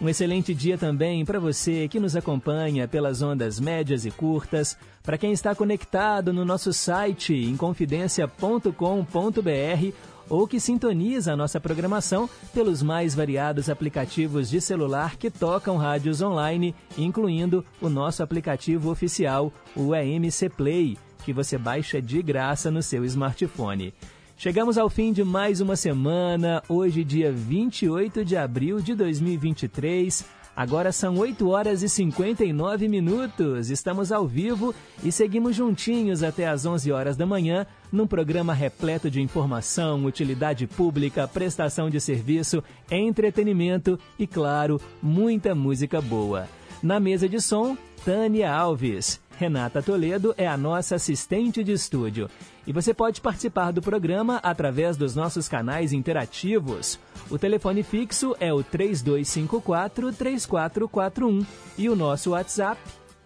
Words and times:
Um 0.00 0.08
excelente 0.08 0.54
dia 0.54 0.78
também 0.78 1.24
para 1.24 1.40
você 1.40 1.88
que 1.88 1.98
nos 1.98 2.14
acompanha 2.14 2.86
pelas 2.86 3.20
ondas 3.20 3.58
médias 3.58 4.06
e 4.06 4.12
curtas, 4.12 4.78
para 5.02 5.18
quem 5.18 5.32
está 5.32 5.56
conectado 5.56 6.32
no 6.32 6.44
nosso 6.44 6.72
site 6.72 7.34
inconfidencia.com.br 7.34 9.92
ou 10.30 10.46
que 10.46 10.60
sintoniza 10.60 11.32
a 11.32 11.36
nossa 11.36 11.60
programação 11.60 12.30
pelos 12.54 12.80
mais 12.80 13.12
variados 13.12 13.68
aplicativos 13.68 14.48
de 14.48 14.60
celular 14.60 15.16
que 15.16 15.30
tocam 15.30 15.76
rádios 15.76 16.22
online, 16.22 16.76
incluindo 16.96 17.64
o 17.80 17.88
nosso 17.88 18.22
aplicativo 18.22 18.90
oficial, 18.90 19.52
o 19.74 19.96
EMC 19.96 20.48
Play, 20.50 20.96
que 21.24 21.32
você 21.32 21.58
baixa 21.58 22.00
de 22.00 22.22
graça 22.22 22.70
no 22.70 22.82
seu 22.82 23.04
smartphone. 23.04 23.92
Chegamos 24.40 24.78
ao 24.78 24.88
fim 24.88 25.12
de 25.12 25.24
mais 25.24 25.60
uma 25.60 25.74
semana, 25.74 26.62
hoje, 26.68 27.02
dia 27.02 27.32
28 27.32 28.24
de 28.24 28.36
abril 28.36 28.80
de 28.80 28.94
2023. 28.94 30.24
Agora 30.54 30.92
são 30.92 31.18
8 31.18 31.48
horas 31.48 31.82
e 31.82 31.88
59 31.88 32.86
minutos. 32.86 33.68
Estamos 33.68 34.12
ao 34.12 34.28
vivo 34.28 34.72
e 35.02 35.10
seguimos 35.10 35.56
juntinhos 35.56 36.22
até 36.22 36.46
às 36.46 36.64
11 36.64 36.92
horas 36.92 37.16
da 37.16 37.26
manhã, 37.26 37.66
num 37.90 38.06
programa 38.06 38.54
repleto 38.54 39.10
de 39.10 39.20
informação, 39.20 40.04
utilidade 40.04 40.68
pública, 40.68 41.26
prestação 41.26 41.90
de 41.90 42.00
serviço, 42.00 42.62
entretenimento 42.88 43.98
e, 44.16 44.24
claro, 44.24 44.80
muita 45.02 45.52
música 45.52 46.00
boa. 46.00 46.48
Na 46.80 47.00
mesa 47.00 47.28
de 47.28 47.40
som, 47.40 47.76
Tânia 48.04 48.54
Alves. 48.54 49.20
Renata 49.36 49.82
Toledo 49.82 50.32
é 50.36 50.46
a 50.46 50.56
nossa 50.56 50.96
assistente 50.96 51.62
de 51.62 51.72
estúdio. 51.72 52.28
E 52.68 52.72
você 52.72 52.92
pode 52.92 53.22
participar 53.22 53.72
do 53.72 53.80
programa 53.80 54.36
através 54.42 54.94
dos 54.94 55.14
nossos 55.14 55.48
canais 55.48 55.94
interativos. 55.94 57.00
O 57.30 57.38
telefone 57.38 57.82
fixo 57.82 58.36
é 58.38 58.52
o 58.52 58.62
3254-3441 58.62 61.46
e 61.78 61.88
o 61.88 61.96
nosso 61.96 62.32
WhatsApp 62.32 62.78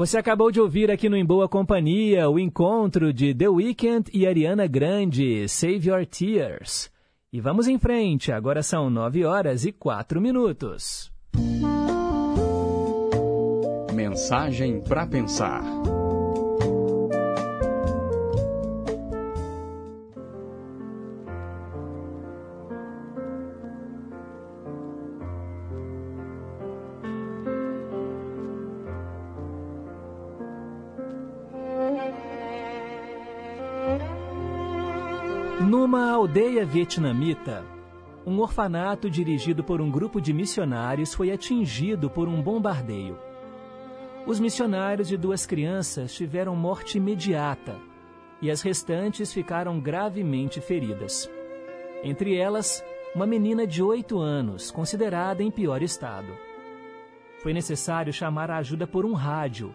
Você 0.00 0.16
acabou 0.16 0.50
de 0.50 0.58
ouvir 0.58 0.90
aqui 0.90 1.10
no 1.10 1.16
Em 1.16 1.22
Boa 1.22 1.46
Companhia 1.46 2.26
o 2.30 2.38
encontro 2.38 3.12
de 3.12 3.34
The 3.34 3.50
Weeknd 3.50 4.10
e 4.14 4.26
Ariana 4.26 4.66
Grande, 4.66 5.46
Save 5.46 5.90
Your 5.90 6.06
Tears. 6.06 6.90
E 7.30 7.38
vamos 7.38 7.68
em 7.68 7.78
frente, 7.78 8.32
agora 8.32 8.62
são 8.62 8.88
9 8.88 9.26
horas 9.26 9.66
e 9.66 9.72
4 9.72 10.18
minutos. 10.18 11.12
Mensagem 13.92 14.80
para 14.80 15.06
pensar. 15.06 15.62
Numa 35.90 36.12
aldeia 36.12 36.64
vietnamita, 36.64 37.66
um 38.24 38.38
orfanato 38.38 39.10
dirigido 39.10 39.64
por 39.64 39.80
um 39.80 39.90
grupo 39.90 40.20
de 40.20 40.32
missionários 40.32 41.12
foi 41.12 41.32
atingido 41.32 42.08
por 42.08 42.28
um 42.28 42.40
bombardeio. 42.40 43.18
Os 44.24 44.38
missionários 44.38 45.10
e 45.10 45.16
duas 45.16 45.44
crianças 45.46 46.14
tiveram 46.14 46.54
morte 46.54 46.98
imediata 46.98 47.76
e 48.40 48.52
as 48.52 48.62
restantes 48.62 49.32
ficaram 49.32 49.80
gravemente 49.80 50.60
feridas. 50.60 51.28
Entre 52.04 52.36
elas, 52.36 52.84
uma 53.12 53.26
menina 53.26 53.66
de 53.66 53.82
oito 53.82 54.20
anos, 54.20 54.70
considerada 54.70 55.42
em 55.42 55.50
pior 55.50 55.82
estado. 55.82 56.32
Foi 57.42 57.52
necessário 57.52 58.12
chamar 58.12 58.48
a 58.48 58.58
ajuda 58.58 58.86
por 58.86 59.04
um 59.04 59.12
rádio 59.12 59.74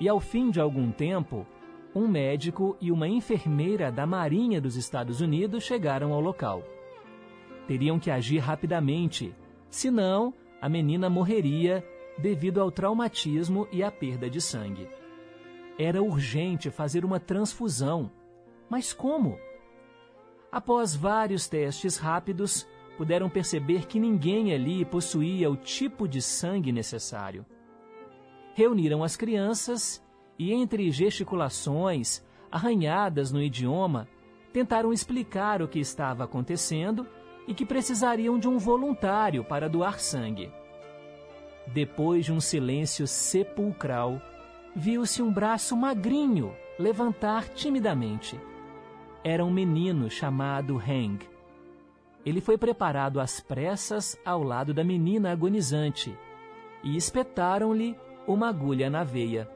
e, 0.00 0.08
ao 0.08 0.18
fim 0.18 0.50
de 0.50 0.60
algum 0.60 0.90
tempo, 0.90 1.46
um 1.94 2.08
médico 2.08 2.76
e 2.80 2.90
uma 2.90 3.06
enfermeira 3.06 3.92
da 3.92 4.06
Marinha 4.06 4.60
dos 4.60 4.76
Estados 4.76 5.20
Unidos 5.20 5.64
chegaram 5.64 6.12
ao 6.12 6.20
local. 6.20 6.62
Teriam 7.66 7.98
que 7.98 8.10
agir 8.10 8.38
rapidamente, 8.38 9.34
senão 9.68 10.32
a 10.60 10.68
menina 10.68 11.10
morreria 11.10 11.84
devido 12.18 12.60
ao 12.60 12.70
traumatismo 12.70 13.68
e 13.70 13.82
à 13.82 13.90
perda 13.90 14.28
de 14.28 14.40
sangue. 14.40 14.88
Era 15.78 16.02
urgente 16.02 16.70
fazer 16.70 17.04
uma 17.04 17.20
transfusão. 17.20 18.10
Mas 18.68 18.92
como? 18.92 19.38
Após 20.50 20.94
vários 20.94 21.48
testes 21.48 21.96
rápidos, 21.96 22.66
puderam 22.96 23.28
perceber 23.28 23.86
que 23.86 23.98
ninguém 23.98 24.52
ali 24.52 24.84
possuía 24.84 25.50
o 25.50 25.56
tipo 25.56 26.06
de 26.06 26.20
sangue 26.20 26.72
necessário. 26.72 27.44
Reuniram 28.54 29.02
as 29.02 29.16
crianças 29.16 30.01
e, 30.38 30.52
entre 30.52 30.90
gesticulações, 30.90 32.22
arranhadas 32.50 33.32
no 33.32 33.42
idioma, 33.42 34.08
tentaram 34.52 34.92
explicar 34.92 35.62
o 35.62 35.68
que 35.68 35.78
estava 35.78 36.24
acontecendo 36.24 37.06
e 37.46 37.54
que 37.54 37.66
precisariam 37.66 38.38
de 38.38 38.48
um 38.48 38.58
voluntário 38.58 39.44
para 39.44 39.68
doar 39.68 39.98
sangue. 39.98 40.50
Depois 41.66 42.24
de 42.24 42.32
um 42.32 42.40
silêncio 42.40 43.06
sepulcral, 43.06 44.20
viu-se 44.74 45.22
um 45.22 45.32
braço 45.32 45.76
magrinho 45.76 46.54
levantar 46.78 47.48
timidamente. 47.48 48.38
Era 49.24 49.44
um 49.44 49.50
menino 49.50 50.10
chamado 50.10 50.80
Heng. 50.80 51.18
Ele 52.24 52.40
foi 52.40 52.56
preparado 52.56 53.20
às 53.20 53.40
pressas 53.40 54.18
ao 54.24 54.42
lado 54.42 54.72
da 54.72 54.84
menina 54.84 55.32
agonizante 55.32 56.16
e 56.82 56.96
espetaram-lhe 56.96 57.96
uma 58.26 58.48
agulha 58.48 58.88
na 58.88 59.04
veia. 59.04 59.48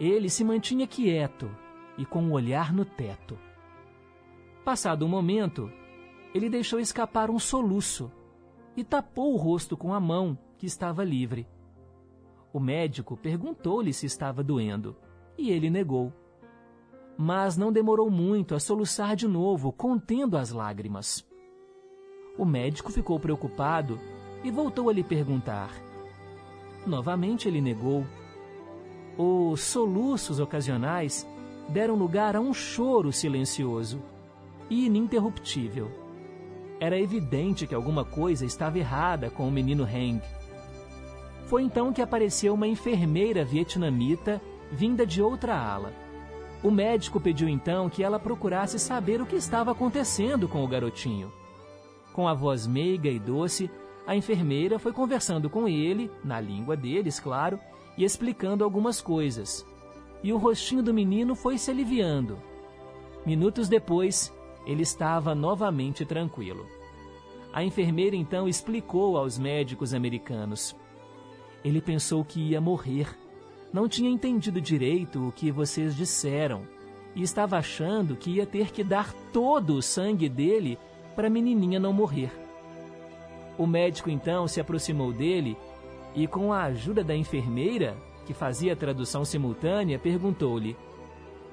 Ele 0.00 0.30
se 0.30 0.42
mantinha 0.42 0.86
quieto 0.86 1.54
e 1.98 2.06
com 2.06 2.24
o 2.24 2.32
olhar 2.32 2.72
no 2.72 2.86
teto. 2.86 3.38
Passado 4.64 5.04
um 5.04 5.08
momento, 5.08 5.70
ele 6.34 6.48
deixou 6.48 6.80
escapar 6.80 7.28
um 7.28 7.38
soluço 7.38 8.10
e 8.74 8.82
tapou 8.82 9.34
o 9.34 9.36
rosto 9.36 9.76
com 9.76 9.92
a 9.92 10.00
mão, 10.00 10.38
que 10.56 10.64
estava 10.64 11.04
livre. 11.04 11.46
O 12.50 12.58
médico 12.58 13.14
perguntou-lhe 13.14 13.92
se 13.92 14.06
estava 14.06 14.42
doendo 14.42 14.96
e 15.36 15.50
ele 15.50 15.68
negou. 15.68 16.10
Mas 17.18 17.58
não 17.58 17.70
demorou 17.70 18.10
muito 18.10 18.54
a 18.54 18.60
soluçar 18.60 19.14
de 19.14 19.28
novo, 19.28 19.70
contendo 19.70 20.38
as 20.38 20.50
lágrimas. 20.50 21.28
O 22.38 22.46
médico 22.46 22.90
ficou 22.90 23.20
preocupado 23.20 24.00
e 24.42 24.50
voltou 24.50 24.88
a 24.88 24.92
lhe 24.94 25.04
perguntar. 25.04 25.70
Novamente 26.86 27.46
ele 27.46 27.60
negou 27.60 28.06
os 29.20 29.60
soluços 29.60 30.40
ocasionais 30.40 31.28
deram 31.68 31.94
lugar 31.94 32.34
a 32.34 32.40
um 32.40 32.54
choro 32.54 33.12
silencioso 33.12 34.02
e 34.70 34.86
ininterruptível. 34.86 35.90
Era 36.80 36.98
evidente 36.98 37.66
que 37.66 37.74
alguma 37.74 38.02
coisa 38.02 38.46
estava 38.46 38.78
errada 38.78 39.28
com 39.28 39.46
o 39.46 39.50
menino 39.50 39.86
Heng. 39.86 40.22
Foi 41.44 41.62
então 41.62 41.92
que 41.92 42.00
apareceu 42.00 42.54
uma 42.54 42.66
enfermeira 42.66 43.44
vietnamita 43.44 44.40
vinda 44.72 45.04
de 45.04 45.20
outra 45.20 45.54
ala. 45.54 45.92
O 46.62 46.70
médico 46.70 47.20
pediu 47.20 47.48
então 47.48 47.90
que 47.90 48.02
ela 48.02 48.18
procurasse 48.18 48.78
saber 48.78 49.20
o 49.20 49.26
que 49.26 49.36
estava 49.36 49.72
acontecendo 49.72 50.48
com 50.48 50.64
o 50.64 50.68
garotinho. 50.68 51.30
Com 52.14 52.26
a 52.26 52.32
voz 52.32 52.66
meiga 52.66 53.10
e 53.10 53.18
doce, 53.18 53.70
a 54.06 54.16
enfermeira 54.16 54.78
foi 54.78 54.92
conversando 54.92 55.50
com 55.50 55.68
ele, 55.68 56.10
na 56.24 56.40
língua 56.40 56.76
deles, 56.76 57.20
claro, 57.20 57.60
e 57.96 58.04
explicando 58.04 58.64
algumas 58.64 59.00
coisas. 59.00 59.64
E 60.22 60.32
o 60.32 60.38
rostinho 60.38 60.82
do 60.82 60.94
menino 60.94 61.34
foi 61.34 61.58
se 61.58 61.70
aliviando. 61.70 62.38
Minutos 63.24 63.68
depois, 63.68 64.32
ele 64.66 64.82
estava 64.82 65.34
novamente 65.34 66.04
tranquilo. 66.04 66.66
A 67.52 67.64
enfermeira 67.64 68.14
então 68.14 68.48
explicou 68.48 69.16
aos 69.16 69.38
médicos 69.38 69.92
americanos. 69.92 70.76
Ele 71.64 71.80
pensou 71.80 72.24
que 72.24 72.40
ia 72.40 72.60
morrer. 72.60 73.08
Não 73.72 73.88
tinha 73.88 74.10
entendido 74.10 74.60
direito 74.60 75.28
o 75.28 75.32
que 75.32 75.50
vocês 75.50 75.96
disseram 75.96 76.62
e 77.14 77.22
estava 77.22 77.58
achando 77.58 78.16
que 78.16 78.30
ia 78.30 78.46
ter 78.46 78.70
que 78.70 78.84
dar 78.84 79.12
todo 79.32 79.74
o 79.74 79.82
sangue 79.82 80.28
dele 80.28 80.78
para 81.16 81.26
a 81.26 81.30
menininha 81.30 81.80
não 81.80 81.92
morrer. 81.92 82.30
O 83.58 83.66
médico 83.66 84.08
então 84.08 84.48
se 84.48 84.60
aproximou 84.60 85.12
dele 85.12 85.56
e, 86.14 86.26
com 86.26 86.52
a 86.52 86.64
ajuda 86.64 87.04
da 87.04 87.14
enfermeira, 87.14 87.96
que 88.26 88.34
fazia 88.34 88.72
a 88.72 88.76
tradução 88.76 89.24
simultânea, 89.24 89.98
perguntou-lhe: 89.98 90.76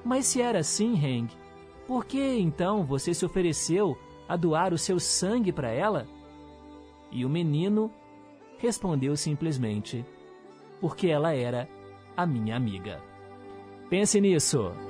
Mas 0.04 0.26
se 0.26 0.40
era 0.40 0.60
assim, 0.60 0.94
Heng, 0.94 1.28
por 1.86 2.04
que 2.04 2.38
então 2.38 2.84
você 2.84 3.14
se 3.14 3.24
ofereceu 3.24 3.96
a 4.28 4.36
doar 4.36 4.72
o 4.72 4.78
seu 4.78 5.00
sangue 5.00 5.52
para 5.52 5.70
ela? 5.70 6.06
E 7.10 7.24
o 7.24 7.28
menino 7.28 7.90
respondeu 8.58 9.16
simplesmente: 9.16 10.04
Porque 10.80 11.08
ela 11.08 11.34
era 11.34 11.68
a 12.16 12.26
minha 12.26 12.56
amiga. 12.56 13.02
Pense 13.88 14.20
nisso. 14.20 14.87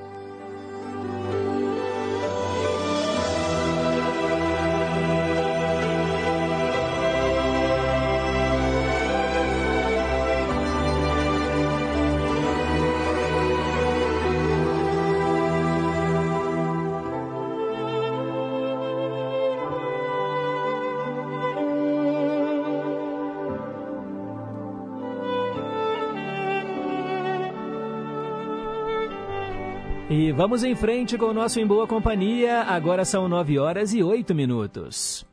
Vamos 30.38 30.62
em 30.62 30.76
frente 30.76 31.18
com 31.18 31.24
o 31.24 31.34
nosso 31.34 31.58
Em 31.58 31.66
Boa 31.66 31.84
Companhia. 31.84 32.62
Agora 32.62 33.04
são 33.04 33.28
nove 33.28 33.58
horas 33.58 33.92
e 33.92 34.04
oito 34.04 34.36
minutos. 34.36 35.26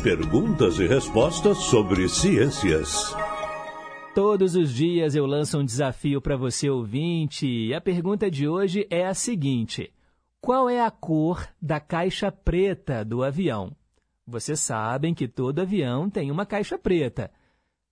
Perguntas 0.00 0.78
e 0.78 0.86
respostas 0.86 1.58
sobre 1.58 2.08
ciências. 2.08 3.12
Todos 4.14 4.54
os 4.54 4.72
dias 4.72 5.16
eu 5.16 5.26
lanço 5.26 5.58
um 5.58 5.64
desafio 5.64 6.20
para 6.20 6.36
você 6.36 6.70
ouvinte. 6.70 7.44
E 7.44 7.74
a 7.74 7.80
pergunta 7.80 8.30
de 8.30 8.46
hoje 8.46 8.86
é 8.88 9.04
a 9.04 9.14
seguinte: 9.14 9.92
Qual 10.40 10.70
é 10.70 10.80
a 10.80 10.90
cor 10.90 11.44
da 11.60 11.80
caixa 11.80 12.30
preta 12.30 13.04
do 13.04 13.24
avião? 13.24 13.72
Vocês 14.24 14.60
sabem 14.60 15.12
que 15.12 15.26
todo 15.26 15.58
avião 15.58 16.08
tem 16.08 16.30
uma 16.30 16.46
caixa 16.46 16.78
preta. 16.78 17.32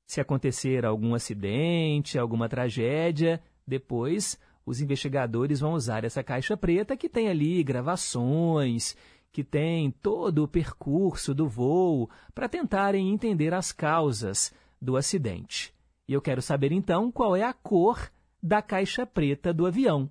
Se 0.06 0.20
acontecer 0.20 0.86
algum 0.86 1.16
acidente, 1.16 2.16
alguma 2.16 2.48
tragédia, 2.48 3.42
depois 3.66 4.38
os 4.66 4.80
investigadores 4.80 5.60
vão 5.60 5.74
usar 5.74 6.04
essa 6.04 6.24
caixa 6.24 6.56
preta 6.56 6.96
que 6.96 7.08
tem 7.08 7.28
ali 7.28 7.62
gravações, 7.62 8.96
que 9.30 9.44
tem 9.44 9.92
todo 9.92 10.42
o 10.42 10.48
percurso 10.48 11.32
do 11.32 11.48
voo, 11.48 12.10
para 12.34 12.48
tentarem 12.48 13.08
entender 13.08 13.54
as 13.54 13.70
causas 13.70 14.52
do 14.82 14.96
acidente. 14.96 15.72
E 16.08 16.12
eu 16.12 16.20
quero 16.20 16.42
saber 16.42 16.72
então 16.72 17.12
qual 17.12 17.36
é 17.36 17.44
a 17.44 17.52
cor 17.52 18.10
da 18.42 18.60
caixa 18.60 19.06
preta 19.06 19.54
do 19.54 19.66
avião. 19.66 20.10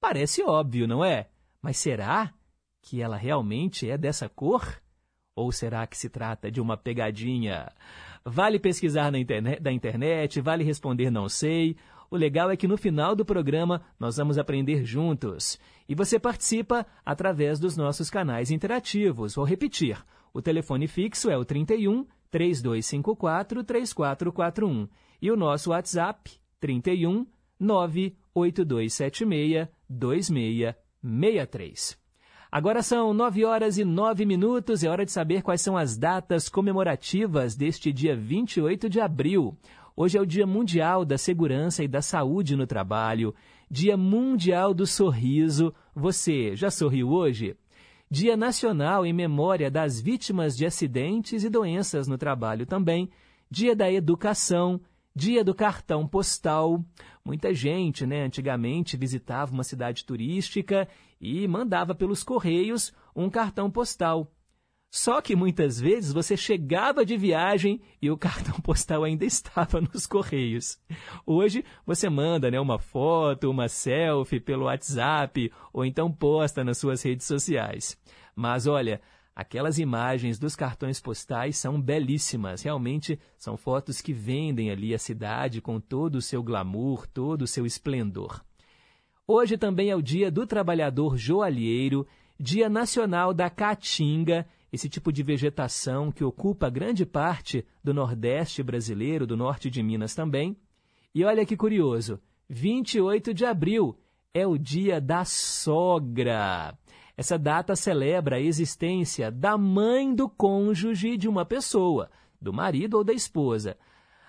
Parece 0.00 0.42
óbvio, 0.42 0.88
não 0.88 1.04
é? 1.04 1.28
Mas 1.62 1.76
será 1.78 2.34
que 2.82 3.00
ela 3.00 3.16
realmente 3.16 3.88
é 3.88 3.96
dessa 3.96 4.28
cor? 4.28 4.80
Ou 5.36 5.50
será 5.50 5.86
que 5.86 5.96
se 5.96 6.08
trata 6.08 6.50
de 6.50 6.60
uma 6.60 6.76
pegadinha? 6.76 7.72
Vale 8.24 8.58
pesquisar 8.58 9.10
na 9.10 9.18
internet, 9.18 9.60
da 9.60 9.72
internet, 9.72 10.40
vale 10.40 10.64
responder 10.64 11.10
não 11.10 11.28
sei. 11.28 11.76
O 12.14 12.16
legal 12.16 12.48
é 12.48 12.56
que 12.56 12.68
no 12.68 12.76
final 12.76 13.16
do 13.16 13.24
programa 13.24 13.82
nós 13.98 14.18
vamos 14.18 14.38
aprender 14.38 14.84
juntos. 14.84 15.58
E 15.88 15.96
você 15.96 16.16
participa 16.16 16.86
através 17.04 17.58
dos 17.58 17.76
nossos 17.76 18.08
canais 18.08 18.52
interativos. 18.52 19.34
Vou 19.34 19.44
repetir. 19.44 20.00
O 20.32 20.40
telefone 20.40 20.86
fixo 20.86 21.28
é 21.28 21.36
o 21.36 21.44
31 21.44 22.06
3254 22.30 23.64
3441 23.64 24.88
e 25.20 25.28
o 25.28 25.36
nosso 25.36 25.70
WhatsApp 25.70 26.30
31 26.60 27.26
98276 27.58 29.66
2663. 29.90 31.98
Agora 32.52 32.84
são 32.84 33.12
9 33.12 33.44
horas 33.44 33.76
e 33.78 33.84
9 33.84 34.24
minutos, 34.24 34.84
é 34.84 34.88
hora 34.88 35.04
de 35.04 35.10
saber 35.10 35.42
quais 35.42 35.60
são 35.60 35.76
as 35.76 35.98
datas 35.98 36.48
comemorativas 36.48 37.56
deste 37.56 37.92
dia 37.92 38.14
28 38.14 38.88
de 38.88 39.00
abril. 39.00 39.58
Hoje 39.96 40.18
é 40.18 40.20
o 40.20 40.26
Dia 40.26 40.44
Mundial 40.44 41.04
da 41.04 41.16
Segurança 41.16 41.84
e 41.84 41.86
da 41.86 42.02
Saúde 42.02 42.56
no 42.56 42.66
Trabalho, 42.66 43.32
Dia 43.70 43.96
Mundial 43.96 44.74
do 44.74 44.88
Sorriso. 44.88 45.72
Você 45.94 46.56
já 46.56 46.68
sorriu 46.68 47.10
hoje? 47.10 47.56
Dia 48.10 48.36
Nacional 48.36 49.06
em 49.06 49.12
memória 49.12 49.70
das 49.70 50.00
vítimas 50.00 50.56
de 50.56 50.66
acidentes 50.66 51.44
e 51.44 51.48
doenças 51.48 52.08
no 52.08 52.18
trabalho 52.18 52.66
também. 52.66 53.08
Dia 53.48 53.76
da 53.76 53.88
Educação, 53.88 54.80
Dia 55.14 55.44
do 55.44 55.54
cartão 55.54 56.08
postal. 56.08 56.84
Muita 57.24 57.54
gente, 57.54 58.04
né, 58.04 58.24
antigamente 58.24 58.96
visitava 58.96 59.52
uma 59.52 59.62
cidade 59.62 60.04
turística 60.04 60.88
e 61.20 61.46
mandava 61.46 61.94
pelos 61.94 62.24
correios 62.24 62.92
um 63.14 63.30
cartão 63.30 63.70
postal. 63.70 64.33
Só 64.94 65.20
que 65.20 65.34
muitas 65.34 65.80
vezes 65.80 66.12
você 66.12 66.36
chegava 66.36 67.04
de 67.04 67.16
viagem 67.16 67.80
e 68.00 68.12
o 68.12 68.16
cartão 68.16 68.54
postal 68.62 69.02
ainda 69.02 69.24
estava 69.24 69.80
nos 69.80 70.06
correios. 70.06 70.78
Hoje 71.26 71.64
você 71.84 72.08
manda 72.08 72.48
né, 72.48 72.60
uma 72.60 72.78
foto, 72.78 73.50
uma 73.50 73.66
selfie 73.66 74.38
pelo 74.38 74.66
WhatsApp 74.66 75.50
ou 75.72 75.84
então 75.84 76.12
posta 76.12 76.62
nas 76.62 76.78
suas 76.78 77.02
redes 77.02 77.26
sociais. 77.26 77.98
Mas 78.36 78.68
olha, 78.68 79.00
Aquelas 79.34 79.80
imagens 79.80 80.38
dos 80.38 80.54
cartões 80.54 81.00
postais 81.00 81.58
são 81.58 81.82
belíssimas, 81.82 82.62
realmente 82.62 83.18
são 83.36 83.56
fotos 83.56 84.00
que 84.00 84.12
vendem 84.12 84.70
ali 84.70 84.94
a 84.94 84.98
cidade 84.98 85.60
com 85.60 85.80
todo 85.80 86.14
o 86.14 86.22
seu 86.22 86.40
glamour, 86.40 87.04
todo 87.08 87.42
o 87.42 87.46
seu 87.48 87.66
esplendor. 87.66 88.44
Hoje 89.26 89.58
também 89.58 89.90
é 89.90 89.96
o 89.96 90.00
Dia 90.00 90.30
do 90.30 90.46
Trabalhador 90.46 91.16
Joalheiro, 91.16 92.06
Dia 92.38 92.68
Nacional 92.68 93.34
da 93.34 93.50
Caatinga, 93.50 94.46
esse 94.74 94.88
tipo 94.88 95.12
de 95.12 95.22
vegetação 95.22 96.10
que 96.10 96.24
ocupa 96.24 96.68
grande 96.68 97.06
parte 97.06 97.64
do 97.82 97.94
Nordeste 97.94 98.60
brasileiro, 98.60 99.24
do 99.24 99.36
norte 99.36 99.70
de 99.70 99.80
Minas 99.80 100.16
também. 100.16 100.56
E 101.14 101.22
olha 101.24 101.46
que 101.46 101.56
curioso, 101.56 102.20
28 102.48 103.32
de 103.32 103.46
abril 103.46 103.96
é 104.34 104.44
o 104.44 104.58
Dia 104.58 105.00
da 105.00 105.24
Sogra. 105.24 106.76
Essa 107.16 107.38
data 107.38 107.76
celebra 107.76 108.34
a 108.34 108.40
existência 108.40 109.30
da 109.30 109.56
mãe 109.56 110.12
do 110.12 110.28
cônjuge 110.28 111.16
de 111.16 111.28
uma 111.28 111.44
pessoa, 111.44 112.10
do 112.42 112.52
marido 112.52 112.94
ou 112.94 113.04
da 113.04 113.12
esposa. 113.12 113.78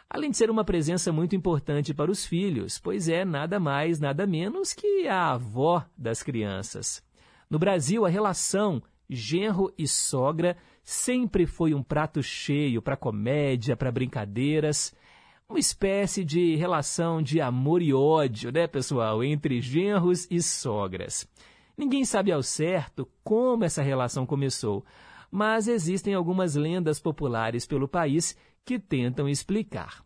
Além 0.08 0.30
de 0.30 0.38
ser 0.38 0.52
uma 0.52 0.64
presença 0.64 1.12
muito 1.12 1.36
importante 1.36 1.92
para 1.92 2.12
os 2.12 2.24
filhos, 2.24 2.78
pois 2.78 3.10
é 3.10 3.26
nada 3.26 3.60
mais, 3.60 4.00
nada 4.00 4.28
menos 4.28 4.74
que 4.74 5.08
a 5.08 5.32
avó 5.32 5.84
das 5.98 6.22
crianças. 6.22 7.04
No 7.50 7.58
Brasil, 7.58 8.06
a 8.06 8.10
relação 8.10 8.84
genro 9.10 9.74
e 9.78 9.88
sogra 9.88 10.58
sempre 10.84 11.46
foi 11.46 11.74
um 11.74 11.82
prato 11.84 12.22
cheio 12.22 12.82
para 12.82 12.98
comédia, 12.98 13.76
para 13.76 13.92
brincadeiras, 13.92 14.96
uma 15.48 15.60
espécie 15.60 16.24
de 16.24 16.56
relação 16.56 17.22
de 17.22 17.40
amor 17.40 17.82
e 17.82 17.94
ódio, 17.94 18.52
né, 18.52 18.68
pessoal, 18.68 19.24
entre 19.24 19.62
genros 19.62 20.28
e 20.30 20.42
sogras. 20.42 21.28
Ninguém 21.78 22.06
sabe 22.06 22.32
ao 22.32 22.42
certo 22.42 23.08
como 23.24 23.64
essa 23.64 23.82
relação 23.82 24.26
começou, 24.26 24.86
mas 25.30 25.68
existem 25.68 26.14
algumas 26.14 26.56
lendas 26.56 27.00
populares 27.00 27.66
pelo 27.66 27.88
país 27.88 28.36
que 28.64 28.80
tentam 28.80 29.28
explicar. 29.28 30.04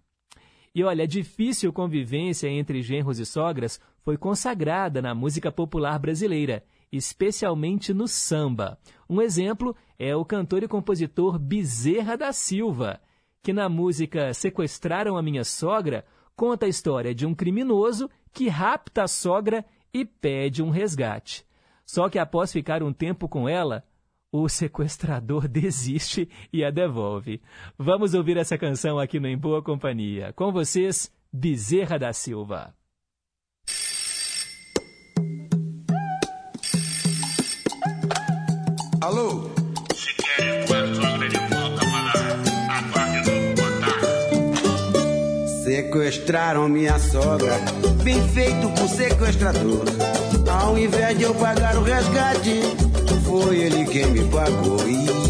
E 0.74 0.84
olha, 0.84 1.04
a 1.04 1.08
difícil 1.08 1.72
convivência 1.72 2.48
entre 2.48 2.82
genros 2.82 3.20
e 3.20 3.26
sogras 3.26 3.80
foi 4.02 4.18
consagrada 4.18 5.02
na 5.02 5.16
música 5.16 5.52
popular 5.52 6.00
brasileira, 6.00 6.64
especialmente 6.92 7.94
no 7.94 8.08
samba. 8.08 8.78
Um 9.10 9.22
exemplo 9.22 9.76
é 9.98 10.16
o 10.16 10.26
cantor 10.26 10.64
e 10.64 10.68
compositor 10.68 11.38
Bezerra 11.38 12.16
da 12.16 12.32
Silva, 12.32 13.02
que 13.42 13.54
na 13.54 13.70
música 13.70 14.34
Sequestraram 14.34 15.18
a 15.18 15.22
Minha 15.22 15.44
Sogra 15.44 16.06
conta 16.36 16.66
a 16.66 16.70
história 16.70 17.14
de 17.14 17.26
um 17.26 17.36
criminoso 17.36 18.10
que 18.32 18.48
rapta 18.48 19.04
a 19.04 19.08
sogra 19.08 19.66
e 19.94 20.06
pede 20.06 20.64
um 20.64 20.70
resgate. 20.70 21.46
Só 21.86 22.08
que 22.08 22.20
após 22.20 22.52
ficar 22.52 22.84
um 22.84 22.94
tempo 22.94 23.28
com 23.28 23.50
ela, 23.50 23.84
o 24.32 24.48
sequestrador 24.48 25.48
desiste 25.50 26.30
e 26.54 26.64
a 26.64 26.70
devolve. 26.70 27.42
Vamos 27.78 28.14
ouvir 28.14 28.38
essa 28.38 28.58
canção 28.58 29.00
aqui 29.00 29.20
no 29.20 29.28
Em 29.28 29.38
Boa 29.38 29.62
Companhia. 29.62 30.32
Com 30.34 30.52
vocês, 30.52 31.12
Bezerra 31.34 31.98
da 31.98 32.14
Silva. 32.14 32.79
Alô? 39.02 39.50
Se 39.96 40.14
querem 40.16 40.68
sua 40.68 40.94
sogra 40.94 41.30
de 41.30 41.38
volta 41.38 41.86
para 41.86 42.78
a 42.78 42.84
parte 42.92 43.22
do 43.24 43.32
contato. 43.62 44.84
Sequestraram 45.64 46.68
minha 46.68 47.00
sogra, 47.00 47.56
bem 48.04 48.28
feito 48.30 48.70
por 48.72 48.90
sequestrador. 48.90 49.86
Ao 50.52 50.78
invés 50.78 51.18
de 51.18 51.24
eu 51.24 51.34
pagar 51.36 51.78
o 51.78 51.84
resgate, 51.84 52.60
foi 53.26 53.60
ele 53.60 53.86
quem 53.86 54.08
me 54.08 54.24
pagou. 54.26 54.80
E... 54.86 55.29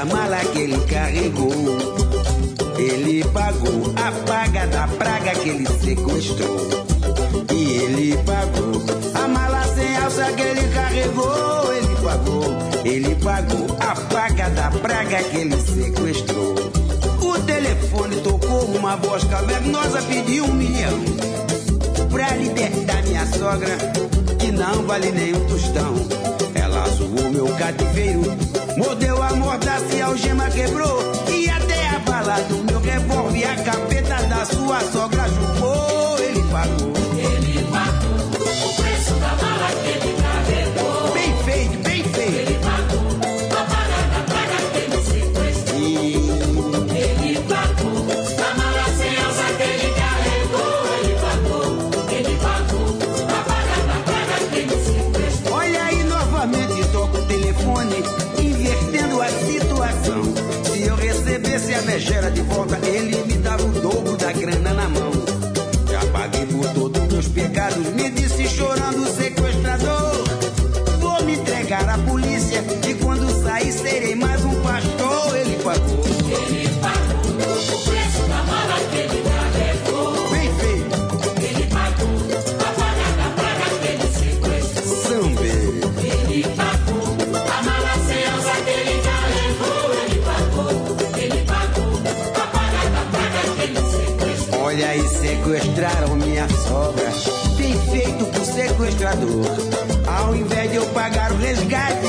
da 0.00 0.06
mala 0.06 0.38
que 0.38 0.58
ele 0.60 0.78
carregou. 0.86 1.52
Ele 2.78 3.22
pagou 3.24 3.92
a 3.96 4.12
paga 4.26 4.66
da 4.68 4.88
praga 4.88 5.32
que 5.32 5.48
ele 5.50 5.66
sequestrou. 5.66 6.86
E 7.52 7.76
ele 7.76 8.16
pagou 8.24 8.82
a 9.14 9.28
mala 9.28 9.62
sem 9.74 9.96
alça 9.98 10.32
que 10.32 10.42
ele 10.42 10.68
carregou 10.72 11.60
pagou, 12.02 12.44
ele 12.82 13.14
pagou 13.16 13.66
a 13.78 13.94
paga 13.94 14.48
da 14.48 14.70
praga 14.70 15.22
que 15.24 15.36
ele 15.36 15.60
sequestrou. 15.60 16.54
O 17.20 17.38
telefone 17.40 18.16
tocou 18.22 18.64
uma 18.74 18.96
voz 18.96 19.22
cavernosa, 19.24 20.00
pediu 20.02 20.46
um 20.46 20.54
milhão 20.54 20.98
pra 22.10 22.34
libertar 22.36 23.02
minha 23.02 23.26
sogra, 23.26 23.76
não 24.60 24.82
vale 24.86 25.10
nem 25.10 25.34
um 25.34 25.46
tostão. 25.46 25.94
Ela 26.54 26.86
zoou 26.90 27.30
meu 27.32 27.48
cativeiro, 27.56 28.20
mordeu 28.76 29.22
a 29.22 29.32
mordaça 29.32 29.94
e 29.94 30.02
a 30.02 30.06
algema 30.06 30.50
quebrou. 30.50 31.00
E 31.32 31.48
até 31.48 31.88
a 31.88 31.98
bala 32.00 32.40
do 32.42 32.58
meu 32.64 32.80
revólver, 32.80 33.44
a 33.44 33.56
capeta 33.56 34.22
da 34.26 34.44
sua 34.44 34.80
sogra 34.92 35.24
chupou. 35.24 36.18
Ele 36.18 36.42
pagou. 36.52 36.89
Megera 61.90 62.30
de 62.30 62.42
volta, 62.42 62.78
ele 62.86 62.99
sequestraram 95.50 96.14
minha 96.14 96.48
sogra. 96.48 97.10
Bem 97.56 97.76
feito 97.90 98.24
pro 98.26 98.44
sequestrador. 98.44 99.46
Ao 100.06 100.36
invés 100.36 100.70
de 100.70 100.76
eu 100.76 100.86
pagar 100.86 101.32
o 101.32 101.36
resgate, 101.36 102.06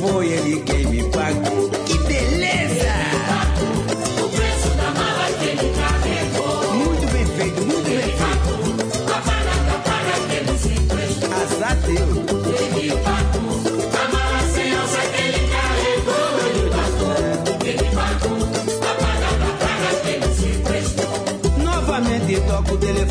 foi 0.00 0.28
ele 0.28 0.60
quem 0.60 0.86
me 0.86 1.02
pagou. 1.10 1.61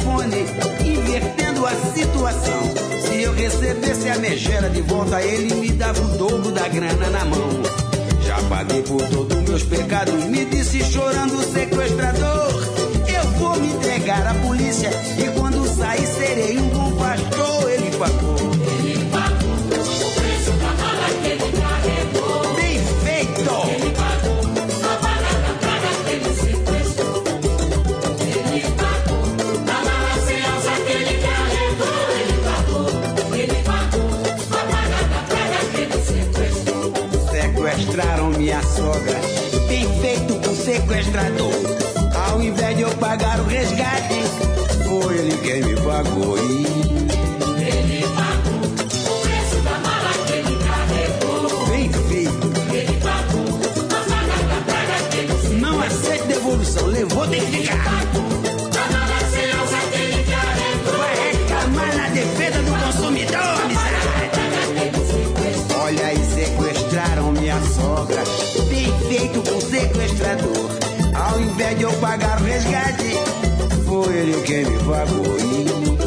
Telefone, 0.02 0.46
invertendo 0.84 1.66
a 1.66 1.76
situação. 1.94 2.62
Se 3.06 3.22
eu 3.22 3.34
recebesse 3.34 4.10
a 4.10 4.18
megera 4.18 4.70
de 4.70 4.82
volta, 4.82 5.22
ele 5.22 5.54
me 5.56 5.72
dava 5.72 6.02
o 6.02 6.18
dobro 6.18 6.52
da 6.52 6.68
grana 6.68 7.10
na 7.10 7.26
mão. 7.26 7.50
Já 8.26 8.38
paguei 8.50 8.82
por 8.84 9.02
todos 9.10 9.38
meus 9.48 9.64
pecados, 9.64 10.26
me 10.26 10.46
disse 10.46 10.84
chorando 10.84 11.42
sequestrador. 11.44 12.52
Eu 13.08 13.32
vou 13.40 13.60
me 13.60 13.74
entregar 13.74 14.26
à 14.26 14.34
polícia 14.36 14.90
e 15.18 15.40
quando 15.40 15.68
sair 15.68 16.08
serei 16.08 16.58
um 16.58 16.70
bom 16.70 16.92
sogra, 38.92 39.22
bem 39.68 39.88
feito 40.02 40.36
pro 40.36 40.56
sequestrador. 40.56 41.54
Ao 42.30 42.42
invés 42.42 42.76
de 42.76 42.84
eu 42.84 42.90
pagar 42.98 43.40
o 43.40 43.46
resgate, 43.46 44.22
foi 44.88 45.18
ele 45.18 45.38
quem 45.38 45.64
me 45.64 45.76
pagou. 45.82 46.38
E 46.38 46.66
Ele 47.62 48.06
pagou. 48.16 48.62
O 48.62 49.22
preço 49.22 49.62
da 49.64 49.80
mala 49.80 50.12
que 50.26 50.34
ele 50.34 50.58
carregou. 50.66 51.68
bem 51.68 51.92
feito, 52.10 52.52
Ele 52.74 53.00
pagou. 53.00 53.60
A 53.86 54.10
parada 54.10 54.58
para 54.66 55.10
que 55.10 55.18
ele 55.18 55.60
não 55.60 55.82
aceito 55.82 56.28
devolução, 56.28 56.88
levou, 56.88 57.28
tem 57.28 57.46
que 57.46 57.58
ficar. 57.68 58.31
Ele 74.32 74.42
quem 74.44 74.66
me 74.66 74.78
pagou. 74.84 75.38
E 75.40 76.01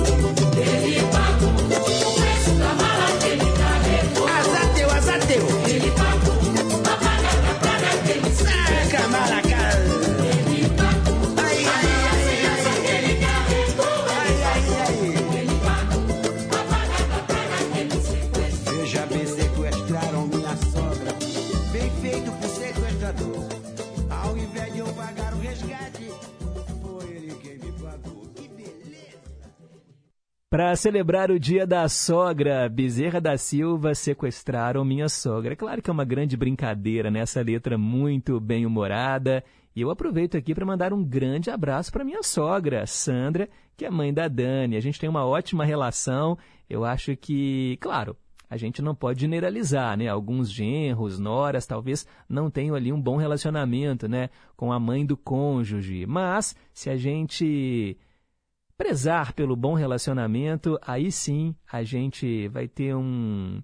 Para 30.54 30.76
celebrar 30.76 31.32
o 31.32 31.40
dia 31.40 31.66
da 31.66 31.88
sogra, 31.88 32.68
Bezerra 32.68 33.20
da 33.20 33.36
Silva 33.36 33.92
sequestraram 33.92 34.84
minha 34.84 35.08
sogra. 35.08 35.54
É 35.54 35.56
claro 35.56 35.82
que 35.82 35.90
é 35.90 35.92
uma 35.92 36.04
grande 36.04 36.36
brincadeira 36.36 37.10
nessa 37.10 37.42
letra 37.42 37.76
muito 37.76 38.38
bem 38.38 38.64
humorada. 38.64 39.42
E 39.74 39.80
eu 39.80 39.90
aproveito 39.90 40.36
aqui 40.36 40.54
para 40.54 40.64
mandar 40.64 40.92
um 40.92 41.02
grande 41.02 41.50
abraço 41.50 41.90
para 41.90 42.04
minha 42.04 42.22
sogra, 42.22 42.86
Sandra, 42.86 43.48
que 43.76 43.84
é 43.84 43.90
mãe 43.90 44.14
da 44.14 44.28
Dani. 44.28 44.76
A 44.76 44.80
gente 44.80 45.00
tem 45.00 45.10
uma 45.10 45.26
ótima 45.26 45.64
relação. 45.64 46.38
Eu 46.70 46.84
acho 46.84 47.16
que, 47.16 47.76
claro, 47.80 48.16
a 48.48 48.56
gente 48.56 48.80
não 48.80 48.94
pode 48.94 49.22
generalizar, 49.22 49.98
né? 49.98 50.06
Alguns 50.06 50.52
genros, 50.52 51.18
noras, 51.18 51.66
talvez 51.66 52.06
não 52.28 52.48
tenham 52.48 52.76
ali 52.76 52.92
um 52.92 53.00
bom 53.00 53.16
relacionamento, 53.16 54.06
né? 54.06 54.30
Com 54.56 54.72
a 54.72 54.78
mãe 54.78 55.04
do 55.04 55.16
cônjuge. 55.16 56.06
Mas, 56.06 56.54
se 56.72 56.88
a 56.88 56.96
gente 56.96 57.98
prezar 58.76 59.32
pelo 59.32 59.56
bom 59.56 59.74
relacionamento, 59.74 60.78
aí 60.82 61.10
sim 61.10 61.54
a 61.70 61.82
gente 61.82 62.48
vai 62.48 62.68
ter 62.68 62.94
um. 62.94 63.62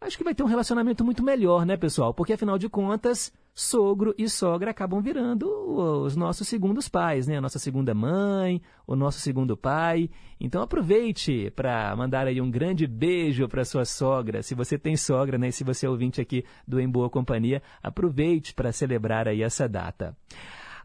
Acho 0.00 0.18
que 0.18 0.24
vai 0.24 0.34
ter 0.34 0.42
um 0.42 0.46
relacionamento 0.46 1.04
muito 1.04 1.22
melhor, 1.22 1.64
né, 1.64 1.76
pessoal? 1.76 2.12
Porque 2.12 2.34
afinal 2.34 2.58
de 2.58 2.68
contas, 2.68 3.32
sogro 3.54 4.14
e 4.18 4.28
sogra 4.28 4.70
acabam 4.70 5.00
virando 5.00 5.48
os 5.48 6.14
nossos 6.14 6.46
segundos 6.46 6.86
pais, 6.88 7.26
né? 7.26 7.38
A 7.38 7.40
nossa 7.40 7.58
segunda 7.58 7.94
mãe, 7.94 8.60
o 8.86 8.94
nosso 8.94 9.18
segundo 9.18 9.56
pai. 9.56 10.10
Então 10.38 10.60
aproveite 10.60 11.50
para 11.56 11.96
mandar 11.96 12.26
aí 12.26 12.38
um 12.38 12.50
grande 12.50 12.86
beijo 12.86 13.48
para 13.48 13.64
sua 13.64 13.86
sogra. 13.86 14.42
Se 14.42 14.54
você 14.54 14.78
tem 14.78 14.94
sogra, 14.96 15.38
né? 15.38 15.48
E 15.48 15.52
se 15.52 15.64
você 15.64 15.86
é 15.86 15.88
ouvinte 15.88 16.20
aqui 16.20 16.44
do 16.68 16.78
Em 16.78 16.88
Boa 16.88 17.08
Companhia, 17.08 17.62
aproveite 17.82 18.52
para 18.52 18.72
celebrar 18.72 19.26
aí 19.26 19.42
essa 19.42 19.66
data. 19.66 20.14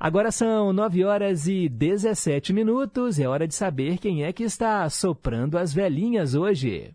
Agora 0.03 0.31
são 0.31 0.73
9 0.73 1.05
horas 1.05 1.45
e 1.45 1.69
17 1.69 2.51
minutos. 2.53 3.19
É 3.19 3.27
hora 3.27 3.47
de 3.47 3.53
saber 3.53 3.99
quem 3.99 4.23
é 4.23 4.33
que 4.33 4.41
está 4.41 4.89
soprando 4.89 5.59
as 5.59 5.75
velhinhas 5.75 6.33
hoje. 6.33 6.91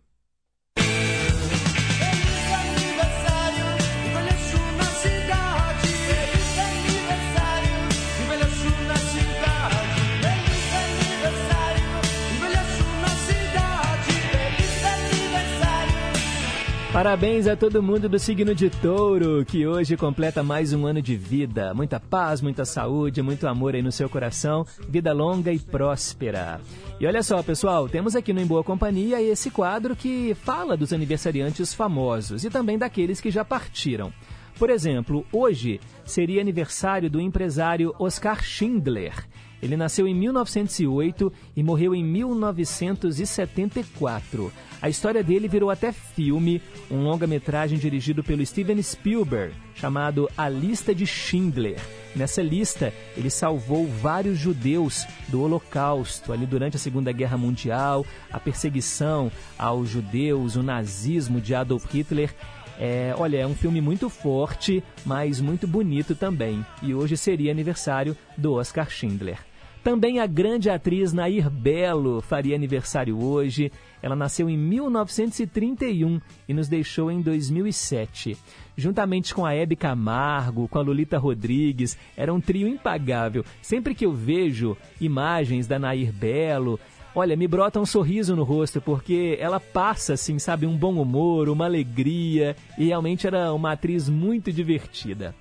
Parabéns 16.96 17.46
a 17.46 17.54
todo 17.54 17.82
mundo 17.82 18.08
do 18.08 18.18
signo 18.18 18.54
de 18.54 18.70
touro, 18.70 19.44
que 19.44 19.66
hoje 19.66 19.98
completa 19.98 20.42
mais 20.42 20.72
um 20.72 20.86
ano 20.86 21.02
de 21.02 21.14
vida. 21.14 21.74
Muita 21.74 22.00
paz, 22.00 22.40
muita 22.40 22.64
saúde, 22.64 23.20
muito 23.20 23.46
amor 23.46 23.74
aí 23.74 23.82
no 23.82 23.92
seu 23.92 24.08
coração, 24.08 24.66
vida 24.88 25.12
longa 25.12 25.52
e 25.52 25.58
próspera. 25.58 26.58
E 26.98 27.06
olha 27.06 27.22
só, 27.22 27.42
pessoal, 27.42 27.86
temos 27.86 28.16
aqui 28.16 28.32
no 28.32 28.40
Em 28.40 28.46
Boa 28.46 28.64
Companhia 28.64 29.20
esse 29.20 29.50
quadro 29.50 29.94
que 29.94 30.34
fala 30.36 30.74
dos 30.74 30.90
aniversariantes 30.90 31.74
famosos 31.74 32.44
e 32.44 32.48
também 32.48 32.78
daqueles 32.78 33.20
que 33.20 33.30
já 33.30 33.44
partiram. 33.44 34.10
Por 34.58 34.70
exemplo, 34.70 35.22
hoje 35.30 35.78
seria 36.02 36.40
aniversário 36.40 37.10
do 37.10 37.20
empresário 37.20 37.94
Oscar 37.98 38.42
Schindler. 38.42 39.12
Ele 39.62 39.76
nasceu 39.76 40.06
em 40.06 40.14
1908 40.14 41.32
e 41.56 41.62
morreu 41.62 41.94
em 41.94 42.04
1974. 42.04 44.52
A 44.80 44.88
história 44.88 45.22
dele 45.22 45.48
virou 45.48 45.70
até 45.70 45.92
filme, 45.92 46.62
um 46.90 47.02
longa-metragem 47.02 47.78
dirigido 47.78 48.22
pelo 48.22 48.44
Steven 48.44 48.82
Spielberg, 48.82 49.54
chamado 49.74 50.28
A 50.36 50.48
Lista 50.48 50.94
de 50.94 51.06
Schindler. 51.06 51.80
Nessa 52.14 52.42
lista, 52.42 52.92
ele 53.16 53.28
salvou 53.28 53.86
vários 53.86 54.38
judeus 54.38 55.06
do 55.28 55.42
Holocausto, 55.42 56.32
ali 56.32 56.46
durante 56.46 56.76
a 56.76 56.80
Segunda 56.80 57.12
Guerra 57.12 57.36
Mundial, 57.36 58.06
a 58.32 58.40
perseguição 58.40 59.30
aos 59.58 59.90
judeus, 59.90 60.56
o 60.56 60.62
nazismo 60.62 61.40
de 61.40 61.54
Adolf 61.54 61.84
Hitler. 61.92 62.34
É, 62.78 63.14
olha, 63.16 63.38
é 63.38 63.46
um 63.46 63.54
filme 63.54 63.80
muito 63.80 64.08
forte, 64.08 64.82
mas 65.04 65.40
muito 65.40 65.66
bonito 65.66 66.14
também. 66.14 66.64
E 66.82 66.94
hoje 66.94 67.16
seria 67.16 67.50
aniversário 67.50 68.16
do 68.36 68.54
Oscar 68.54 68.90
Schindler. 68.90 69.38
Também 69.86 70.18
a 70.18 70.26
grande 70.26 70.68
atriz 70.68 71.12
Nair 71.12 71.48
Belo 71.48 72.20
faria 72.20 72.56
aniversário 72.56 73.22
hoje. 73.22 73.70
Ela 74.02 74.16
nasceu 74.16 74.50
em 74.50 74.58
1931 74.58 76.20
e 76.48 76.52
nos 76.52 76.66
deixou 76.66 77.08
em 77.08 77.22
2007. 77.22 78.36
Juntamente 78.76 79.32
com 79.32 79.46
a 79.46 79.54
Hebe 79.54 79.76
Camargo, 79.76 80.66
com 80.66 80.80
a 80.80 80.82
Lolita 80.82 81.18
Rodrigues, 81.18 81.96
era 82.16 82.34
um 82.34 82.40
trio 82.40 82.66
impagável. 82.66 83.44
Sempre 83.62 83.94
que 83.94 84.04
eu 84.04 84.12
vejo 84.12 84.76
imagens 85.00 85.68
da 85.68 85.78
Nair 85.78 86.12
Belo, 86.12 86.80
olha, 87.16 87.34
me 87.34 87.48
brota 87.48 87.80
um 87.80 87.86
sorriso 87.86 88.36
no 88.36 88.44
rosto, 88.44 88.78
porque 88.78 89.38
ela 89.40 89.58
passa, 89.58 90.12
assim, 90.12 90.38
sabe, 90.38 90.66
um 90.66 90.76
bom 90.76 91.00
humor, 91.00 91.48
uma 91.48 91.64
alegria, 91.64 92.54
e 92.76 92.84
realmente 92.84 93.26
era 93.26 93.54
uma 93.54 93.72
atriz 93.72 94.06
muito 94.06 94.52
divertida. 94.52 95.34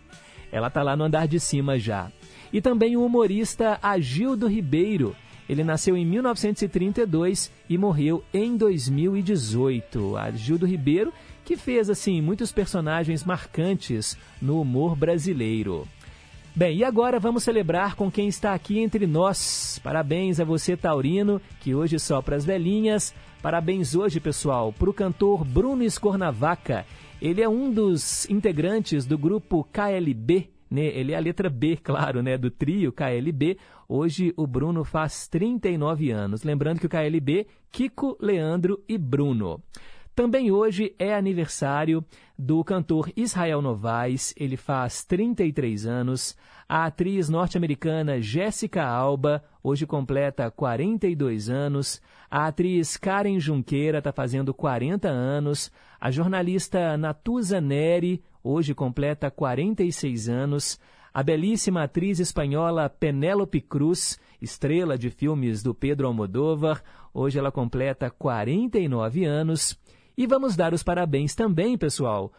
Ela 0.53 0.69
tá 0.69 0.81
lá 0.81 0.95
no 0.95 1.03
andar 1.03 1.27
de 1.27 1.37
cima 1.37 1.77
já. 1.77 2.09
E 2.53 2.61
também 2.61 2.95
o 2.95 3.05
humorista 3.05 3.77
Agildo 3.83 4.47
Ribeiro. 4.47 5.13
Ele 5.49 5.65
nasceu 5.65 5.97
em 5.97 6.05
1932 6.05 7.51
e 7.69 7.77
morreu 7.77 8.23
em 8.33 8.55
2018. 8.55 10.15
Agildo 10.15 10.65
Ribeiro, 10.65 11.11
que 11.43 11.57
fez 11.57 11.89
assim 11.89 12.21
muitos 12.21 12.53
personagens 12.53 13.25
marcantes 13.25 14.17
no 14.41 14.61
humor 14.61 14.95
brasileiro. 14.95 15.85
Bem, 16.57 16.77
e 16.77 16.85
agora 16.85 17.19
vamos 17.19 17.43
celebrar 17.43 17.95
com 17.95 18.09
quem 18.09 18.29
está 18.29 18.53
aqui 18.53 18.79
entre 18.79 19.05
nós. 19.05 19.77
Parabéns 19.83 20.39
a 20.39 20.45
você, 20.45 20.77
Taurino, 20.77 21.41
que 21.59 21.75
hoje 21.75 21.99
sopra 21.99 22.37
as 22.37 22.45
velhinhas. 22.45 23.13
Parabéns 23.41 23.93
hoje, 23.93 24.21
pessoal, 24.21 24.71
para 24.71 24.89
o 24.89 24.93
cantor 24.93 25.43
Bruno 25.43 25.83
Escornavaca. 25.83 26.85
Ele 27.21 27.41
é 27.41 27.49
um 27.49 27.69
dos 27.69 28.25
integrantes 28.29 29.05
do 29.05 29.17
grupo 29.17 29.65
KLB, 29.65 30.49
né? 30.71 30.85
Ele 30.85 31.11
é 31.11 31.17
a 31.17 31.19
letra 31.19 31.49
B, 31.49 31.75
claro, 31.75 32.23
né? 32.23 32.37
Do 32.37 32.49
trio 32.49 32.93
KLB. 32.93 33.57
Hoje 33.85 34.33
o 34.37 34.47
Bruno 34.47 34.85
faz 34.85 35.27
39 35.27 36.09
anos. 36.11 36.43
Lembrando 36.43 36.79
que 36.79 36.85
o 36.85 36.89
KLB, 36.89 37.47
Kiko, 37.69 38.15
Leandro 38.17 38.81
e 38.87 38.97
Bruno. 38.97 39.61
Também 40.15 40.49
hoje 40.49 40.95
é 40.97 41.13
aniversário 41.13 42.01
do 42.39 42.63
cantor 42.63 43.11
Israel 43.17 43.61
Novaes, 43.61 44.33
ele 44.37 44.55
faz 44.55 45.03
33 45.03 45.85
anos. 45.85 46.37
A 46.69 46.85
atriz 46.85 47.27
norte-americana 47.27 48.21
Jéssica 48.21 48.85
Alba, 48.85 49.43
hoje 49.61 49.85
completa 49.85 50.49
42 50.49 51.49
anos. 51.49 52.01
A 52.31 52.47
atriz 52.47 52.95
Karen 52.95 53.41
Junqueira 53.41 53.97
está 53.97 54.13
fazendo 54.13 54.53
40 54.53 55.09
anos. 55.09 55.69
A 55.99 56.09
jornalista 56.09 56.97
Natuza 56.97 57.59
Neri, 57.59 58.23
hoje 58.41 58.73
completa 58.73 59.29
46 59.29 60.29
anos. 60.29 60.79
A 61.13 61.21
belíssima 61.23 61.83
atriz 61.83 62.21
espanhola 62.21 62.89
Penélope 62.89 63.59
Cruz, 63.59 64.17
estrela 64.41 64.97
de 64.97 65.09
filmes 65.09 65.61
do 65.61 65.75
Pedro 65.75 66.07
Almodóvar, 66.07 66.81
hoje 67.13 67.37
ela 67.37 67.51
completa 67.51 68.09
49 68.09 69.25
anos. 69.25 69.77
E 70.17 70.25
vamos 70.25 70.55
dar 70.55 70.73
os 70.73 70.81
parabéns 70.81 71.35
também, 71.35 71.77
pessoal, 71.77 72.31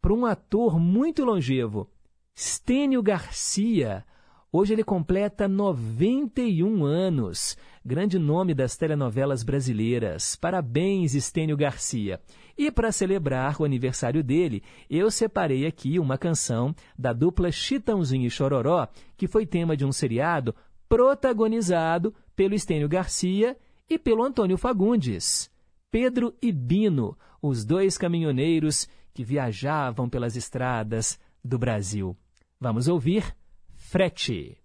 para 0.00 0.14
um 0.14 0.24
ator 0.24 0.78
muito 0.78 1.24
longevo, 1.24 1.90
Stênio 2.38 3.02
Garcia. 3.02 4.04
Hoje 4.52 4.72
ele 4.72 4.84
completa 4.84 5.48
91 5.48 6.84
anos. 6.84 7.58
Grande 7.84 8.16
nome 8.16 8.54
das 8.54 8.76
telenovelas 8.76 9.42
brasileiras. 9.42 10.36
Parabéns, 10.36 11.12
Stênio 11.12 11.56
Garcia. 11.56 12.20
E 12.56 12.70
para 12.70 12.92
celebrar 12.92 13.60
o 13.60 13.64
aniversário 13.64 14.22
dele, 14.22 14.62
eu 14.88 15.10
separei 15.10 15.66
aqui 15.66 15.98
uma 15.98 16.16
canção 16.16 16.74
da 16.96 17.12
dupla 17.12 17.50
Chitãozinho 17.50 18.26
e 18.26 18.30
Chororó, 18.30 18.86
que 19.16 19.26
foi 19.26 19.44
tema 19.44 19.76
de 19.76 19.84
um 19.84 19.90
seriado 19.90 20.54
protagonizado 20.88 22.14
pelo 22.36 22.56
Stênio 22.56 22.88
Garcia 22.88 23.56
e 23.90 23.98
pelo 23.98 24.22
Antônio 24.22 24.56
Fagundes. 24.56 25.50
Pedro 25.98 26.36
e 26.42 26.52
Bino, 26.52 27.16
os 27.40 27.64
dois 27.64 27.96
caminhoneiros 27.96 28.86
que 29.14 29.24
viajavam 29.24 30.10
pelas 30.10 30.36
estradas 30.36 31.18
do 31.42 31.58
Brasil. 31.58 32.14
Vamos 32.60 32.86
ouvir 32.86 33.34
Frete. 33.74 34.58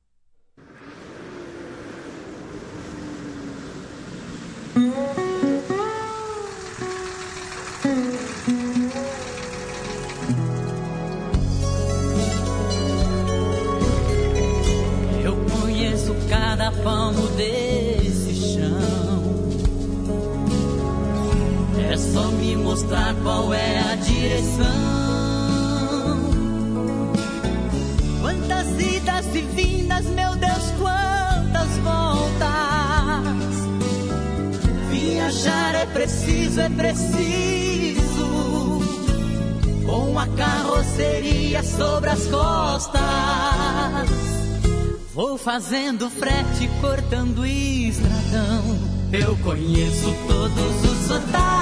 Eu 15.23 15.45
conheço 15.61 16.13
cada 16.27 16.73
palmo 16.83 17.25
desse 17.37 17.80
mostrar 22.71 23.13
qual 23.15 23.53
é 23.53 23.79
a 23.79 23.95
direção. 23.95 24.65
Quantas 28.21 28.67
idas 28.79 29.25
e 29.35 29.41
vindas, 29.41 30.05
meu 30.05 30.33
Deus, 30.37 30.71
quantas 30.79 31.77
voltas. 31.83 32.47
Viajar 34.89 35.75
é 35.75 35.85
preciso, 35.87 36.61
é 36.61 36.69
preciso. 36.69 37.99
Com 39.85 40.17
a 40.17 40.27
carroceria 40.27 41.61
sobre 41.63 42.09
as 42.09 42.25
costas. 42.27 43.01
Vou 45.13 45.37
fazendo 45.37 46.09
frete, 46.09 46.69
cortando 46.79 47.45
estradão. 47.45 48.63
Eu 49.11 49.35
conheço 49.43 50.15
todos 50.25 50.83
os 50.89 51.07
sotaques 51.07 51.60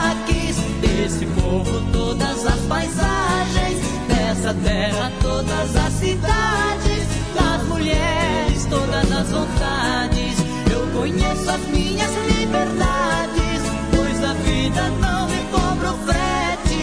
desse 0.82 1.26
povo, 1.26 1.82
todas 1.92 2.46
as 2.46 2.60
paisagens 2.62 3.80
dessa 4.08 4.54
terra, 4.54 5.12
todas 5.22 5.76
as 5.76 5.94
cidades, 5.94 7.08
das 7.36 7.64
mulheres, 7.68 8.66
todas 8.66 9.12
as 9.12 9.30
vontades. 9.30 10.38
Eu 10.72 10.88
conheço 11.00 11.50
as 11.50 11.62
minhas 11.68 12.12
liberdades, 12.38 13.62
pois 13.96 14.24
a 14.24 14.34
vida 14.34 14.90
não 15.02 15.28
me 15.28 15.44
cobra 15.52 15.92
o 15.92 15.98
frete. 16.06 16.80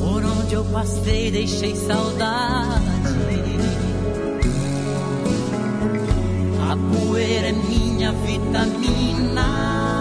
Por 0.00 0.24
onde 0.24 0.54
eu 0.54 0.64
passei, 0.66 1.30
deixei 1.30 1.74
saudade. 1.76 2.82
A 6.70 6.76
poeira 6.76 7.48
é 7.48 7.52
minha 7.52 8.12
vitamina. 8.12 9.91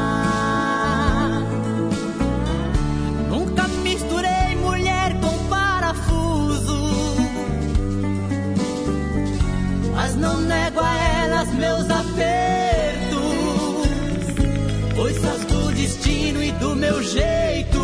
Meu 16.92 17.02
jeito. 17.02 17.80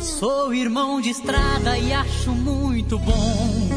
Sou 0.00 0.52
irmão 0.52 1.00
de 1.00 1.10
estrada 1.10 1.78
e 1.78 1.92
acho 1.92 2.32
muito 2.32 2.98
bom. 2.98 3.68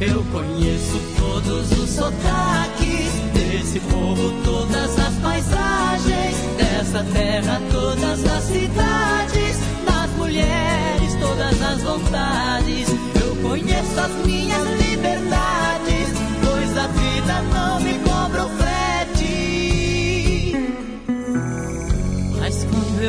Eu 0.00 0.22
conheço 0.32 1.00
todos 1.18 1.72
os 1.72 1.90
sotaques 1.90 3.12
desse 3.34 3.80
povo, 3.80 4.32
todas 4.44 4.98
as 4.98 5.14
paisagens 5.14 6.36
dessa 6.56 7.04
terra, 7.12 7.60
todas 7.72 8.24
as 8.24 8.44
cidades, 8.44 9.58
das 9.84 10.10
mulheres, 10.16 11.14
todas 11.20 11.62
as 11.62 11.82
vontades. 11.82 12.88
Eu 13.20 13.36
conheço 13.48 14.00
as 14.00 14.26
minhas 14.26 14.62
liberdades, 14.80 16.08
pois 16.44 16.78
a 16.78 16.86
vida 16.86 17.42
não 17.52 17.80
me 17.80 17.98
cobra 17.98 18.46
o 18.46 18.51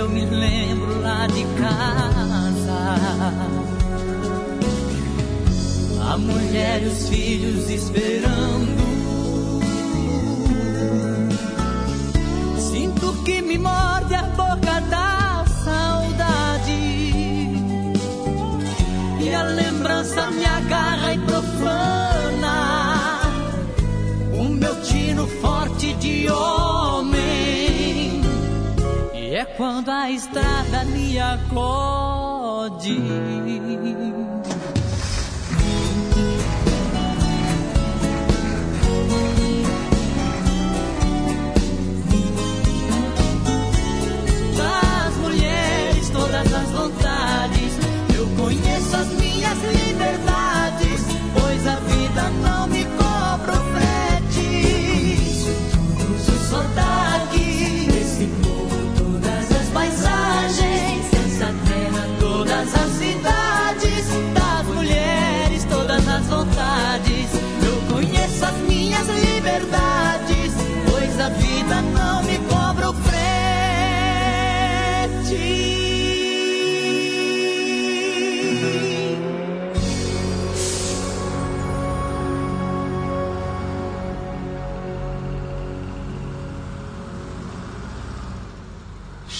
eu 0.03 0.09
me 0.09 0.25
lembro 0.25 1.01
lá 1.01 1.27
de 1.27 1.43
casa, 1.61 2.95
a 6.11 6.17
mulher 6.17 6.83
e 6.83 6.87
os 6.87 7.07
filhos 7.07 7.69
esperando. 7.69 8.83
Sinto 12.57 13.13
que 13.23 13.41
me 13.41 13.57
morde 13.57 14.13
a 14.15 14.23
boca 14.23 14.81
da 14.89 15.45
saudade. 15.63 16.73
E 19.21 19.33
a 19.33 19.43
lembrança 19.43 20.29
me 20.31 20.45
agarra 20.45 21.13
e 21.13 21.19
profana. 21.19 23.21
O 24.33 24.49
meu 24.49 24.81
tino 24.81 25.25
forte 25.27 25.93
de 25.93 26.29
homem. 26.29 26.62
Quando 29.55 29.89
a 29.89 30.09
estrada 30.09 30.83
me 30.85 31.19
acode. 31.19 32.97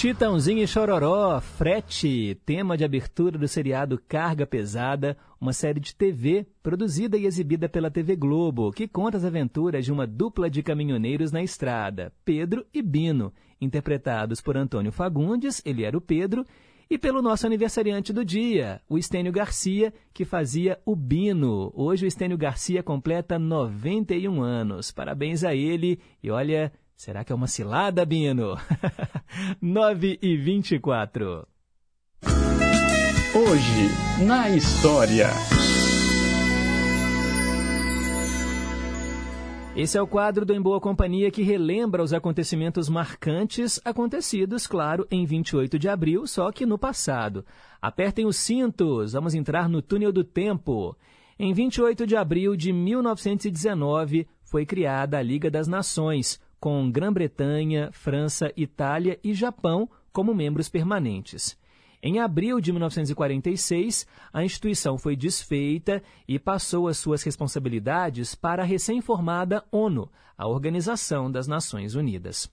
Chitãozinho 0.03 0.61
e 0.61 0.67
Chororó, 0.67 1.39
Frete, 1.39 2.37
tema 2.45 2.75
de 2.75 2.83
abertura 2.83 3.37
do 3.37 3.47
seriado 3.47 3.97
Carga 4.05 4.45
Pesada, 4.45 5.15
uma 5.39 5.53
série 5.53 5.79
de 5.79 5.95
TV 5.95 6.45
produzida 6.61 7.17
e 7.17 7.25
exibida 7.25 7.69
pela 7.69 7.89
TV 7.89 8.13
Globo, 8.17 8.69
que 8.73 8.85
conta 8.85 9.15
as 9.15 9.23
aventuras 9.23 9.85
de 9.85 9.93
uma 9.93 10.05
dupla 10.05 10.49
de 10.49 10.61
caminhoneiros 10.61 11.31
na 11.31 11.41
estrada, 11.41 12.11
Pedro 12.25 12.65
e 12.73 12.81
Bino, 12.81 13.31
interpretados 13.61 14.41
por 14.41 14.57
Antônio 14.57 14.91
Fagundes, 14.91 15.61
ele 15.63 15.85
era 15.85 15.97
o 15.97 16.01
Pedro, 16.01 16.45
e 16.89 16.97
pelo 16.97 17.21
nosso 17.21 17.47
aniversariante 17.47 18.11
do 18.11 18.25
dia, 18.25 18.81
o 18.89 18.97
Estênio 18.97 19.31
Garcia, 19.31 19.93
que 20.13 20.25
fazia 20.25 20.77
o 20.85 20.97
Bino. 20.97 21.71
Hoje 21.73 22.05
o 22.05 22.07
Estênio 22.07 22.37
Garcia 22.37 22.83
completa 22.83 23.39
91 23.39 24.41
anos. 24.41 24.91
Parabéns 24.91 25.45
a 25.45 25.55
ele 25.55 25.97
e 26.21 26.29
olha, 26.29 26.73
será 27.03 27.21
que 27.25 27.33
é 27.33 27.35
uma 27.35 27.47
cilada, 27.47 28.05
Bino? 28.05 28.57
9 29.61 30.19
e 30.21 30.37
24. 30.37 31.45
Hoje, 33.35 34.25
na 34.25 34.49
história. 34.49 35.27
Esse 39.75 39.97
é 39.97 40.01
o 40.01 40.07
quadro 40.07 40.45
do 40.45 40.53
Em 40.53 40.61
Boa 40.61 40.79
Companhia 40.79 41.29
que 41.29 41.41
relembra 41.41 42.01
os 42.01 42.13
acontecimentos 42.13 42.87
marcantes 42.87 43.81
acontecidos, 43.83 44.65
claro, 44.65 45.05
em 45.11 45.25
28 45.25 45.77
de 45.77 45.89
abril, 45.89 46.25
só 46.25 46.53
que 46.53 46.65
no 46.65 46.77
passado. 46.77 47.45
Apertem 47.81 48.25
os 48.25 48.37
cintos, 48.37 49.11
vamos 49.11 49.35
entrar 49.35 49.67
no 49.67 49.81
túnel 49.81 50.13
do 50.13 50.23
tempo. 50.23 50.95
Em 51.37 51.53
28 51.53 52.07
de 52.07 52.15
abril 52.15 52.55
de 52.55 52.71
1919 52.71 54.25
foi 54.45 54.65
criada 54.65 55.17
a 55.17 55.21
Liga 55.21 55.51
das 55.51 55.67
Nações, 55.67 56.39
com 56.63 56.89
Grã-Bretanha, 56.89 57.89
França, 57.91 58.49
Itália 58.55 59.19
e 59.21 59.33
Japão 59.33 59.89
como 60.13 60.33
membros 60.33 60.69
permanentes. 60.69 61.59
Em 62.01 62.21
abril 62.21 62.61
de 62.61 62.71
1946, 62.71 64.07
a 64.31 64.45
instituição 64.45 64.97
foi 64.97 65.13
desfeita 65.13 66.01
e 66.25 66.39
passou 66.39 66.87
as 66.87 66.97
suas 66.97 67.21
responsabilidades 67.21 68.33
para 68.33 68.63
a 68.63 68.65
recém-formada 68.65 69.65
ONU, 69.69 70.09
a 70.37 70.47
Organização 70.47 71.29
das 71.29 71.49
Nações 71.49 71.95
Unidas. 71.95 72.49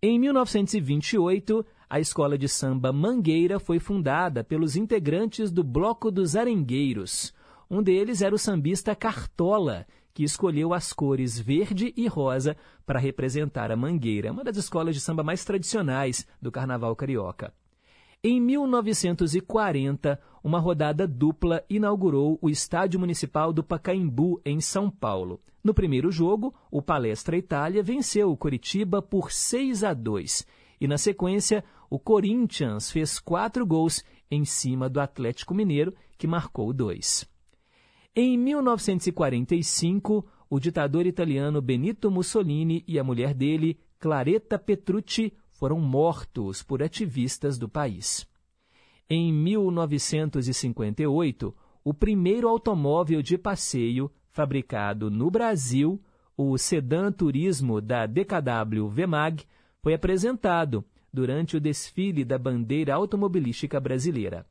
Em 0.00 0.18
1928, 0.18 1.66
a 1.90 2.00
escola 2.00 2.38
de 2.38 2.48
samba 2.48 2.94
Mangueira 2.94 3.60
foi 3.60 3.78
fundada 3.78 4.42
pelos 4.42 4.74
integrantes 4.74 5.50
do 5.50 5.62
Bloco 5.62 6.10
dos 6.10 6.34
Arengueiros. 6.34 7.34
Um 7.70 7.82
deles 7.82 8.22
era 8.22 8.34
o 8.34 8.38
sambista 8.38 8.96
Cartola, 8.96 9.86
que 10.14 10.22
escolheu 10.22 10.72
as 10.72 10.92
cores 10.92 11.38
verde 11.38 11.92
e 11.96 12.06
rosa 12.06 12.56
para 12.86 13.00
representar 13.00 13.72
a 13.72 13.76
Mangueira, 13.76 14.30
uma 14.30 14.44
das 14.44 14.56
escolas 14.56 14.94
de 14.94 15.00
samba 15.00 15.24
mais 15.24 15.44
tradicionais 15.44 16.24
do 16.40 16.52
carnaval 16.52 16.94
carioca. 16.94 17.52
Em 18.22 18.40
1940, 18.40 20.18
uma 20.42 20.58
rodada 20.58 21.06
dupla 21.06 21.62
inaugurou 21.68 22.38
o 22.40 22.48
Estádio 22.48 22.98
Municipal 22.98 23.52
do 23.52 23.62
Pacaembu, 23.62 24.40
em 24.44 24.60
São 24.60 24.88
Paulo. 24.88 25.40
No 25.62 25.74
primeiro 25.74 26.10
jogo, 26.10 26.54
o 26.70 26.80
Palestra 26.80 27.36
Itália 27.36 27.82
venceu 27.82 28.30
o 28.30 28.36
Coritiba 28.36 29.02
por 29.02 29.32
6 29.32 29.82
a 29.82 29.92
2. 29.92 30.46
E 30.80 30.86
na 30.86 30.96
sequência, 30.96 31.64
o 31.90 31.98
Corinthians 31.98 32.90
fez 32.90 33.18
quatro 33.18 33.66
gols 33.66 34.02
em 34.30 34.44
cima 34.44 34.88
do 34.88 35.00
Atlético 35.00 35.54
Mineiro, 35.54 35.94
que 36.16 36.26
marcou 36.26 36.72
dois. 36.72 37.28
Em 38.16 38.38
1945, 38.38 40.24
o 40.48 40.60
ditador 40.60 41.04
italiano 41.04 41.60
Benito 41.60 42.12
Mussolini 42.12 42.84
e 42.86 42.96
a 42.96 43.02
mulher 43.02 43.34
dele, 43.34 43.76
Claretta 43.98 44.56
Petrucci, 44.56 45.32
foram 45.50 45.80
mortos 45.80 46.62
por 46.62 46.80
ativistas 46.80 47.58
do 47.58 47.68
país. 47.68 48.24
Em 49.10 49.32
1958, 49.32 51.52
o 51.82 51.92
primeiro 51.92 52.48
automóvel 52.48 53.20
de 53.20 53.36
passeio 53.36 54.08
fabricado 54.30 55.10
no 55.10 55.28
Brasil, 55.28 56.00
o 56.36 56.56
sedã 56.56 57.10
turismo 57.10 57.80
da 57.80 58.06
DKW 58.06 58.88
Vemag, 58.90 59.42
foi 59.82 59.92
apresentado 59.92 60.84
durante 61.12 61.56
o 61.56 61.60
desfile 61.60 62.24
da 62.24 62.38
bandeira 62.38 62.94
automobilística 62.94 63.80
brasileira. 63.80 64.46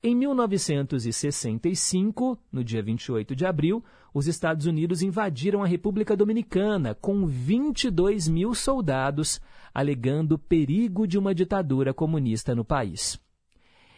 Em 0.00 0.14
1965, 0.14 2.38
no 2.52 2.62
dia 2.62 2.80
28 2.80 3.34
de 3.34 3.44
abril, 3.44 3.84
os 4.14 4.28
Estados 4.28 4.64
Unidos 4.64 5.02
invadiram 5.02 5.60
a 5.60 5.66
República 5.66 6.16
Dominicana 6.16 6.94
com 6.94 7.26
22 7.26 8.28
mil 8.28 8.54
soldados, 8.54 9.40
alegando 9.74 10.38
perigo 10.38 11.04
de 11.04 11.18
uma 11.18 11.34
ditadura 11.34 11.92
comunista 11.92 12.54
no 12.54 12.64
país. 12.64 13.20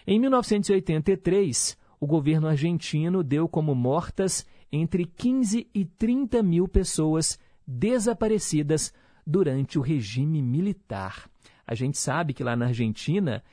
Em 0.07 0.19
1983, 0.19 1.77
o 2.01 2.07
governo 2.07 2.49
argentino 2.49 3.23
deu 3.23 3.47
como 3.47 3.75
mortas 3.75 4.47
entre 4.73 5.05
15 5.05 5.69
e 5.75 5.85
30 5.85 6.43
mil 6.43 6.67
pessoas 6.67 7.39
desaparecidas 7.67 8.91
durante 9.27 9.79
o 9.79 9.83
regime 9.83 10.41
militar. 10.41 11.29
A 11.67 11.75
gente 11.75 11.99
sabe 11.99 12.33
que 12.33 12.43
lá 12.43 12.57
na 12.57 12.69
Argentina, 12.69 13.45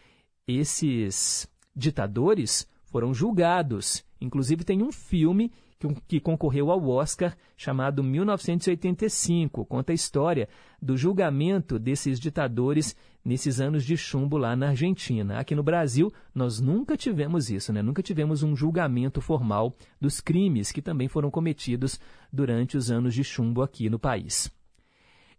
esses 0.48 1.46
ditadores 1.78 2.68
foram 2.86 3.14
julgados. 3.14 4.04
Inclusive, 4.20 4.64
tem 4.64 4.82
um 4.82 4.92
filme 4.92 5.52
que, 5.80 5.88
que, 6.08 6.20
concorreu 6.20 6.72
ao 6.72 6.84
Oscar 6.90 7.38
chamado 7.56 8.04
1985. 8.04 9.64
Conta 9.66 9.92
a 9.92 9.96
história 9.96 10.50
do 10.82 10.98
julgamento 10.98 11.78
desses 11.78 12.20
ditadores 12.20 12.96
nesses 13.24 13.60
anos 13.60 13.84
de 13.84 13.96
chumbo 13.96 14.38
lá 14.38 14.56
na 14.56 14.70
Argentina. 14.70 15.38
Aqui 15.38 15.54
no 15.54 15.62
Brasil, 15.62 16.12
nós 16.34 16.60
nunca 16.60 16.98
tivemos 16.98 17.50
isso, 17.50 17.72
né? 17.72 17.82
Nunca 17.82 18.02
tivemos 18.02 18.42
um 18.42 18.56
julgamento 18.56 19.22
formal 19.22 19.76
dos 20.02 20.20
crimes 20.20 20.72
que 20.72 20.82
também 20.82 21.08
foram 21.08 21.30
cometidos 21.30 22.00
durante 22.34 22.78
os 22.78 22.90
anos 22.90 23.14
de 23.14 23.24
chumbo 23.24 23.62
aqui 23.62 23.90
no 23.90 24.00
país. 24.00 24.52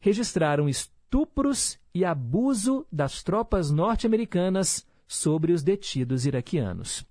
registraram 0.00 0.68
estupros 0.68 1.78
e 1.94 2.04
abuso 2.04 2.84
das 2.90 3.22
tropas 3.22 3.70
norte-americanas 3.70 4.84
sobre 5.06 5.52
os 5.52 5.62
detidos 5.62 6.26
iraquianos. 6.26 7.06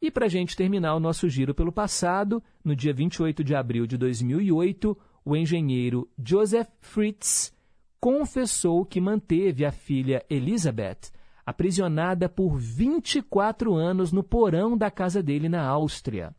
E 0.00 0.10
para 0.10 0.24
a 0.24 0.30
gente 0.30 0.56
terminar 0.56 0.94
o 0.94 1.00
nosso 1.00 1.28
giro 1.28 1.54
pelo 1.54 1.70
passado, 1.70 2.42
no 2.64 2.74
dia 2.74 2.94
28 2.94 3.44
de 3.44 3.54
abril 3.54 3.86
de 3.86 3.98
2008, 3.98 4.96
o 5.22 5.36
engenheiro 5.36 6.08
Joseph 6.24 6.70
Fritz 6.80 7.52
confessou 8.00 8.82
que 8.86 8.98
manteve 8.98 9.62
a 9.62 9.70
filha 9.70 10.24
Elizabeth 10.30 11.14
aprisionada 11.46 12.28
por 12.28 12.58
24 12.58 13.72
anos 13.72 14.10
no 14.10 14.24
porão 14.24 14.76
da 14.76 14.90
casa 14.90 15.22
dele 15.22 15.48
na 15.48 15.64
Áustria. 15.64 16.34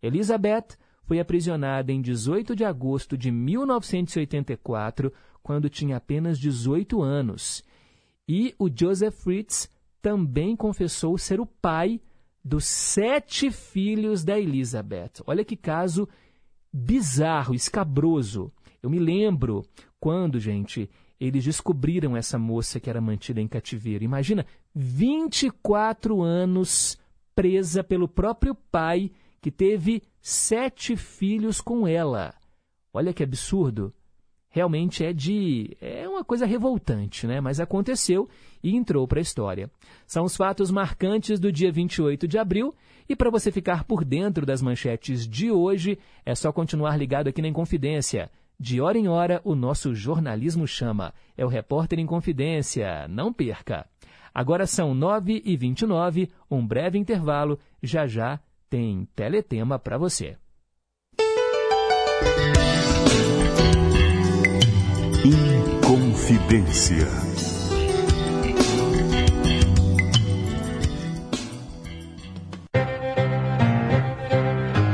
Elizabeth 0.00 0.78
foi 1.02 1.18
aprisionada 1.18 1.90
em 1.90 2.00
18 2.00 2.54
de 2.54 2.64
agosto 2.64 3.18
de 3.18 3.32
1984, 3.32 5.12
quando 5.42 5.68
tinha 5.68 5.96
apenas 5.96 6.38
18 6.38 7.02
anos. 7.02 7.64
E 8.28 8.54
o 8.56 8.70
Joseph 8.72 9.16
Fritz 9.16 9.68
também 10.00 10.54
confessou 10.54 11.18
ser 11.18 11.40
o 11.40 11.46
pai 11.46 12.00
dos 12.44 12.64
sete 12.64 13.50
filhos 13.50 14.24
da 14.24 14.38
Elizabeth. 14.38 15.22
Olha 15.26 15.44
que 15.44 15.56
caso 15.56 16.08
bizarro, 16.72 17.54
escabroso. 17.54 18.52
Eu 18.80 18.88
me 18.88 18.98
lembro 18.98 19.64
quando, 20.00 20.40
gente, 20.40 20.88
eles 21.26 21.44
descobriram 21.44 22.16
essa 22.16 22.36
moça 22.36 22.80
que 22.80 22.90
era 22.90 23.00
mantida 23.00 23.40
em 23.40 23.46
cativeiro. 23.46 24.02
Imagina, 24.02 24.44
24 24.74 26.20
anos 26.20 26.98
presa 27.34 27.84
pelo 27.84 28.08
próprio 28.08 28.54
pai, 28.54 29.10
que 29.40 29.50
teve 29.50 30.02
sete 30.20 30.96
filhos 30.96 31.60
com 31.60 31.86
ela. 31.86 32.34
Olha 32.92 33.12
que 33.12 33.22
absurdo. 33.22 33.92
realmente 34.48 35.04
é 35.04 35.12
de. 35.12 35.76
é 35.80 36.06
uma 36.08 36.24
coisa 36.24 36.44
revoltante, 36.44 37.26
né? 37.26 37.40
Mas 37.40 37.60
aconteceu 37.60 38.28
e 38.62 38.76
entrou 38.76 39.06
para 39.06 39.20
a 39.20 39.22
história. 39.22 39.70
São 40.06 40.24
os 40.24 40.36
fatos 40.36 40.70
marcantes 40.70 41.38
do 41.38 41.52
dia 41.52 41.70
28 41.70 42.26
de 42.26 42.36
abril. 42.36 42.74
E 43.08 43.16
para 43.16 43.30
você 43.30 43.50
ficar 43.50 43.84
por 43.84 44.04
dentro 44.04 44.44
das 44.44 44.60
manchetes 44.60 45.26
de 45.26 45.50
hoje, 45.50 45.98
é 46.24 46.34
só 46.34 46.52
continuar 46.52 46.96
ligado 46.96 47.28
aqui 47.28 47.40
na 47.40 47.48
Inconfidência. 47.48 48.30
De 48.58 48.80
hora 48.80 48.98
em 48.98 49.08
hora, 49.08 49.40
o 49.44 49.54
nosso 49.54 49.94
jornalismo 49.94 50.66
chama. 50.66 51.12
É 51.36 51.44
o 51.44 51.48
Repórter 51.48 51.98
em 51.98 52.06
Confidência. 52.06 53.06
Não 53.08 53.32
perca! 53.32 53.86
Agora 54.34 54.66
são 54.66 54.94
9h29, 54.94 56.30
um 56.50 56.66
breve 56.66 56.98
intervalo. 56.98 57.58
Já 57.82 58.06
já 58.06 58.40
tem 58.70 59.06
teletema 59.14 59.78
para 59.78 59.98
você. 59.98 60.36
Inconfidência. 65.24 67.06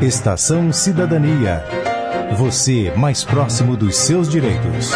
Estação 0.02 0.72
Cidadania. 0.72 1.77
Você 2.36 2.90
mais 2.92 3.24
próximo 3.24 3.76
dos 3.76 3.96
seus 3.96 4.28
direitos. 4.28 4.90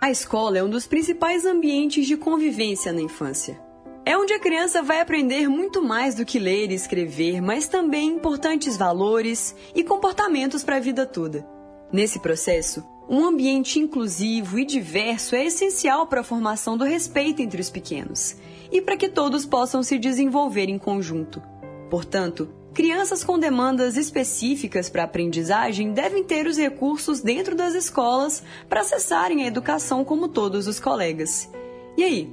A 0.00 0.10
escola 0.10 0.58
é 0.58 0.62
um 0.62 0.70
dos 0.70 0.86
principais 0.86 1.44
ambientes 1.44 2.06
de 2.06 2.16
convivência 2.16 2.92
na 2.92 3.00
infância. 3.00 3.60
É 4.06 4.16
onde 4.16 4.32
a 4.32 4.38
criança 4.38 4.82
vai 4.82 5.00
aprender 5.00 5.48
muito 5.48 5.82
mais 5.82 6.14
do 6.14 6.24
que 6.24 6.38
ler 6.38 6.70
e 6.70 6.74
escrever, 6.74 7.42
mas 7.42 7.68
também 7.68 8.08
importantes 8.08 8.76
valores 8.76 9.54
e 9.74 9.84
comportamentos 9.84 10.62
para 10.64 10.76
a 10.76 10.80
vida 10.80 11.04
toda. 11.04 11.46
Nesse 11.92 12.20
processo, 12.20 12.84
um 13.08 13.24
ambiente 13.24 13.78
inclusivo 13.78 14.58
e 14.58 14.64
diverso 14.64 15.34
é 15.34 15.44
essencial 15.44 16.06
para 16.06 16.20
a 16.20 16.24
formação 16.24 16.78
do 16.78 16.84
respeito 16.84 17.42
entre 17.42 17.60
os 17.60 17.68
pequenos 17.68 18.36
e 18.72 18.80
para 18.80 18.96
que 18.96 19.08
todos 19.08 19.44
possam 19.44 19.82
se 19.82 19.98
desenvolver 19.98 20.68
em 20.68 20.78
conjunto. 20.78 21.42
Portanto, 21.90 22.48
crianças 22.74 23.24
com 23.24 23.38
demandas 23.38 23.96
específicas 23.96 24.88
para 24.88 25.04
aprendizagem 25.04 25.92
devem 25.92 26.22
ter 26.22 26.46
os 26.46 26.56
recursos 26.56 27.20
dentro 27.20 27.54
das 27.54 27.74
escolas 27.74 28.42
para 28.68 28.80
acessarem 28.80 29.42
a 29.42 29.46
educação 29.46 30.04
como 30.04 30.28
todos 30.28 30.66
os 30.66 30.78
colegas. 30.78 31.48
E 31.96 32.04
aí, 32.04 32.30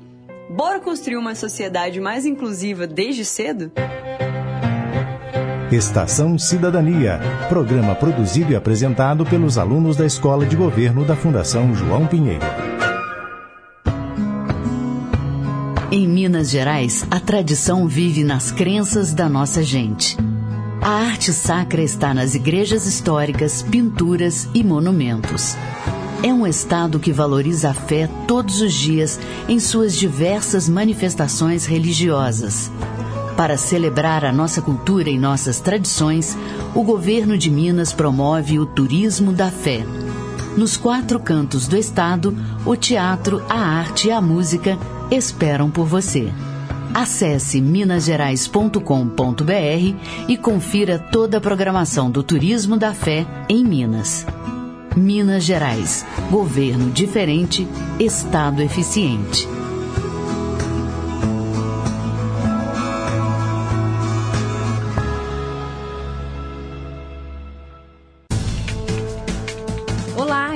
bora 0.49 0.79
construir 0.79 1.17
uma 1.17 1.35
sociedade 1.35 1.99
mais 1.99 2.25
inclusiva 2.25 2.85
desde 2.85 3.25
cedo? 3.25 3.71
Estação 5.71 6.37
Cidadania. 6.39 7.19
Programa 7.49 7.93
produzido 7.93 8.53
e 8.53 8.55
apresentado 8.55 9.25
pelos 9.25 9.57
alunos 9.57 9.97
da 9.97 10.05
Escola 10.05 10.45
de 10.45 10.55
Governo 10.55 11.03
da 11.03 11.15
Fundação 11.15 11.75
João 11.75 12.07
Pinheiro. 12.07 12.76
Em 15.89 16.05
Minas 16.05 16.49
Gerais, 16.49 17.07
a 17.09 17.17
tradição 17.17 17.87
vive 17.87 18.21
nas 18.21 18.51
crenças 18.51 19.13
da 19.13 19.29
nossa 19.29 19.63
gente. 19.63 20.17
A 20.81 20.89
arte 20.89 21.31
sacra 21.31 21.81
está 21.81 22.13
nas 22.13 22.35
igrejas 22.35 22.85
históricas, 22.85 23.61
pinturas 23.61 24.49
e 24.53 24.65
monumentos. 24.65 25.55
É 26.21 26.33
um 26.33 26.45
estado 26.45 26.99
que 26.99 27.13
valoriza 27.13 27.69
a 27.69 27.73
fé 27.73 28.09
todos 28.27 28.59
os 28.59 28.73
dias 28.73 29.17
em 29.47 29.61
suas 29.61 29.95
diversas 29.95 30.67
manifestações 30.67 31.65
religiosas. 31.65 32.69
Para 33.37 33.55
celebrar 33.55 34.25
a 34.25 34.33
nossa 34.33 34.61
cultura 34.61 35.09
e 35.09 35.17
nossas 35.17 35.61
tradições, 35.61 36.37
o 36.75 36.83
governo 36.83 37.37
de 37.37 37.49
Minas 37.49 37.93
promove 37.93 38.59
o 38.59 38.65
turismo 38.65 39.31
da 39.31 39.49
fé. 39.49 39.85
Nos 40.57 40.75
quatro 40.75 41.17
cantos 41.17 41.65
do 41.65 41.77
estado, 41.77 42.37
o 42.65 42.75
teatro, 42.75 43.41
a 43.47 43.57
arte 43.57 44.09
e 44.09 44.11
a 44.11 44.19
música 44.19 44.77
esperam 45.11 45.69
por 45.69 45.85
você. 45.85 46.31
Acesse 46.93 47.61
minasgerais.com.br 47.61 49.95
e 50.27 50.37
confira 50.37 50.97
toda 50.97 51.37
a 51.37 51.41
programação 51.41 52.09
do 52.09 52.23
Turismo 52.23 52.77
da 52.77 52.93
Fé 52.93 53.25
em 53.47 53.63
Minas. 53.63 54.25
Minas 54.95 55.43
Gerais. 55.43 56.05
Governo 56.31 56.89
diferente, 56.89 57.67
Estado 57.99 58.61
eficiente. 58.61 59.56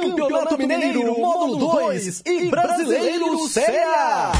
Campeonato 0.00 0.58
Mineiro, 0.58 1.18
módulo 1.18 1.56
2 1.56 2.22
e 2.26 2.50
Brasileiro 2.50 3.38
Série 3.48 3.78
A. 3.78 4.32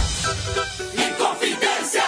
Inconfidência. 0.94 2.02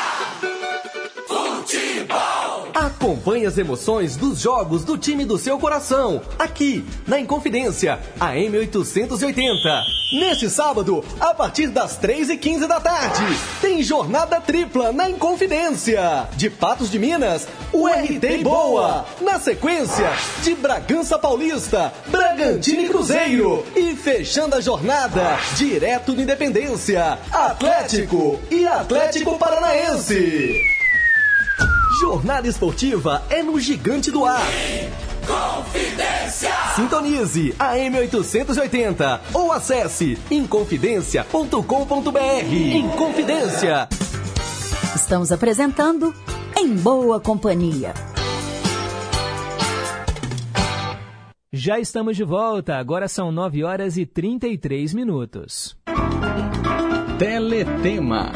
Futebol. 1.29 2.46
Acompanhe 2.77 3.47
as 3.47 3.57
emoções 3.57 4.19
dos 4.19 4.39
jogos 4.39 4.85
do 4.85 4.99
time 4.99 5.25
do 5.25 5.39
seu 5.39 5.59
coração, 5.59 6.21
aqui 6.39 6.85
na 7.07 7.19
Inconfidência, 7.19 7.99
a 8.21 8.35
M880. 8.35 9.83
Neste 10.13 10.51
sábado, 10.51 11.03
a 11.19 11.33
partir 11.33 11.69
das 11.69 11.99
3h15 11.99 12.67
da 12.67 12.79
tarde, 12.79 13.25
tem 13.63 13.83
jornada 13.83 14.39
tripla 14.43 14.93
na 14.93 15.09
Inconfidência. 15.09 16.29
De 16.37 16.51
Patos 16.51 16.91
de 16.91 16.99
Minas, 16.99 17.49
o 17.73 17.87
RT 17.87 18.43
Boa. 18.43 19.07
Na 19.23 19.41
sequência, 19.41 20.13
de 20.43 20.55
Bragança 20.55 21.19
Paulista, 21.19 21.95
Bragantino 22.09 22.83
e 22.83 22.89
Cruzeiro. 22.89 23.65
E 23.75 23.97
fechando 23.97 24.55
a 24.55 24.61
jornada, 24.61 25.39
direto 25.57 26.13
do 26.13 26.21
Independência, 26.21 27.19
Atlético 27.33 28.39
e 28.51 28.67
Atlético 28.67 29.39
Paranaense. 29.39 30.77
Jornada 31.99 32.47
esportiva 32.47 33.25
é 33.31 33.43
no 33.43 33.59
Gigante 33.59 34.11
do 34.11 34.27
Ar. 34.27 34.47
Confidência. 35.27 36.51
Sintonize 36.75 37.55
a 37.59 37.75
M880 37.75 39.21
ou 39.33 39.51
acesse 39.51 40.19
inconfidencia.com.br. 40.31 42.53
Inconfidência. 42.53 43.89
Estamos 44.95 45.33
apresentando 45.33 46.15
Em 46.55 46.77
Boa 46.77 47.19
Companhia. 47.19 47.95
Já 51.51 51.81
estamos 51.81 52.15
de 52.15 52.25
volta, 52.25 52.77
agora 52.77 53.09
são 53.09 53.33
9 53.33 53.65
horas 53.65 53.97
e 53.97 54.05
33 54.05 54.93
minutos. 54.93 55.75
Teletema. 57.19 58.33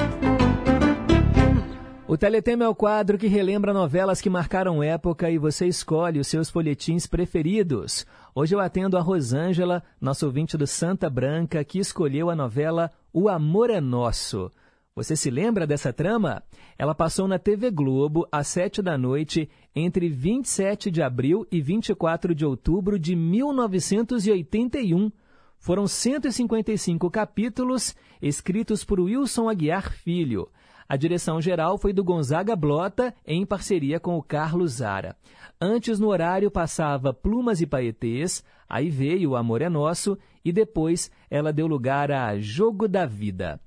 O 2.10 2.18
Teletema 2.18 2.64
é 2.64 2.68
o 2.68 2.74
quadro 2.74 3.16
que 3.16 3.28
relembra 3.28 3.72
novelas 3.72 4.20
que 4.20 4.28
marcaram 4.28 4.82
época 4.82 5.30
e 5.30 5.38
você 5.38 5.68
escolhe 5.68 6.18
os 6.18 6.26
seus 6.26 6.50
folhetins 6.50 7.06
preferidos. 7.06 8.04
Hoje 8.34 8.52
eu 8.52 8.58
atendo 8.58 8.96
a 8.96 9.00
Rosângela, 9.00 9.80
nosso 10.00 10.26
ouvinte 10.26 10.56
do 10.56 10.66
Santa 10.66 11.08
Branca, 11.08 11.62
que 11.62 11.78
escolheu 11.78 12.28
a 12.28 12.34
novela 12.34 12.90
O 13.12 13.28
Amor 13.28 13.70
é 13.70 13.80
Nosso. 13.80 14.50
Você 14.92 15.14
se 15.14 15.30
lembra 15.30 15.68
dessa 15.68 15.92
trama? 15.92 16.42
Ela 16.76 16.96
passou 16.96 17.28
na 17.28 17.38
TV 17.38 17.70
Globo 17.70 18.26
às 18.32 18.48
7 18.48 18.82
da 18.82 18.98
noite 18.98 19.48
entre 19.72 20.08
27 20.08 20.90
de 20.90 21.00
abril 21.00 21.46
e 21.48 21.60
24 21.60 22.34
de 22.34 22.44
outubro 22.44 22.98
de 22.98 23.14
1981. 23.14 25.12
Foram 25.60 25.86
155 25.86 27.08
capítulos 27.08 27.94
escritos 28.20 28.82
por 28.82 28.98
Wilson 28.98 29.48
Aguiar 29.48 29.92
Filho. 29.92 30.48
A 30.90 30.96
direção 30.96 31.40
geral 31.40 31.78
foi 31.78 31.92
do 31.92 32.02
Gonzaga 32.02 32.56
Blota, 32.56 33.14
em 33.24 33.46
parceria 33.46 34.00
com 34.00 34.18
o 34.18 34.22
Carlos 34.24 34.72
Zara. 34.72 35.16
Antes, 35.60 36.00
no 36.00 36.08
horário, 36.08 36.50
passava 36.50 37.14
Plumas 37.14 37.60
e 37.60 37.66
Paetês, 37.66 38.42
aí 38.68 38.90
veio 38.90 39.30
O 39.30 39.36
Amor 39.36 39.62
é 39.62 39.68
Nosso, 39.68 40.18
e 40.44 40.50
depois 40.50 41.08
ela 41.30 41.52
deu 41.52 41.68
lugar 41.68 42.10
a 42.10 42.36
Jogo 42.40 42.88
da 42.88 43.06
Vida. 43.06 43.60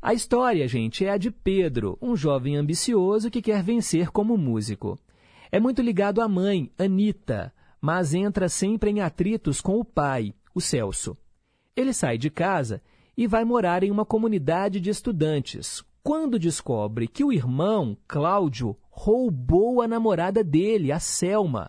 A 0.00 0.14
história, 0.14 0.68
gente, 0.68 1.04
é 1.04 1.10
a 1.10 1.16
de 1.16 1.32
Pedro, 1.32 1.98
um 2.00 2.14
jovem 2.14 2.54
ambicioso 2.56 3.28
que 3.28 3.42
quer 3.42 3.60
vencer 3.60 4.12
como 4.12 4.38
músico. 4.38 4.96
É 5.50 5.58
muito 5.58 5.82
ligado 5.82 6.20
à 6.20 6.28
mãe, 6.28 6.70
Anita, 6.78 7.52
mas 7.80 8.14
entra 8.14 8.48
sempre 8.48 8.88
em 8.88 9.00
atritos 9.00 9.60
com 9.60 9.80
o 9.80 9.84
pai, 9.84 10.32
o 10.54 10.60
Celso. 10.60 11.16
Ele 11.74 11.92
sai 11.92 12.16
de 12.16 12.30
casa 12.30 12.80
e 13.16 13.26
vai 13.26 13.44
morar 13.44 13.82
em 13.82 13.90
uma 13.90 14.04
comunidade 14.04 14.78
de 14.78 14.90
estudantes, 14.90 15.84
quando 16.06 16.38
descobre 16.38 17.08
que 17.08 17.24
o 17.24 17.32
irmão, 17.32 17.98
Cláudio, 18.06 18.76
roubou 18.88 19.82
a 19.82 19.88
namorada 19.88 20.44
dele, 20.44 20.92
a 20.92 21.00
Selma. 21.00 21.68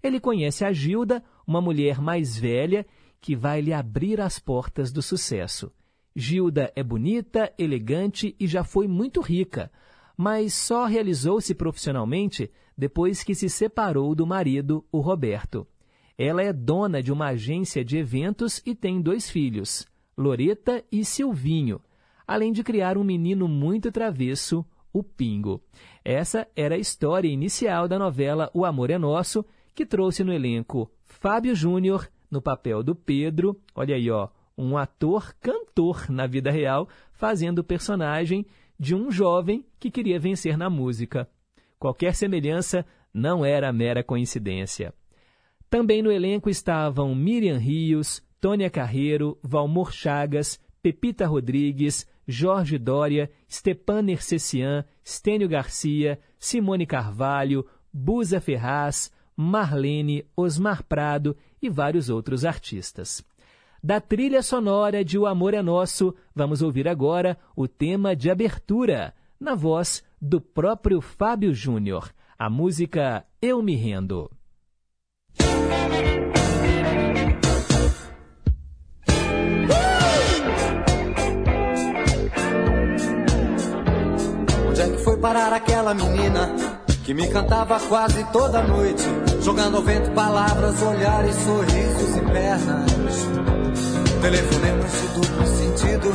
Ele 0.00 0.20
conhece 0.20 0.64
a 0.64 0.72
Gilda, 0.72 1.24
uma 1.44 1.60
mulher 1.60 2.00
mais 2.00 2.38
velha, 2.38 2.86
que 3.20 3.34
vai 3.34 3.60
lhe 3.60 3.72
abrir 3.72 4.20
as 4.20 4.38
portas 4.38 4.92
do 4.92 5.02
sucesso. 5.02 5.72
Gilda 6.14 6.72
é 6.76 6.84
bonita, 6.84 7.52
elegante 7.58 8.32
e 8.38 8.46
já 8.46 8.62
foi 8.62 8.86
muito 8.86 9.20
rica, 9.20 9.72
mas 10.16 10.54
só 10.54 10.86
realizou-se 10.86 11.52
profissionalmente 11.52 12.52
depois 12.76 13.24
que 13.24 13.34
se 13.34 13.48
separou 13.48 14.14
do 14.14 14.24
marido, 14.24 14.86
o 14.92 15.00
Roberto. 15.00 15.66
Ela 16.16 16.44
é 16.44 16.52
dona 16.52 17.02
de 17.02 17.10
uma 17.10 17.30
agência 17.30 17.84
de 17.84 17.96
eventos 17.96 18.62
e 18.64 18.72
tem 18.72 19.02
dois 19.02 19.28
filhos, 19.28 19.84
Loreta 20.16 20.84
e 20.92 21.04
Silvinho, 21.04 21.80
além 22.28 22.52
de 22.52 22.62
criar 22.62 22.98
um 22.98 23.02
menino 23.02 23.48
muito 23.48 23.90
travesso, 23.90 24.62
o 24.92 25.02
Pingo. 25.02 25.62
Essa 26.04 26.46
era 26.54 26.74
a 26.74 26.78
história 26.78 27.28
inicial 27.28 27.88
da 27.88 27.98
novela 27.98 28.50
O 28.52 28.66
Amor 28.66 28.90
é 28.90 28.98
Nosso, 28.98 29.42
que 29.74 29.86
trouxe 29.86 30.22
no 30.22 30.32
elenco 30.32 30.90
Fábio 31.06 31.54
Júnior 31.54 32.06
no 32.30 32.42
papel 32.42 32.82
do 32.82 32.94
Pedro, 32.94 33.58
olha 33.74 33.96
aí, 33.96 34.10
ó, 34.10 34.28
um 34.56 34.76
ator 34.76 35.32
cantor 35.40 36.10
na 36.10 36.26
vida 36.26 36.50
real, 36.50 36.86
fazendo 37.12 37.60
o 37.60 37.64
personagem 37.64 38.44
de 38.78 38.94
um 38.94 39.10
jovem 39.10 39.64
que 39.80 39.90
queria 39.90 40.18
vencer 40.18 40.58
na 40.58 40.68
música. 40.68 41.26
Qualquer 41.78 42.14
semelhança 42.14 42.84
não 43.14 43.44
era 43.44 43.72
mera 43.72 44.04
coincidência. 44.04 44.92
Também 45.70 46.02
no 46.02 46.12
elenco 46.12 46.50
estavam 46.50 47.14
Miriam 47.14 47.56
Rios, 47.56 48.22
Tônia 48.40 48.68
Carreiro, 48.68 49.38
Valmor 49.42 49.92
Chagas, 49.92 50.60
Pepita 50.82 51.26
Rodrigues, 51.26 52.06
Jorge 52.28 52.76
Dória, 52.76 53.30
Stepan 53.50 54.02
Nercessian, 54.02 54.84
Stênio 55.02 55.48
Garcia, 55.48 56.20
Simone 56.38 56.84
Carvalho, 56.84 57.64
Buza 57.90 58.38
Ferraz, 58.38 59.10
Marlene, 59.34 60.26
Osmar 60.36 60.82
Prado 60.82 61.34
e 61.62 61.70
vários 61.70 62.10
outros 62.10 62.44
artistas. 62.44 63.24
Da 63.82 64.00
trilha 64.00 64.42
sonora 64.42 65.02
de 65.02 65.18
O 65.18 65.26
Amor 65.26 65.54
é 65.54 65.62
Nosso, 65.62 66.14
vamos 66.34 66.60
ouvir 66.60 66.86
agora 66.86 67.38
o 67.56 67.66
tema 67.66 68.14
de 68.14 68.30
abertura, 68.30 69.14
na 69.40 69.54
voz 69.54 70.04
do 70.20 70.40
próprio 70.40 71.00
Fábio 71.00 71.54
Júnior, 71.54 72.12
a 72.38 72.50
música 72.50 73.24
Eu 73.40 73.62
Me 73.62 73.74
Rendo. 73.74 74.30
Parar 85.18 85.52
aquela 85.52 85.94
menina 85.94 86.54
que 87.04 87.12
me 87.12 87.26
cantava 87.28 87.80
quase 87.80 88.22
toda 88.32 88.62
noite, 88.62 89.04
jogando 89.42 89.78
ao 89.78 89.82
vento 89.82 90.10
palavras, 90.12 90.80
olhares, 90.82 91.34
sorrisos 91.36 92.16
e 92.16 92.20
pernas? 92.20 93.28
Telefonemas 94.20 94.92
de 94.92 95.08
duplo 95.08 95.46
sentido 95.46 96.12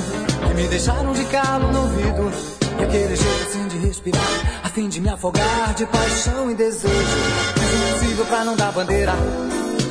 que 0.47 0.53
me 0.53 0.67
deixaram 0.67 1.13
de 1.13 1.25
calo 1.25 1.71
no 1.71 1.81
ouvido. 1.81 2.31
E 2.79 2.83
aquele 2.83 3.15
jeito 3.15 3.43
assim 3.47 3.67
de 3.67 3.77
respirar, 3.77 4.61
a 4.63 4.69
fim 4.69 4.89
de 4.89 4.99
me 4.99 5.09
afogar 5.09 5.73
de 5.75 5.85
paixão 5.85 6.49
e 6.51 6.55
desejo. 6.55 6.93
Fiz 6.93 7.73
o 7.73 7.93
possível 7.93 8.25
pra 8.25 8.43
não 8.43 8.55
dar 8.55 8.71
bandeira. 8.71 9.13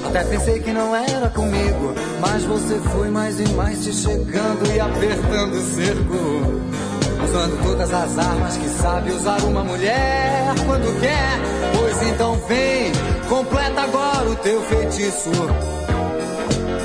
Até 0.05 0.25
pensei 0.25 0.61
que 0.61 0.73
não 0.73 0.95
era 0.95 1.29
comigo, 1.31 1.95
mas 2.21 2.45
você 2.45 2.79
foi 2.91 3.09
mais 3.09 3.41
e 3.41 3.49
mais 3.51 3.79
se 3.79 3.93
chegando 3.93 4.75
e 4.75 4.81
apertando 4.81 5.55
o 5.55 5.75
cerco. 5.75 6.92
Usando 7.25 7.63
todas 7.63 7.93
as 7.93 8.19
armas 8.19 8.57
que 8.57 8.69
sabe 8.69 9.11
usar 9.13 9.41
uma 9.43 9.65
mulher 9.65 10.55
quando 10.67 11.01
quer. 11.01 11.39
Pois 11.77 12.03
então 12.09 12.37
vem, 12.49 12.93
completa 13.29 13.83
agora 13.83 14.29
o 14.29 14.37
teu 14.37 14.61
feitiço. 14.63 15.31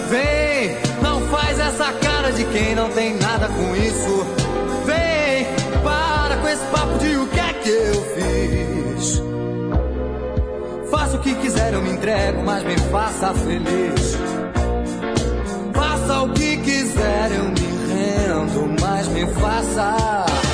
Vem, 0.10 0.78
não 1.02 1.22
faz 1.28 1.60
essa 1.60 1.92
cara 1.94 2.32
de 2.32 2.46
quem 2.46 2.76
não 2.76 2.90
tem 2.90 3.18
nada 3.18 3.48
com 3.48 3.76
isso. 3.76 4.26
Vem, 4.86 5.46
para 5.84 6.38
com 6.38 6.48
esse 6.48 6.66
papo 6.66 6.98
de 7.00 7.18
o 7.18 7.28
que 7.28 7.40
é 7.40 7.54
que 7.54 7.70
eu 7.70 8.02
fiz. 8.16 9.22
Faça 10.90 11.18
o 11.18 11.20
que 11.20 11.36
quiser, 11.36 11.74
eu 11.74 11.82
me 11.82 11.92
entrego, 11.92 12.42
mas 12.44 12.64
me 12.64 12.78
faça 12.92 13.34
feliz. 13.34 14.18
Faça 15.74 16.22
o 16.22 16.30
que 16.30 16.58
quiser, 16.58 17.32
eu 17.32 17.44
me 17.44 17.67
rendo, 18.38 18.82
mas 18.82 19.08
me 19.08 19.26
faça. 19.28 20.47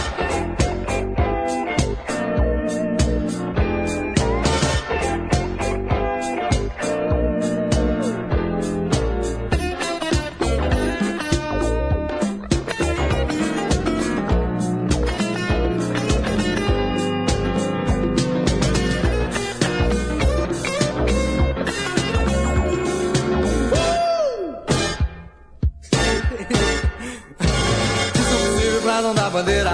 Não 29.04 29.14
dar 29.14 29.30
bandeira. 29.30 29.72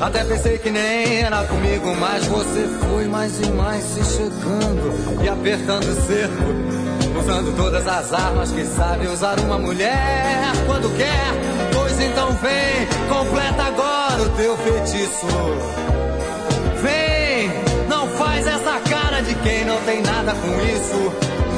Até 0.00 0.22
pensei 0.22 0.58
que 0.58 0.70
nem 0.70 1.22
era 1.22 1.44
comigo, 1.44 1.92
mas 1.96 2.24
você 2.26 2.68
foi 2.88 3.06
mais 3.08 3.40
e 3.40 3.50
mais 3.50 3.82
se 3.82 4.04
chegando 4.04 5.22
e 5.24 5.28
apertando 5.28 5.88
o 5.88 6.06
cerco. 6.06 7.18
Usando 7.18 7.56
todas 7.56 7.86
as 7.86 8.12
armas 8.12 8.52
que 8.52 8.64
sabe 8.64 9.08
usar 9.08 9.40
uma 9.40 9.58
mulher 9.58 10.52
quando 10.66 10.96
quer. 10.96 11.72
Pois 11.72 12.00
então 12.00 12.30
vem, 12.34 12.86
completa 13.08 13.64
agora 13.64 14.22
o 14.22 14.28
teu 14.30 14.56
feitiço. 14.58 15.26
Vem, 16.80 17.50
não 17.88 18.06
faz 18.10 18.46
essa 18.46 18.78
cara 18.88 19.20
de 19.20 19.34
quem 19.36 19.64
não 19.64 19.80
tem 19.80 20.00
nada 20.00 20.32
com 20.32 20.60
isso. 20.60 21.12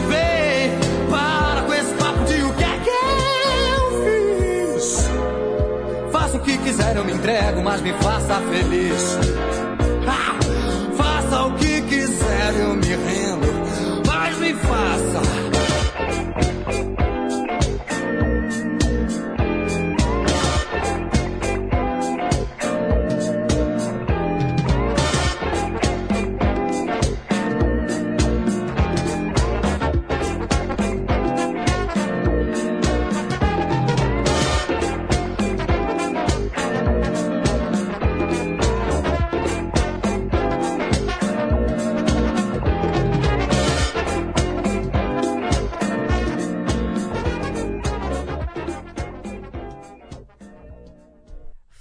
Vem, 0.09 1.11
para 1.11 1.46
que 6.47 6.57
quiser, 6.59 6.97
eu 6.97 7.05
me 7.05 7.13
entrego, 7.13 7.61
mas 7.61 7.81
me 7.81 7.93
faça 7.95 8.41
feliz. 8.53 9.19
Ah, 10.07 10.39
faça 10.97 11.43
o 11.43 11.55
que 11.55 11.81
quiser, 11.83 12.55
eu 12.61 12.75
me 12.75 12.87
rendo, 12.87 14.07
mas 14.07 14.39
me 14.39 14.55
faça. 14.55 15.56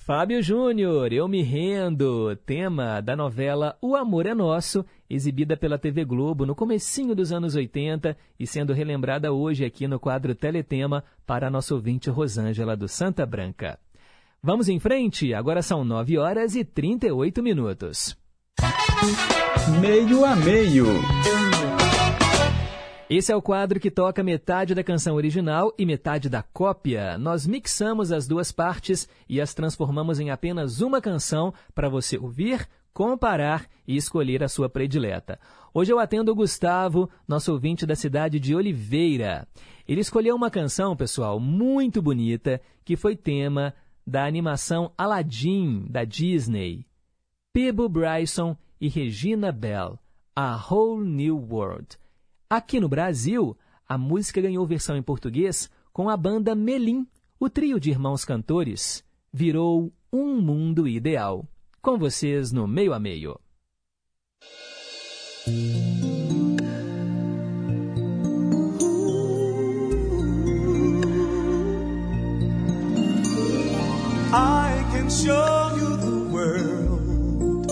Fábio 0.05 0.39
Júnior, 0.39 1.11
Eu 1.11 1.27
Me 1.27 1.41
Rendo, 1.41 2.35
tema 2.45 3.01
da 3.01 3.15
novela 3.15 3.75
O 3.81 3.95
Amor 3.95 4.27
é 4.27 4.35
Nosso, 4.35 4.85
exibida 5.09 5.57
pela 5.57 5.79
TV 5.79 6.05
Globo 6.05 6.45
no 6.45 6.53
comecinho 6.53 7.15
dos 7.15 7.31
anos 7.31 7.55
80 7.55 8.15
e 8.39 8.45
sendo 8.45 8.71
relembrada 8.71 9.33
hoje 9.33 9.65
aqui 9.65 9.87
no 9.87 9.99
quadro 9.99 10.35
Teletema 10.35 11.03
para 11.25 11.47
a 11.47 11.49
nossa 11.49 11.73
ouvinte 11.73 12.07
Rosângela 12.07 12.77
do 12.77 12.87
Santa 12.87 13.25
Branca. 13.25 13.79
Vamos 14.43 14.69
em 14.69 14.79
frente, 14.79 15.33
agora 15.33 15.63
são 15.63 15.83
9 15.83 16.19
horas 16.19 16.55
e 16.55 16.63
38 16.63 17.41
minutos. 17.41 18.15
Meio 19.81 20.23
a 20.23 20.35
meio. 20.35 20.85
Esse 23.07 23.31
é 23.31 23.35
o 23.35 23.41
quadro 23.41 23.79
que 23.79 23.91
toca 23.91 24.23
metade 24.23 24.73
da 24.73 24.83
canção 24.83 25.15
original 25.15 25.71
e 25.77 25.85
metade 25.85 26.27
da 26.27 26.41
cópia. 26.41 27.19
Nós 27.19 27.45
mixamos 27.45 28.11
as 28.11 28.27
duas 28.27 28.51
partes 28.51 29.07
e 29.29 29.39
as 29.39 29.53
transformamos 29.53 30.19
em 30.19 30.31
apenas 30.31 30.81
uma 30.81 30.99
canção 30.99 31.53
para 31.75 31.87
você 31.87 32.17
ouvir, 32.17 32.67
comparar 32.91 33.67
e 33.87 33.95
escolher 33.95 34.43
a 34.43 34.47
sua 34.47 34.67
predileta. 34.67 35.39
Hoje 35.71 35.93
eu 35.93 35.99
atendo 35.99 36.31
o 36.31 36.35
Gustavo, 36.35 37.07
nosso 37.27 37.51
ouvinte 37.51 37.85
da 37.85 37.95
cidade 37.95 38.39
de 38.39 38.55
Oliveira. 38.55 39.47
Ele 39.87 40.01
escolheu 40.01 40.35
uma 40.35 40.49
canção, 40.49 40.95
pessoal, 40.95 41.39
muito 41.39 42.01
bonita, 42.01 42.59
que 42.83 42.95
foi 42.95 43.15
tema 43.15 43.75
da 44.05 44.25
animação 44.25 44.91
Aladdin 44.97 45.85
da 45.87 46.03
Disney. 46.05 46.87
Peebo 47.53 47.87
Bryson 47.87 48.57
e 48.81 48.87
Regina 48.87 49.51
Bell, 49.51 49.99
A 50.35 50.55
Whole 50.55 51.07
New 51.07 51.37
World. 51.37 51.99
Aqui 52.49 52.79
no 52.79 52.87
Brasil, 52.87 53.57
a 53.89 53.97
música 53.97 54.39
ganhou 54.39 54.67
versão 54.67 54.95
em 54.95 55.01
português 55.01 55.67
com 55.91 56.09
a 56.09 56.15
banda 56.15 56.53
Melim, 56.53 57.07
o 57.39 57.49
trio 57.49 57.79
de 57.79 57.89
irmãos 57.89 58.23
cantores. 58.23 59.03
Virou 59.33 59.91
Um 60.13 60.39
Mundo 60.39 60.87
Ideal. 60.87 61.47
Com 61.81 61.97
vocês 61.97 62.51
no 62.51 62.67
Meio 62.67 62.93
a 62.93 62.99
Meio. 62.99 63.39
I 74.37 74.83
can 74.91 75.09
show 75.09 75.77
you 75.77 75.97
the 75.97 76.29
world, 76.31 77.65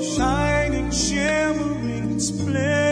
shining, 0.00 0.90
shimmering, 0.92 2.20
splendid. 2.20 2.91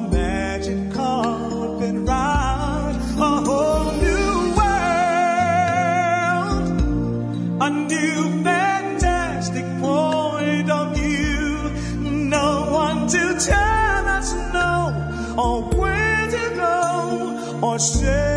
say 17.81 18.30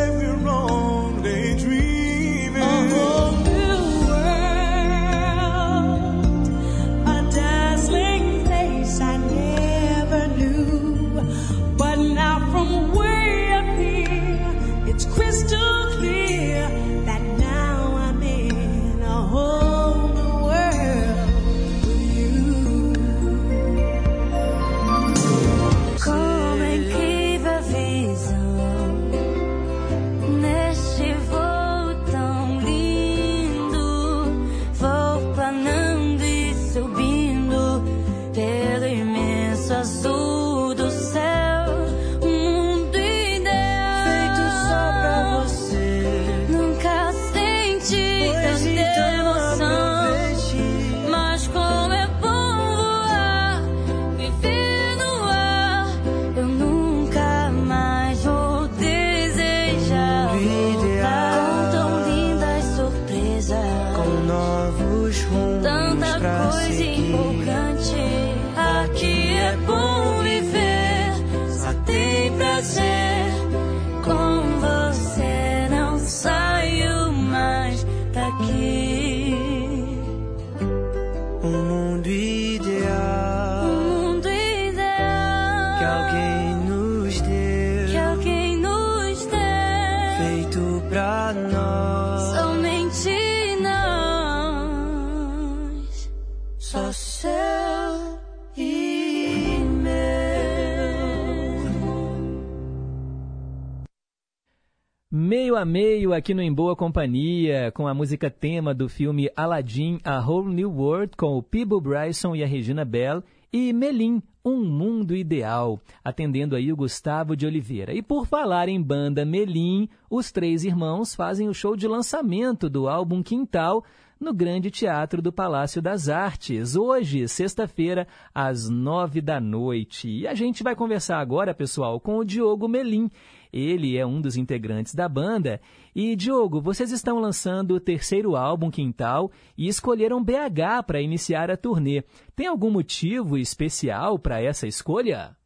a 105.64 105.66
meio 105.66 106.12
aqui 106.12 106.34
no 106.34 106.42
Em 106.42 106.52
Boa 106.52 106.76
Companhia, 106.76 107.72
com 107.72 107.88
a 107.88 107.94
música 107.94 108.28
tema 108.28 108.74
do 108.74 108.86
filme 108.86 109.30
Aladdin, 109.34 109.98
A 110.04 110.20
Whole 110.20 110.54
New 110.54 110.70
World, 110.70 111.16
com 111.16 111.38
o 111.38 111.42
Peebo 111.42 111.80
Bryson 111.80 112.36
e 112.36 112.44
a 112.44 112.46
Regina 112.46 112.84
Bell, 112.84 113.24
e 113.50 113.72
Melim, 113.72 114.22
Um 114.44 114.62
Mundo 114.62 115.16
Ideal, 115.16 115.80
atendendo 116.04 116.54
aí 116.54 116.70
o 116.70 116.76
Gustavo 116.76 117.34
de 117.34 117.46
Oliveira. 117.46 117.94
E 117.94 118.02
por 118.02 118.26
falar 118.26 118.68
em 118.68 118.78
banda 118.78 119.24
Melim, 119.24 119.88
os 120.10 120.30
três 120.30 120.64
irmãos 120.64 121.14
fazem 121.14 121.48
o 121.48 121.54
show 121.54 121.74
de 121.74 121.88
lançamento 121.88 122.68
do 122.68 122.86
álbum 122.86 123.22
Quintal, 123.22 123.82
no 124.20 124.32
Grande 124.32 124.70
Teatro 124.70 125.20
do 125.20 125.32
Palácio 125.32 125.82
das 125.82 126.08
Artes, 126.08 126.76
hoje, 126.76 127.26
sexta-feira, 127.26 128.06
às 128.34 128.68
nove 128.68 129.20
da 129.20 129.40
noite. 129.40 130.08
E 130.08 130.26
a 130.26 130.34
gente 130.34 130.62
vai 130.62 130.74
conversar 130.74 131.18
agora, 131.18 131.54
pessoal, 131.54 131.98
com 132.00 132.18
o 132.18 132.24
Diogo 132.24 132.68
Melim. 132.68 133.10
Ele 133.56 133.96
é 133.96 134.04
um 134.04 134.20
dos 134.20 134.36
integrantes 134.36 134.96
da 134.96 135.08
banda. 135.08 135.60
E, 135.94 136.16
Diogo, 136.16 136.60
vocês 136.60 136.90
estão 136.90 137.20
lançando 137.20 137.76
o 137.76 137.80
terceiro 137.80 138.34
álbum 138.34 138.68
Quintal 138.68 139.30
e 139.56 139.68
escolheram 139.68 140.24
BH 140.24 140.82
para 140.84 141.00
iniciar 141.00 141.52
a 141.52 141.56
turnê. 141.56 142.02
Tem 142.34 142.48
algum 142.48 142.68
motivo 142.68 143.38
especial 143.38 144.18
para 144.18 144.42
essa 144.42 144.66
escolha? 144.66 145.36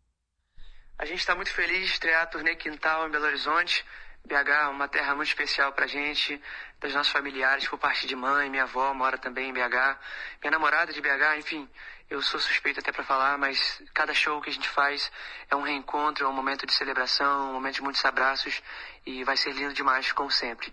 A 0.99 1.05
gente 1.05 1.19
está 1.19 1.35
muito 1.35 1.53
feliz 1.53 1.81
de 1.81 1.93
estrear 1.93 2.23
a 2.23 2.27
turnê 2.27 2.57
Quintal 2.57 3.07
em 3.07 3.11
Belo 3.11 3.27
Horizonte. 3.27 3.85
BH 4.25 4.49
é 4.49 4.67
uma 4.69 4.89
terra 4.89 5.15
muito 5.15 5.29
especial 5.29 5.73
pra 5.73 5.87
gente, 5.87 6.41
dos 6.81 6.95
nossos 6.95 7.13
familiares, 7.13 7.69
por 7.69 7.79
parte 7.79 8.07
de 8.07 8.17
mãe, 8.17 8.49
minha 8.51 8.65
avó 8.65 8.93
mora 8.95 9.17
também 9.17 9.51
em 9.51 9.53
BH, 9.53 9.99
minha 10.43 10.51
namorada 10.51 10.91
é 10.91 10.95
de 10.95 11.01
BH, 11.01 11.39
enfim, 11.39 11.69
eu 12.11 12.23
sou 12.23 12.41
suspeito 12.41 12.81
até 12.81 12.91
pra 12.91 13.05
falar, 13.05 13.37
mas 13.37 13.83
cada 13.93 14.15
show 14.15 14.41
que 14.41 14.51
a 14.51 14.53
gente 14.53 14.69
faz 14.69 15.11
é 15.51 15.57
um 15.57 15.63
reencontro, 15.63 16.25
é 16.25 16.29
um 16.29 16.33
momento 16.33 16.67
de 16.67 16.73
celebração, 16.73 17.51
um 17.51 17.53
momento 17.55 17.77
de 17.77 17.83
muitos 17.83 18.05
abraços 18.05 18.63
e 19.05 19.25
vai 19.25 19.37
ser 19.37 19.53
lindo 19.53 19.75
demais, 19.75 20.13
como 20.13 20.31
sempre. 20.31 20.73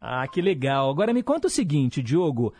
Ah, 0.00 0.26
que 0.28 0.40
legal. 0.40 0.90
Agora 0.90 1.12
me 1.12 1.22
conta 1.22 1.48
o 1.48 1.50
seguinte, 1.50 2.02
Diogo. 2.02 2.54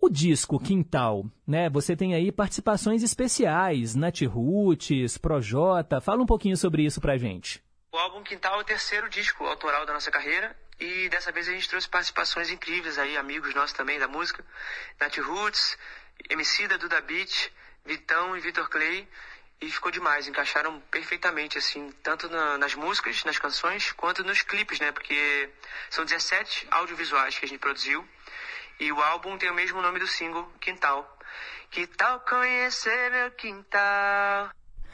O 0.00 0.08
disco 0.08 0.60
Quintal, 0.60 1.24
né? 1.46 1.68
Você 1.70 1.96
tem 1.96 2.14
aí 2.14 2.30
participações 2.30 3.02
especiais, 3.02 3.94
Nath 3.94 4.22
Roots, 4.22 5.18
Projota. 5.18 6.00
Fala 6.00 6.22
um 6.22 6.26
pouquinho 6.26 6.56
sobre 6.56 6.84
isso 6.84 7.00
pra 7.00 7.16
gente. 7.16 7.62
O 7.92 7.96
álbum 7.96 8.22
Quintal 8.22 8.58
é 8.58 8.60
o 8.60 8.64
terceiro 8.64 9.08
disco 9.08 9.44
autoral 9.44 9.86
da 9.86 9.94
nossa 9.94 10.10
carreira 10.10 10.54
e 10.78 11.08
dessa 11.08 11.32
vez 11.32 11.48
a 11.48 11.52
gente 11.52 11.68
trouxe 11.68 11.88
participações 11.88 12.50
incríveis 12.50 12.98
aí, 12.98 13.16
amigos 13.16 13.54
nossos 13.54 13.72
também 13.72 13.98
da 13.98 14.06
música, 14.06 14.44
Nath 15.00 15.16
Roots, 15.16 15.78
MC 16.30 16.66
da 16.68 16.76
Duda 16.76 17.00
Beat, 17.00 17.50
Vitão 17.84 18.36
e 18.36 18.40
Vitor 18.40 18.68
Clay 18.68 19.08
e 19.60 19.70
ficou 19.70 19.90
demais, 19.90 20.26
encaixaram 20.26 20.80
perfeitamente 20.90 21.56
assim, 21.56 21.90
tanto 22.02 22.28
na- 22.28 22.58
nas 22.58 22.74
músicas, 22.74 23.24
nas 23.24 23.38
canções, 23.38 23.92
quanto 23.92 24.22
nos 24.24 24.42
clipes, 24.42 24.78
né? 24.80 24.92
Porque 24.92 25.48
são 25.88 26.04
17 26.04 26.66
audiovisuais 26.70 27.38
que 27.38 27.44
a 27.44 27.48
gente 27.48 27.60
produziu 27.60 28.06
e 28.78 28.92
o 28.92 29.00
álbum 29.02 29.38
tem 29.38 29.50
o 29.50 29.54
mesmo 29.54 29.80
nome 29.80 29.98
do 29.98 30.06
single, 30.06 30.52
Quintal. 30.60 31.12
Que 31.70 31.86
tal 31.86 32.20
conhecer 32.20 33.10
meu 33.10 33.30
quintal? 33.32 34.50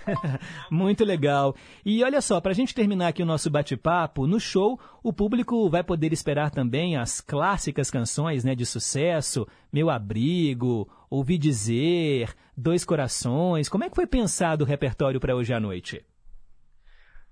Muito 0.71 1.05
legal. 1.05 1.55
E 1.85 2.03
olha 2.05 2.21
só, 2.21 2.41
para 2.41 2.53
a 2.53 2.55
gente 2.55 2.75
terminar 2.75 3.09
aqui 3.09 3.23
o 3.23 3.27
nosso 3.27 3.51
bate-papo, 3.51 4.27
no 4.27 4.41
show 4.41 4.81
o 5.03 5.13
público 5.13 5.69
vai 5.69 5.83
poder 5.83 6.13
esperar 6.13 6.51
também 6.51 6.97
as 6.97 7.21
clássicas 7.21 7.91
canções 7.91 8.45
né, 8.45 8.55
de 8.55 8.65
sucesso, 8.65 9.47
Meu 9.73 9.91
Abrigo, 9.91 10.89
Ouvi 11.11 11.39
Dizer, 11.39 12.35
Dois 12.57 12.85
Corações. 12.85 13.69
Como 13.69 13.85
é 13.85 13.91
que 13.91 13.97
foi 13.97 14.07
pensado 14.07 14.65
o 14.65 14.67
repertório 14.67 15.21
para 15.21 15.35
hoje 15.35 15.53
à 15.53 15.61
noite? 15.61 16.05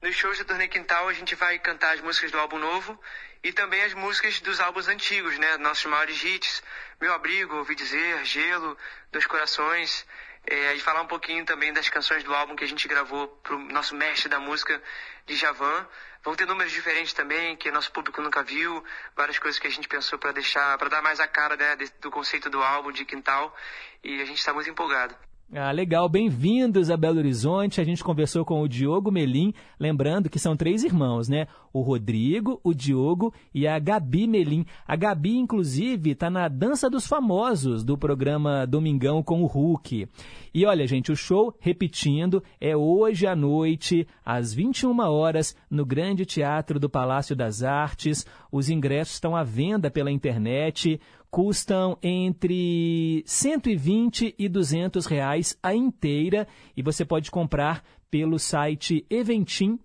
Nos 0.02 0.16
shows 0.16 0.38
do 0.38 0.46
Turnê 0.46 0.66
Quintal 0.66 1.08
a 1.08 1.12
gente 1.12 1.34
vai 1.34 1.58
cantar 1.58 1.94
as 1.94 2.00
músicas 2.00 2.30
do 2.30 2.38
álbum 2.38 2.58
novo 2.58 2.98
e 3.44 3.52
também 3.52 3.82
as 3.82 3.92
músicas 3.92 4.40
dos 4.40 4.58
álbuns 4.58 4.88
antigos, 4.88 5.38
né? 5.38 5.58
Nossos 5.58 5.84
maiores 5.84 6.24
hits, 6.24 6.62
Meu 6.98 7.12
Abrigo, 7.12 7.56
Ouvi 7.56 7.74
Dizer, 7.74 8.24
Gelo, 8.24 8.76
Dois 9.12 9.26
Corações. 9.26 10.06
É, 10.46 10.78
falar 10.80 11.02
um 11.02 11.06
pouquinho 11.06 11.44
também 11.44 11.72
das 11.72 11.88
canções 11.88 12.24
do 12.24 12.34
álbum 12.34 12.56
que 12.56 12.64
a 12.64 12.66
gente 12.66 12.88
gravou 12.88 13.28
pro 13.42 13.58
nosso 13.58 13.94
mestre 13.94 14.28
da 14.28 14.40
música, 14.40 14.82
de 15.26 15.36
Javan. 15.36 15.86
Vão 16.22 16.34
ter 16.34 16.46
números 16.46 16.72
diferentes 16.72 17.12
também, 17.12 17.56
que 17.56 17.70
nosso 17.70 17.92
público 17.92 18.20
nunca 18.20 18.42
viu, 18.42 18.84
várias 19.14 19.38
coisas 19.38 19.58
que 19.60 19.66
a 19.66 19.70
gente 19.70 19.88
pensou 19.88 20.18
para 20.18 20.32
deixar, 20.32 20.76
para 20.76 20.88
dar 20.88 21.02
mais 21.02 21.20
a 21.20 21.28
cara 21.28 21.56
né, 21.56 21.76
do 22.00 22.10
conceito 22.10 22.50
do 22.50 22.62
álbum 22.62 22.90
de 22.90 23.04
Quintal. 23.04 23.54
E 24.02 24.20
a 24.20 24.24
gente 24.24 24.38
está 24.38 24.52
muito 24.52 24.68
empolgado. 24.68 25.16
Ah, 25.52 25.72
legal, 25.72 26.08
bem-vindos 26.08 26.92
a 26.92 26.96
Belo 26.96 27.18
Horizonte. 27.18 27.80
A 27.80 27.84
gente 27.84 28.04
conversou 28.04 28.44
com 28.44 28.62
o 28.62 28.68
Diogo 28.68 29.10
Melim, 29.10 29.52
lembrando 29.80 30.30
que 30.30 30.38
são 30.38 30.56
três 30.56 30.84
irmãos, 30.84 31.28
né? 31.28 31.48
O 31.72 31.80
Rodrigo, 31.80 32.60
o 32.62 32.72
Diogo 32.72 33.34
e 33.52 33.66
a 33.66 33.76
Gabi 33.80 34.28
Melim. 34.28 34.64
A 34.86 34.94
Gabi, 34.94 35.36
inclusive, 35.36 36.12
está 36.12 36.30
na 36.30 36.46
Dança 36.46 36.88
dos 36.88 37.04
Famosos 37.04 37.82
do 37.82 37.98
programa 37.98 38.64
Domingão 38.64 39.24
com 39.24 39.42
o 39.42 39.46
Hulk. 39.46 40.06
E 40.54 40.64
olha, 40.64 40.86
gente, 40.86 41.10
o 41.10 41.16
show, 41.16 41.52
repetindo, 41.58 42.44
é 42.60 42.76
hoje 42.76 43.26
à 43.26 43.34
noite, 43.34 44.06
às 44.24 44.54
21 44.54 44.96
horas, 45.00 45.56
no 45.68 45.84
Grande 45.84 46.24
Teatro 46.24 46.78
do 46.78 46.88
Palácio 46.88 47.34
das 47.34 47.64
Artes. 47.64 48.24
Os 48.52 48.70
ingressos 48.70 49.14
estão 49.14 49.34
à 49.34 49.42
venda 49.42 49.90
pela 49.90 50.12
internet 50.12 51.00
custam 51.30 51.96
entre 52.02 53.22
120 53.24 54.34
e 54.38 54.48
200 54.48 55.06
reais 55.06 55.56
a 55.62 55.74
inteira 55.74 56.46
e 56.76 56.82
você 56.82 57.04
pode 57.04 57.30
comprar 57.30 57.84
pelo 58.10 58.38
site 58.38 59.06
eventim.com.br 59.08 59.80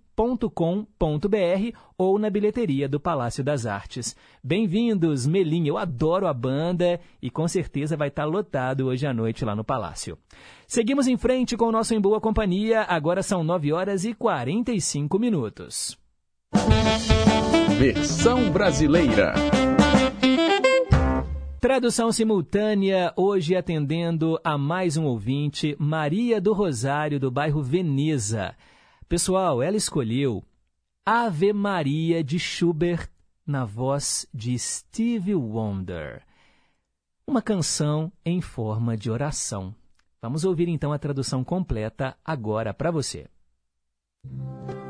ou 1.98 2.18
na 2.18 2.30
bilheteria 2.30 2.89
do 2.89 3.00
Palácio 3.00 3.43
das 3.43 3.66
Artes. 3.66 4.16
Bem-vindos, 4.43 5.28
Melim, 5.28 5.68
eu 5.68 5.78
adoro 5.78 6.28
a 6.28 6.34
banda 6.34 7.00
e 7.22 7.30
com 7.30 7.48
certeza 7.48 7.96
vai 7.96 8.08
estar 8.08 8.26
lotado 8.26 8.88
hoje 8.88 9.06
à 9.06 9.14
noite 9.14 9.46
lá 9.46 9.56
no 9.56 9.64
Palácio. 9.64 10.18
Seguimos 10.68 11.08
em 11.08 11.16
frente 11.16 11.56
com 11.56 11.66
o 11.66 11.72
nosso 11.72 11.93
Em 11.93 12.02
Boa 12.02 12.20
Companhia, 12.20 12.82
agora 12.82 13.22
são 13.22 13.43
9 13.43 13.72
horas 13.72 14.04
e 14.04 14.16
45 14.16 15.20
minutos. 15.20 15.98
Versão 17.78 18.50
brasileira. 18.52 19.34
Tradução 21.66 22.11
simultânea, 22.11 23.11
hoje 23.18 23.55
atendendo 23.55 24.39
a 24.43 24.55
mais 24.55 24.97
um 24.97 25.05
ouvinte, 25.05 25.76
Maria 25.80 26.39
do 26.39 26.53
Rosário, 26.53 27.20
do 27.20 27.32
bairro 27.32 27.63
Veneza. 27.63 28.55
Pessoal, 29.09 29.63
ela 29.63 29.76
escolheu 29.76 30.43
Ave 31.03 31.51
Maria 31.53 32.24
de 32.24 32.38
Schubert 32.38 33.09
na 33.47 33.66
voz 33.66 34.28
de 34.32 34.55
Stevie 34.59 35.34
Wonder. 35.34 36.22
Uma 37.26 37.41
canção 37.41 38.11
em 38.24 38.41
forma 38.41 38.95
de 38.95 39.09
oração. 39.09 39.74
Vamos 40.22 40.45
ouvir 40.45 40.70
então 40.70 40.93
a 40.93 40.99
tradução 40.99 41.43
completa 41.43 42.16
agora 42.24 42.76
para 42.76 42.91
você. 42.91 43.26
Ave 44.24 44.85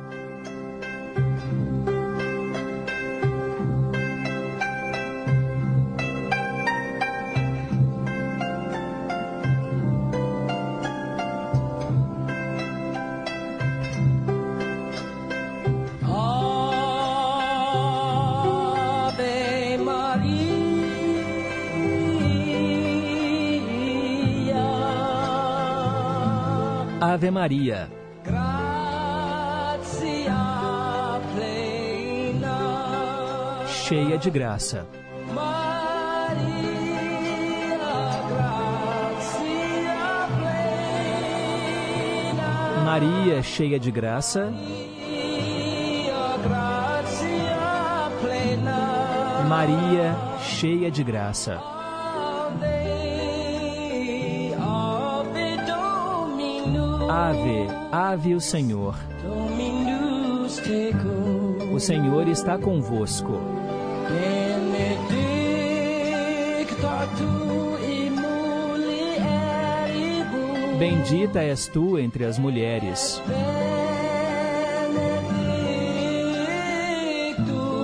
Ave 27.01 27.29
Maria, 27.29 27.91
gratia 28.23 28.71
plena, 31.35 32.57
cheia 33.67 34.17
de 34.17 34.29
graça. 34.29 34.87
Maria, 35.33 36.55
gratia 38.31 39.49
plena, 42.37 42.83
Maria, 42.85 43.43
cheia 43.43 43.77
de 43.79 43.91
graça. 43.91 44.45
Maria, 44.51 46.37
gratia 46.47 48.09
plena, 48.21 49.43
Maria, 49.49 50.15
cheia 50.39 50.89
de 50.89 51.03
graça. 51.03 51.74
Ave, 57.17 57.65
ave 57.93 58.35
o 58.35 58.41
Senhor. 58.41 58.93
O 61.73 61.79
Senhor 61.79 62.27
está 62.27 62.57
convosco. 62.57 63.39
Bendita 70.77 71.41
és 71.41 71.67
tu 71.67 71.97
entre 71.97 72.25
as 72.25 72.37
mulheres. 72.37 73.21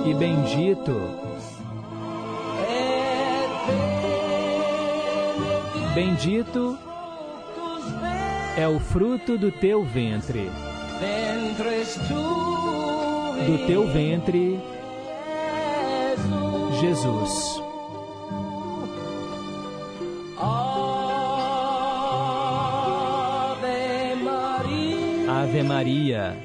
E 0.04 0.12
bendito 0.12 0.92
Bendito 5.94 6.91
é 8.56 8.68
o 8.68 8.78
fruto 8.78 9.38
do 9.38 9.50
teu 9.50 9.82
ventre. 9.82 10.50
Do 13.46 13.66
teu 13.66 13.86
ventre, 13.88 14.60
Jesus. 16.80 17.62
Ave 25.28 25.62
Maria, 25.62 26.36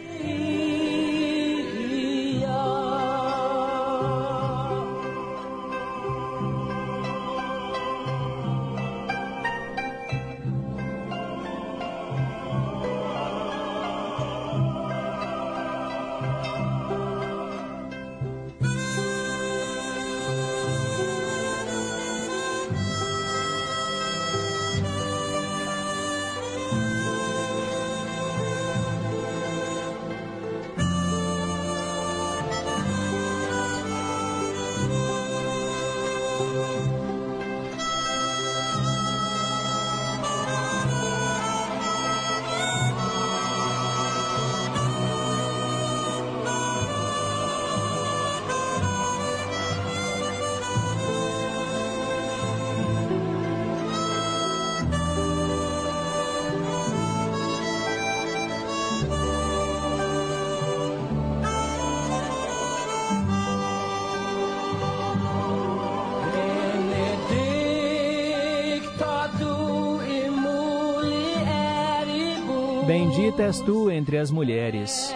és 73.47 73.61
tu 73.61 73.89
entre 73.89 74.17
as 74.17 74.29
mulheres. 74.29 75.15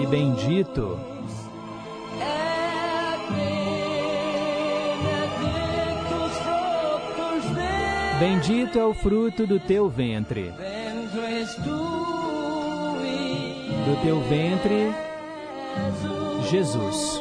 E 0.00 0.06
bendito 0.06 0.96
Bendito 8.20 8.78
é 8.78 8.84
o 8.84 8.94
fruto 8.94 9.46
do 9.46 9.58
teu 9.58 9.88
ventre. 9.88 10.52
Do 13.86 14.02
teu 14.04 14.20
ventre, 14.20 14.94
Jesus. 16.50 17.19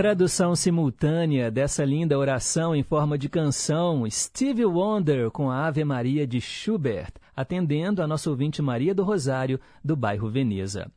Tradução 0.00 0.56
simultânea 0.56 1.50
dessa 1.50 1.84
linda 1.84 2.18
oração 2.18 2.74
em 2.74 2.82
forma 2.82 3.18
de 3.18 3.28
canção, 3.28 4.08
Stevie 4.10 4.64
Wonder 4.64 5.30
com 5.30 5.50
a 5.50 5.66
Ave 5.66 5.84
Maria 5.84 6.26
de 6.26 6.40
Schubert, 6.40 7.12
atendendo 7.36 8.02
a 8.02 8.06
nossa 8.06 8.30
ouvinte 8.30 8.62
Maria 8.62 8.94
do 8.94 9.04
Rosário, 9.04 9.60
do 9.84 9.94
bairro 9.94 10.30
Veneza. 10.30 10.90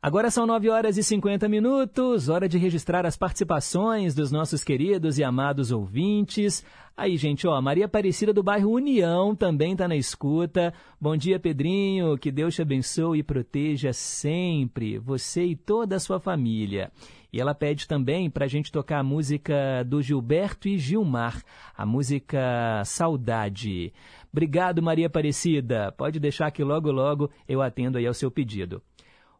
Agora 0.00 0.30
são 0.30 0.46
9 0.46 0.70
horas 0.70 0.96
e 0.96 1.02
50 1.02 1.48
minutos, 1.50 2.30
hora 2.30 2.48
de 2.48 2.56
registrar 2.56 3.04
as 3.04 3.14
participações 3.14 4.14
dos 4.14 4.32
nossos 4.32 4.64
queridos 4.64 5.18
e 5.18 5.24
amados 5.24 5.70
ouvintes. 5.70 6.64
Aí, 6.96 7.18
gente, 7.18 7.46
ó, 7.46 7.60
Maria 7.60 7.84
Aparecida 7.84 8.32
do 8.32 8.42
bairro 8.42 8.70
União 8.70 9.34
também 9.34 9.72
está 9.72 9.86
na 9.86 9.96
escuta. 9.96 10.72
Bom 10.98 11.14
dia, 11.14 11.38
Pedrinho, 11.38 12.16
que 12.16 12.32
Deus 12.32 12.54
te 12.54 12.62
abençoe 12.62 13.18
e 13.18 13.22
proteja 13.22 13.92
sempre, 13.92 14.98
você 14.98 15.44
e 15.44 15.56
toda 15.56 15.96
a 15.96 16.00
sua 16.00 16.18
família. 16.18 16.90
E 17.36 17.40
ela 17.40 17.54
pede 17.54 17.86
também 17.86 18.30
para 18.30 18.46
a 18.46 18.48
gente 18.48 18.72
tocar 18.72 19.00
a 19.00 19.02
música 19.02 19.84
do 19.84 20.00
Gilberto 20.00 20.68
e 20.68 20.78
Gilmar, 20.78 21.42
a 21.76 21.84
música 21.84 22.82
Saudade. 22.86 23.92
Obrigado, 24.32 24.82
Maria 24.82 25.06
Aparecida. 25.06 25.92
Pode 25.92 26.18
deixar 26.18 26.50
que 26.50 26.64
logo, 26.64 26.90
logo 26.90 27.30
eu 27.46 27.60
atendo 27.60 27.98
aí 27.98 28.06
ao 28.06 28.14
seu 28.14 28.30
pedido. 28.30 28.80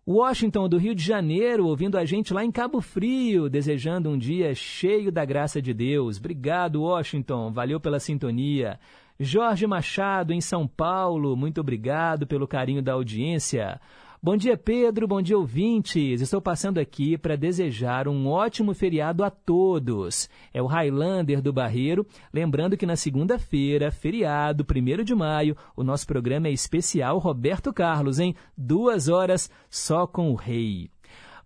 Washington, 0.07 0.68
do 0.68 0.76
Rio 0.76 0.94
de 0.94 1.03
Janeiro, 1.03 1.66
ouvindo 1.66 1.97
a 1.97 2.05
gente 2.05 2.34
lá 2.34 2.44
em 2.44 2.53
Cabo 2.53 2.82
Frio, 2.82 3.49
desejando 3.49 4.11
um 4.11 4.18
dia 4.18 4.55
cheio 4.55 5.11
da 5.11 5.24
graça 5.24 5.62
de 5.62 5.72
Deus. 5.72 6.18
Obrigado, 6.18 6.82
Washington. 6.82 7.51
Valeu 7.51 7.80
pela 7.80 7.99
sintonia. 7.99 8.78
Jorge 9.18 9.66
Machado, 9.66 10.34
em 10.34 10.42
São 10.42 10.68
Paulo, 10.68 11.34
muito 11.34 11.62
obrigado 11.62 12.26
pelo 12.26 12.47
carinho 12.47 12.82
da 12.82 12.92
audiência. 12.92 13.80
Bom 14.26 14.36
dia, 14.36 14.56
Pedro. 14.56 15.06
Bom 15.06 15.22
dia, 15.22 15.38
ouvintes. 15.38 16.20
Estou 16.20 16.42
passando 16.42 16.78
aqui 16.78 17.16
para 17.16 17.36
desejar 17.36 18.08
um 18.08 18.26
ótimo 18.26 18.74
feriado 18.74 19.22
a 19.22 19.30
todos. 19.30 20.28
É 20.52 20.60
o 20.60 20.66
Highlander 20.66 21.40
do 21.40 21.52
Barreiro. 21.52 22.04
Lembrando 22.34 22.76
que 22.76 22.84
na 22.84 22.96
segunda-feira, 22.96 23.92
feriado, 23.92 24.66
1 24.68 25.04
de 25.04 25.14
maio, 25.14 25.56
o 25.76 25.84
nosso 25.84 26.08
programa 26.08 26.48
é 26.48 26.50
especial 26.50 27.18
Roberto 27.18 27.72
Carlos, 27.72 28.18
hein? 28.18 28.34
Duas 28.58 29.06
horas 29.06 29.48
só 29.70 30.08
com 30.08 30.32
o 30.32 30.34
rei. 30.34 30.90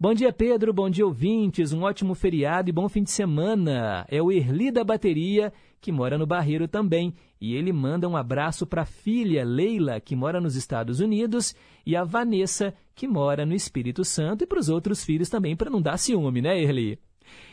Bom 0.00 0.14
dia, 0.14 0.32
Pedro. 0.32 0.72
Bom 0.72 0.88
dia, 0.88 1.04
ouvintes. 1.04 1.74
Um 1.74 1.82
ótimo 1.82 2.14
feriado 2.14 2.70
e 2.70 2.72
bom 2.72 2.88
fim 2.88 3.02
de 3.02 3.10
semana. 3.10 4.06
É 4.08 4.22
o 4.22 4.32
Erli 4.32 4.70
da 4.70 4.82
Bateria, 4.82 5.52
que 5.82 5.92
mora 5.92 6.16
no 6.16 6.26
Barreiro 6.26 6.66
também. 6.66 7.12
E 7.40 7.54
ele 7.54 7.72
manda 7.72 8.08
um 8.08 8.16
abraço 8.16 8.66
para 8.66 8.82
a 8.82 8.86
filha 8.86 9.44
Leila, 9.44 9.98
que 9.98 10.14
mora 10.14 10.40
nos 10.40 10.56
Estados 10.56 11.00
Unidos, 11.00 11.54
e 11.86 11.96
a 11.96 12.04
Vanessa, 12.04 12.74
que 12.94 13.08
mora 13.08 13.46
no 13.46 13.54
Espírito 13.54 14.04
Santo, 14.04 14.44
e 14.44 14.46
para 14.46 14.60
os 14.60 14.68
outros 14.68 15.02
filhos 15.02 15.30
também, 15.30 15.56
para 15.56 15.70
não 15.70 15.80
dar 15.80 15.96
ciúme, 15.96 16.42
né, 16.42 16.60
Erli? 16.60 16.98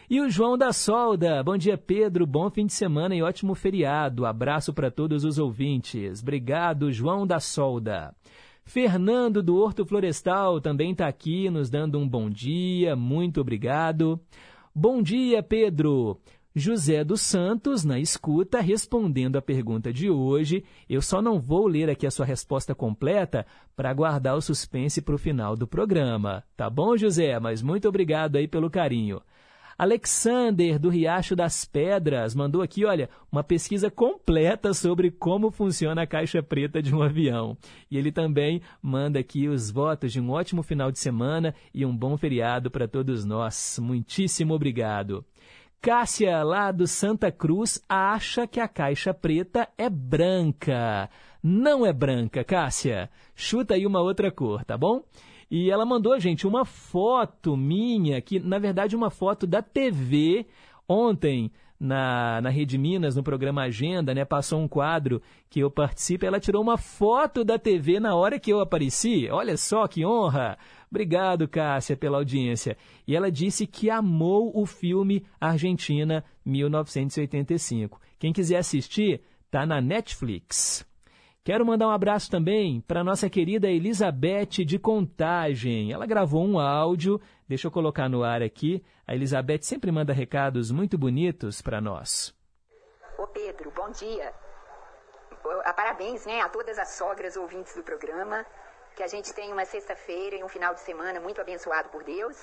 E 0.09 0.21
o 0.21 0.29
João 0.29 0.57
da 0.57 0.71
Solda. 0.71 1.43
Bom 1.43 1.57
dia, 1.57 1.77
Pedro. 1.77 2.25
Bom 2.25 2.49
fim 2.49 2.65
de 2.65 2.73
semana 2.73 3.15
e 3.15 3.21
ótimo 3.21 3.53
feriado. 3.53 4.25
Abraço 4.25 4.73
para 4.73 4.89
todos 4.89 5.23
os 5.23 5.37
ouvintes. 5.37 6.21
Obrigado, 6.21 6.91
João 6.91 7.27
da 7.27 7.39
Solda. 7.39 8.15
Fernando 8.63 9.41
do 9.41 9.55
Horto 9.57 9.85
Florestal 9.85 10.59
também 10.59 10.91
está 10.91 11.07
aqui 11.07 11.49
nos 11.49 11.69
dando 11.69 11.97
um 11.99 12.07
bom 12.07 12.29
dia. 12.29 12.95
Muito 12.95 13.41
obrigado. 13.41 14.19
Bom 14.73 15.01
dia, 15.01 15.41
Pedro. 15.41 16.19
José 16.57 17.03
dos 17.03 17.21
Santos, 17.21 17.85
na 17.85 17.99
escuta, 17.99 18.59
respondendo 18.59 19.35
a 19.35 19.41
pergunta 19.43 19.93
de 19.93 20.09
hoje. 20.09 20.63
Eu 20.89 21.03
só 21.03 21.21
não 21.21 21.39
vou 21.39 21.67
ler 21.67 21.87
aqui 21.87 22.07
a 22.07 22.09
sua 22.09 22.25
resposta 22.25 22.73
completa 22.73 23.45
para 23.75 23.93
guardar 23.93 24.35
o 24.35 24.41
suspense 24.41 24.99
para 24.99 25.13
o 25.13 25.19
final 25.19 25.55
do 25.55 25.67
programa. 25.67 26.43
Tá 26.55 26.67
bom, 26.67 26.97
José? 26.97 27.39
Mas 27.39 27.61
muito 27.61 27.87
obrigado 27.87 28.37
aí 28.37 28.47
pelo 28.47 28.71
carinho. 28.71 29.21
Alexander, 29.77 30.79
do 30.79 30.89
Riacho 30.89 31.35
das 31.35 31.63
Pedras, 31.63 32.33
mandou 32.33 32.63
aqui, 32.63 32.83
olha, 32.83 33.07
uma 33.31 33.43
pesquisa 33.43 33.91
completa 33.91 34.73
sobre 34.73 35.11
como 35.11 35.51
funciona 35.51 36.01
a 36.01 36.07
caixa 36.07 36.41
preta 36.41 36.81
de 36.81 36.95
um 36.95 37.03
avião. 37.03 37.55
E 37.91 37.99
ele 37.99 38.11
também 38.11 38.63
manda 38.81 39.19
aqui 39.19 39.47
os 39.47 39.69
votos 39.69 40.11
de 40.11 40.19
um 40.19 40.31
ótimo 40.31 40.63
final 40.63 40.91
de 40.91 40.97
semana 40.97 41.53
e 41.71 41.85
um 41.85 41.95
bom 41.95 42.17
feriado 42.17 42.71
para 42.71 42.87
todos 42.87 43.23
nós. 43.23 43.77
Muitíssimo 43.79 44.55
obrigado. 44.55 45.23
Cássia, 45.81 46.43
lá 46.43 46.71
do 46.71 46.87
Santa 46.87 47.31
Cruz, 47.31 47.81
acha 47.87 48.47
que 48.47 48.59
a 48.59 48.67
caixa 48.67 49.13
preta 49.13 49.69
é 49.77 49.89
branca. 49.89 51.09
Não 51.41 51.85
é 51.85 51.93
branca, 51.93 52.43
Cássia. 52.43 53.09
Chuta 53.35 53.75
aí 53.75 53.85
uma 53.85 54.01
outra 54.01 54.31
cor, 54.31 54.65
tá 54.65 54.77
bom? 54.77 55.03
E 55.49 55.71
ela 55.71 55.85
mandou, 55.85 56.19
gente, 56.19 56.45
uma 56.45 56.65
foto 56.65 57.55
minha, 57.55 58.21
que 58.21 58.39
na 58.39 58.59
verdade 58.59 58.95
uma 58.95 59.09
foto 59.09 59.47
da 59.47 59.61
TV 59.61 60.45
ontem 60.89 61.51
na, 61.79 62.41
na 62.41 62.49
Rede 62.49 62.77
Minas, 62.77 63.15
no 63.15 63.23
programa 63.23 63.61
Agenda, 63.61 64.13
né? 64.13 64.25
Passou 64.25 64.59
um 64.59 64.67
quadro 64.67 65.21
que 65.49 65.59
eu 65.59 65.69
participo. 65.69 66.25
Ela 66.25 66.39
tirou 66.39 66.61
uma 66.61 66.77
foto 66.77 67.43
da 67.43 67.57
TV 67.57 67.99
na 67.99 68.15
hora 68.15 68.39
que 68.39 68.51
eu 68.51 68.59
apareci. 68.59 69.29
Olha 69.31 69.55
só 69.55 69.87
que 69.87 70.05
honra! 70.05 70.57
Obrigado, 70.89 71.47
Cássia, 71.47 71.97
pela 71.97 72.17
audiência. 72.17 72.77
E 73.05 73.15
ela 73.15 73.31
disse 73.31 73.67
que 73.67 73.89
amou 73.89 74.51
o 74.55 74.65
filme 74.65 75.25
Argentina 75.39 76.23
1985. 76.45 77.99
Quem 78.17 78.31
quiser 78.31 78.57
assistir, 78.57 79.21
tá 79.51 79.65
na 79.65 79.81
Netflix. 79.81 80.85
Quero 81.43 81.65
mandar 81.65 81.87
um 81.87 81.91
abraço 81.91 82.29
também 82.29 82.81
para 82.81 83.03
nossa 83.03 83.29
querida 83.29 83.69
Elizabeth 83.69 84.65
de 84.65 84.77
Contagem. 84.77 85.93
Ela 85.93 86.05
gravou 86.05 86.45
um 86.45 86.59
áudio, 86.59 87.21
deixa 87.47 87.67
eu 87.67 87.71
colocar 87.71 88.09
no 88.09 88.23
ar 88.23 88.41
aqui. 88.41 88.83
A 89.07 89.15
Elizabeth 89.15 89.61
sempre 89.61 89.89
manda 89.89 90.11
recados 90.11 90.71
muito 90.71 90.97
bonitos 90.97 91.61
para 91.61 91.79
nós. 91.79 92.35
Ô 93.17 93.27
Pedro, 93.27 93.71
bom 93.73 93.89
dia. 93.91 94.33
Parabéns 95.73 96.25
né, 96.25 96.41
a 96.41 96.49
todas 96.49 96.77
as 96.77 96.89
sogras 96.89 97.37
ouvintes 97.37 97.73
do 97.75 97.83
programa. 97.83 98.45
Que 98.97 99.03
a 99.03 99.07
gente 99.07 99.31
tenha 99.31 99.53
uma 99.53 99.63
sexta-feira 99.63 100.35
e 100.37 100.43
um 100.43 100.47
final 100.47 100.73
de 100.73 100.79
semana 100.79 101.19
muito 101.19 101.39
abençoado 101.39 101.87
por 101.89 102.03
Deus. 102.03 102.35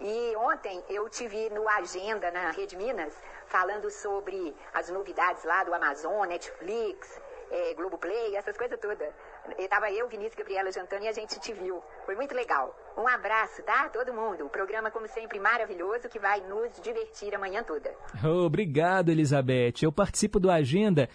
E 0.00 0.36
ontem 0.36 0.84
eu 0.88 1.08
tive 1.08 1.50
no 1.50 1.68
Agenda, 1.68 2.30
na 2.30 2.52
Rede 2.52 2.76
Minas, 2.76 3.12
falando 3.46 3.90
sobre 3.90 4.54
as 4.72 4.88
novidades 4.88 5.42
lá 5.42 5.64
do 5.64 5.74
Amazon, 5.74 6.28
Netflix, 6.28 7.20
é, 7.50 7.74
Globoplay, 7.74 8.36
essas 8.36 8.56
coisas 8.56 8.78
todas. 8.78 9.12
Estava 9.58 9.90
eu, 9.90 10.08
Vinícius 10.08 10.36
Gabriela 10.36 10.70
jantando 10.70 11.06
e 11.06 11.08
a 11.08 11.12
gente 11.12 11.40
te 11.40 11.52
viu. 11.52 11.82
Foi 12.06 12.14
muito 12.14 12.36
legal. 12.36 12.72
Um 12.96 13.08
abraço, 13.08 13.60
tá? 13.64 13.88
Todo 13.88 14.14
mundo. 14.14 14.46
O 14.46 14.48
programa, 14.48 14.92
como 14.92 15.08
sempre, 15.08 15.40
maravilhoso 15.40 16.08
que 16.08 16.20
vai 16.20 16.40
nos 16.42 16.80
divertir 16.80 17.34
a 17.34 17.38
manhã 17.38 17.64
toda. 17.64 17.92
Obrigado, 18.46 19.08
Elizabeth. 19.10 19.82
Eu 19.82 19.90
participo 19.90 20.38
do 20.38 20.52
Agenda. 20.52 21.08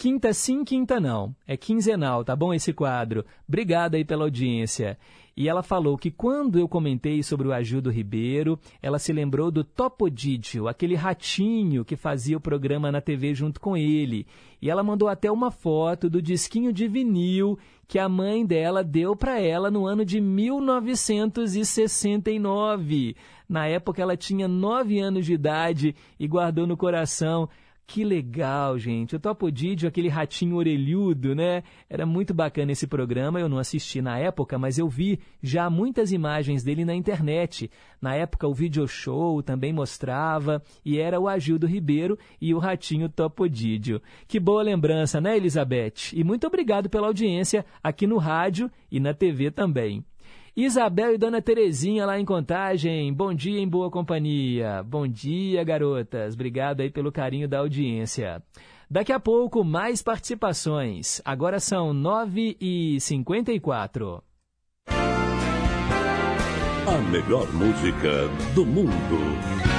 Quinta 0.00 0.32
sim, 0.32 0.64
quinta 0.64 1.00
não. 1.00 1.34
É 1.44 1.56
quinzenal, 1.56 2.24
tá 2.24 2.36
bom 2.36 2.54
esse 2.54 2.72
quadro? 2.72 3.24
Obrigado 3.48 3.96
aí 3.96 4.04
pela 4.04 4.22
audiência. 4.22 4.96
E 5.36 5.48
ela 5.48 5.60
falou 5.60 5.98
que 5.98 6.08
quando 6.08 6.56
eu 6.56 6.68
comentei 6.68 7.20
sobre 7.20 7.48
o 7.48 7.52
Agildo 7.52 7.90
Ribeiro, 7.90 8.60
ela 8.80 9.00
se 9.00 9.12
lembrou 9.12 9.50
do 9.50 9.64
Topodídio, 9.64 10.68
aquele 10.68 10.94
ratinho 10.94 11.84
que 11.84 11.96
fazia 11.96 12.36
o 12.36 12.40
programa 12.40 12.92
na 12.92 13.00
TV 13.00 13.34
junto 13.34 13.60
com 13.60 13.76
ele. 13.76 14.24
E 14.62 14.70
ela 14.70 14.84
mandou 14.84 15.08
até 15.08 15.32
uma 15.32 15.50
foto 15.50 16.08
do 16.08 16.22
disquinho 16.22 16.72
de 16.72 16.86
vinil 16.86 17.58
que 17.88 17.98
a 17.98 18.08
mãe 18.08 18.46
dela 18.46 18.84
deu 18.84 19.16
para 19.16 19.40
ela 19.40 19.68
no 19.68 19.84
ano 19.84 20.04
de 20.04 20.20
1969. 20.20 23.16
Na 23.48 23.66
época 23.66 24.00
ela 24.00 24.16
tinha 24.16 24.46
nove 24.46 25.00
anos 25.00 25.26
de 25.26 25.32
idade 25.32 25.96
e 26.20 26.28
guardou 26.28 26.68
no 26.68 26.76
coração. 26.76 27.48
Que 27.90 28.04
legal, 28.04 28.78
gente. 28.78 29.16
O 29.16 29.18
Topodídio, 29.18 29.88
aquele 29.88 30.08
ratinho 30.08 30.56
orelhudo, 30.56 31.34
né? 31.34 31.62
Era 31.88 32.04
muito 32.04 32.34
bacana 32.34 32.70
esse 32.70 32.86
programa. 32.86 33.40
Eu 33.40 33.48
não 33.48 33.56
assisti 33.56 34.02
na 34.02 34.18
época, 34.18 34.58
mas 34.58 34.78
eu 34.78 34.86
vi 34.86 35.18
já 35.42 35.70
muitas 35.70 36.12
imagens 36.12 36.62
dele 36.62 36.84
na 36.84 36.94
internet. 36.94 37.70
Na 37.98 38.14
época, 38.14 38.46
o 38.46 38.52
Video 38.52 38.86
Show 38.86 39.42
também 39.42 39.72
mostrava, 39.72 40.62
e 40.84 40.98
era 40.98 41.18
o 41.18 41.26
Agildo 41.26 41.66
Ribeiro 41.66 42.18
e 42.38 42.52
o 42.52 42.58
ratinho 42.58 43.08
Topodídio. 43.08 44.02
Que 44.26 44.38
boa 44.38 44.62
lembrança, 44.62 45.18
né, 45.18 45.38
Elizabeth? 45.38 46.12
E 46.12 46.22
muito 46.22 46.46
obrigado 46.46 46.90
pela 46.90 47.06
audiência 47.06 47.64
aqui 47.82 48.06
no 48.06 48.18
rádio 48.18 48.70
e 48.92 49.00
na 49.00 49.14
TV 49.14 49.50
também. 49.50 50.04
Isabel 50.60 51.14
e 51.14 51.18
Dona 51.18 51.40
Terezinha 51.40 52.04
lá 52.04 52.18
em 52.18 52.24
Contagem. 52.24 53.12
Bom 53.12 53.32
dia 53.32 53.60
em 53.60 53.68
boa 53.68 53.88
companhia. 53.92 54.82
Bom 54.82 55.06
dia, 55.06 55.62
garotas. 55.62 56.34
Obrigado 56.34 56.80
aí 56.80 56.90
pelo 56.90 57.12
carinho 57.12 57.46
da 57.46 57.60
audiência. 57.60 58.42
Daqui 58.90 59.12
a 59.12 59.20
pouco, 59.20 59.62
mais 59.62 60.02
participações. 60.02 61.22
Agora 61.24 61.60
são 61.60 61.94
9h54. 61.94 64.20
A 66.88 66.98
melhor 67.08 67.46
música 67.52 68.26
do 68.52 68.66
mundo. 68.66 69.77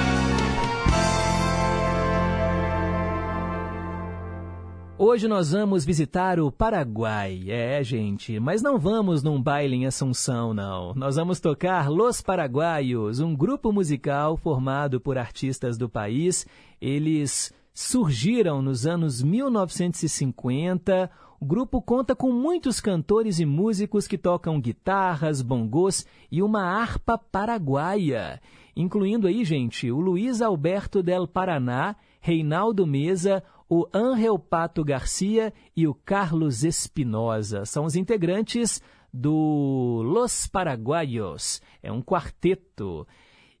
Hoje 5.02 5.26
nós 5.26 5.52
vamos 5.52 5.82
visitar 5.82 6.38
o 6.38 6.52
Paraguai. 6.52 7.44
É, 7.48 7.82
gente, 7.82 8.38
mas 8.38 8.60
não 8.60 8.78
vamos 8.78 9.22
num 9.22 9.40
baile 9.40 9.74
em 9.74 9.86
Assunção, 9.86 10.52
não. 10.52 10.92
Nós 10.92 11.16
vamos 11.16 11.40
tocar 11.40 11.88
Los 11.88 12.20
Paraguaios, 12.20 13.18
um 13.18 13.34
grupo 13.34 13.72
musical 13.72 14.36
formado 14.36 15.00
por 15.00 15.16
artistas 15.16 15.78
do 15.78 15.88
país. 15.88 16.46
Eles 16.78 17.50
surgiram 17.72 18.60
nos 18.60 18.86
anos 18.86 19.22
1950. 19.22 21.10
O 21.40 21.46
grupo 21.46 21.80
conta 21.80 22.14
com 22.14 22.30
muitos 22.30 22.78
cantores 22.78 23.40
e 23.40 23.46
músicos 23.46 24.06
que 24.06 24.18
tocam 24.18 24.60
guitarras, 24.60 25.40
bongos 25.40 26.04
e 26.30 26.42
uma 26.42 26.62
harpa 26.62 27.16
paraguaia, 27.16 28.38
incluindo 28.76 29.26
aí, 29.26 29.46
gente, 29.46 29.90
o 29.90 29.98
Luiz 29.98 30.42
Alberto 30.42 31.02
del 31.02 31.26
Paraná, 31.26 31.96
Reinaldo 32.20 32.86
Mesa, 32.86 33.42
o 33.70 33.88
Angel 33.94 34.36
Pato 34.36 34.84
Garcia 34.84 35.54
e 35.76 35.86
o 35.86 35.94
Carlos 35.94 36.64
Espinosa. 36.64 37.64
São 37.64 37.84
os 37.84 37.94
integrantes 37.94 38.82
do 39.14 40.02
Los 40.04 40.48
Paraguaios. 40.48 41.62
É 41.80 41.92
um 41.92 42.02
quarteto. 42.02 43.06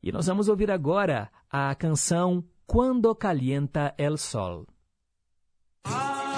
E 0.02 0.10
nós 0.10 0.26
vamos 0.26 0.48
ouvir 0.48 0.68
agora 0.68 1.30
a 1.48 1.72
canção 1.76 2.44
Quando 2.66 3.14
Calienta 3.14 3.94
el 3.96 4.18
Sol. 4.18 4.66
Cuando 5.84 6.29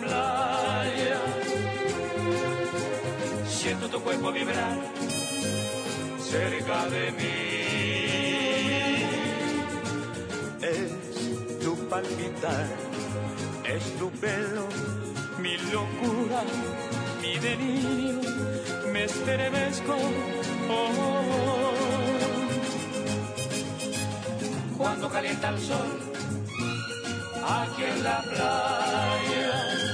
playa, 0.00 1.20
siento 3.48 3.88
tu 3.88 4.00
cuerpo 4.00 4.32
vibrar 4.32 4.78
cerca 6.18 6.86
de 6.86 7.12
mí. 7.12 7.56
Es 10.62 11.60
tu 11.62 11.76
palpitar, 11.88 12.66
es 13.64 13.84
tu 13.98 14.10
pelo, 14.10 14.66
mi 15.38 15.56
locura, 15.72 16.42
mi 17.22 17.38
delirio, 17.38 18.20
me 18.92 19.04
estremezco. 19.04 19.94
oh. 20.70 21.72
Cuando 24.76 25.08
calienta 25.08 25.48
el 25.50 25.58
sol, 25.60 26.00
aquí 27.44 27.84
en 27.84 28.04
la 28.04 28.22
playa. 28.22 29.85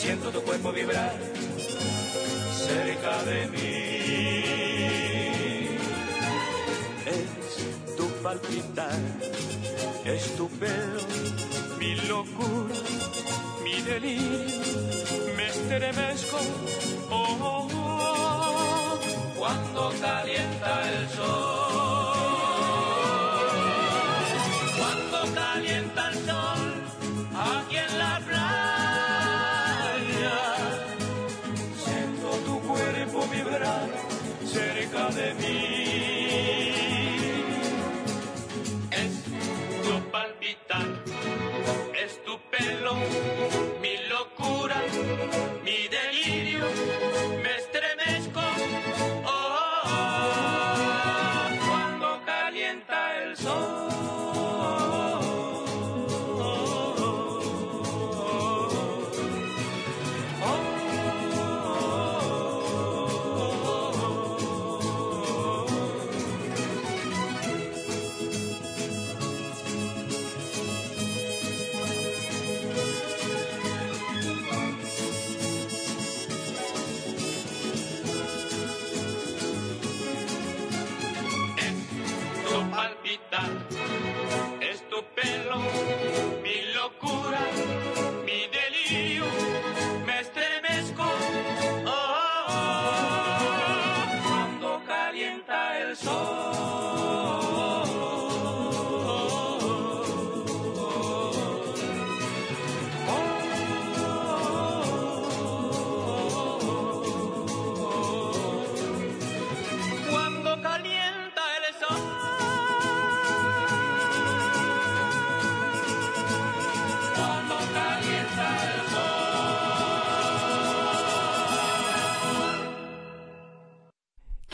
Siento 0.00 0.30
tu 0.30 0.40
cuerpo 0.40 0.72
vibrar 0.72 1.12
cerca 2.66 3.22
de 3.24 3.46
mí. 3.48 3.68
Es 7.04 7.96
tu 7.98 8.08
palpitar, 8.22 8.98
es 10.06 10.36
tu 10.36 10.48
pelo, 10.58 11.02
mi 11.78 11.96
locura, 12.08 12.76
mi 13.62 13.82
delirio, 13.82 14.62
me 15.36 15.46
estremezco. 15.48 16.38
Oh, 17.10 17.36
oh, 17.42 17.68
oh, 17.74 18.98
cuando 19.36 19.92
calienta 20.00 20.90
el 20.92 21.08
sol. 21.10 21.99
vuelo, 42.60 42.94
mi 43.80 43.96
locura, 44.08 44.76
mi 45.64 45.88
delirio. 45.88 46.49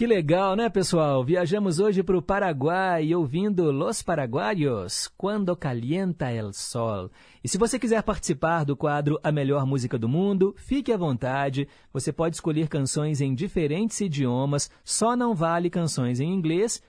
Que 0.06 0.14
legal, 0.14 0.54
né, 0.54 0.70
pessoal? 0.70 1.24
Viajamos 1.24 1.80
hoje 1.80 2.00
para 2.00 2.16
o 2.16 2.22
Paraguai 2.22 3.12
ouvindo 3.12 3.72
Los 3.72 4.02
Paraguaios, 4.02 5.10
Quando 5.18 5.56
Calienta 5.56 6.30
el 6.30 6.52
Sol. 6.52 7.10
E 7.42 7.48
se 7.48 7.58
você 7.58 7.76
quiser 7.76 8.04
participar 8.04 8.64
do 8.64 8.76
quadro 8.76 9.18
A 9.20 9.32
Melhor 9.32 9.66
Música 9.66 9.98
do 9.98 10.08
Mundo, 10.08 10.54
fique 10.56 10.92
à 10.92 10.96
vontade. 10.96 11.66
Você 11.92 12.12
pode 12.12 12.36
escolher 12.36 12.68
canções 12.68 13.20
em 13.20 13.34
diferentes 13.34 14.00
idiomas, 14.00 14.70
só 14.84 15.16
não 15.16 15.34
vale 15.34 15.68
canções 15.68 16.20
em 16.20 16.32
inglês, 16.32 16.80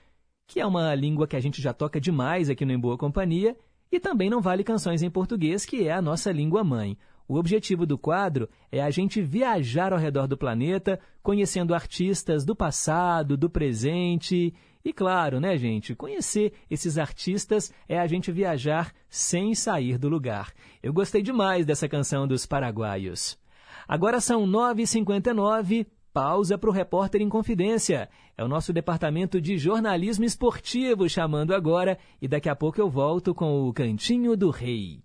que 0.46 0.60
é 0.60 0.64
uma 0.64 0.94
língua 0.94 1.26
que 1.26 1.34
a 1.34 1.40
gente 1.40 1.60
já 1.60 1.72
toca 1.72 2.00
demais 2.00 2.48
aqui 2.48 2.64
no 2.64 2.70
Em 2.70 2.78
Boa 2.78 2.96
Companhia, 2.96 3.56
e 3.90 3.98
também 3.98 4.30
não 4.30 4.40
vale 4.40 4.62
canções 4.62 5.02
em 5.02 5.10
português, 5.10 5.64
que 5.64 5.88
é 5.88 5.92
a 5.92 6.00
nossa 6.00 6.30
língua 6.30 6.62
mãe. 6.62 6.96
O 7.28 7.36
objetivo 7.36 7.84
do 7.84 7.98
quadro 7.98 8.48
é 8.72 8.80
a 8.80 8.90
gente 8.90 9.20
viajar 9.20 9.92
ao 9.92 9.98
redor 9.98 10.26
do 10.26 10.36
planeta, 10.36 10.98
conhecendo 11.22 11.74
artistas 11.74 12.42
do 12.42 12.56
passado, 12.56 13.36
do 13.36 13.50
presente 13.50 14.54
E 14.82 14.94
claro, 14.94 15.38
né, 15.38 15.58
gente? 15.58 15.94
Conhecer 15.94 16.54
esses 16.70 16.96
artistas 16.96 17.70
é 17.86 17.98
a 17.98 18.06
gente 18.06 18.32
viajar 18.32 18.94
sem 19.10 19.54
sair 19.54 19.98
do 19.98 20.08
lugar. 20.08 20.54
Eu 20.82 20.94
gostei 20.94 21.20
demais 21.20 21.66
dessa 21.66 21.86
canção 21.86 22.26
dos 22.26 22.46
paraguaios. 22.46 23.38
Agora 23.86 24.20
são 24.20 24.46
9h59, 24.46 25.86
pausa 26.14 26.56
para 26.56 26.70
o 26.70 26.72
Repórter 26.72 27.20
em 27.20 27.28
Confidência. 27.28 28.08
É 28.38 28.42
o 28.42 28.48
nosso 28.48 28.72
departamento 28.72 29.38
de 29.38 29.58
jornalismo 29.58 30.24
esportivo 30.24 31.06
chamando 31.10 31.54
agora 31.54 31.98
e 32.22 32.26
daqui 32.26 32.48
a 32.48 32.56
pouco 32.56 32.80
eu 32.80 32.88
volto 32.88 33.34
com 33.34 33.68
o 33.68 33.72
Cantinho 33.74 34.34
do 34.34 34.48
Rei. 34.48 35.02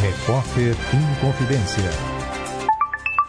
Repórter 0.00 0.74
em 0.94 1.20
Confidência. 1.20 1.84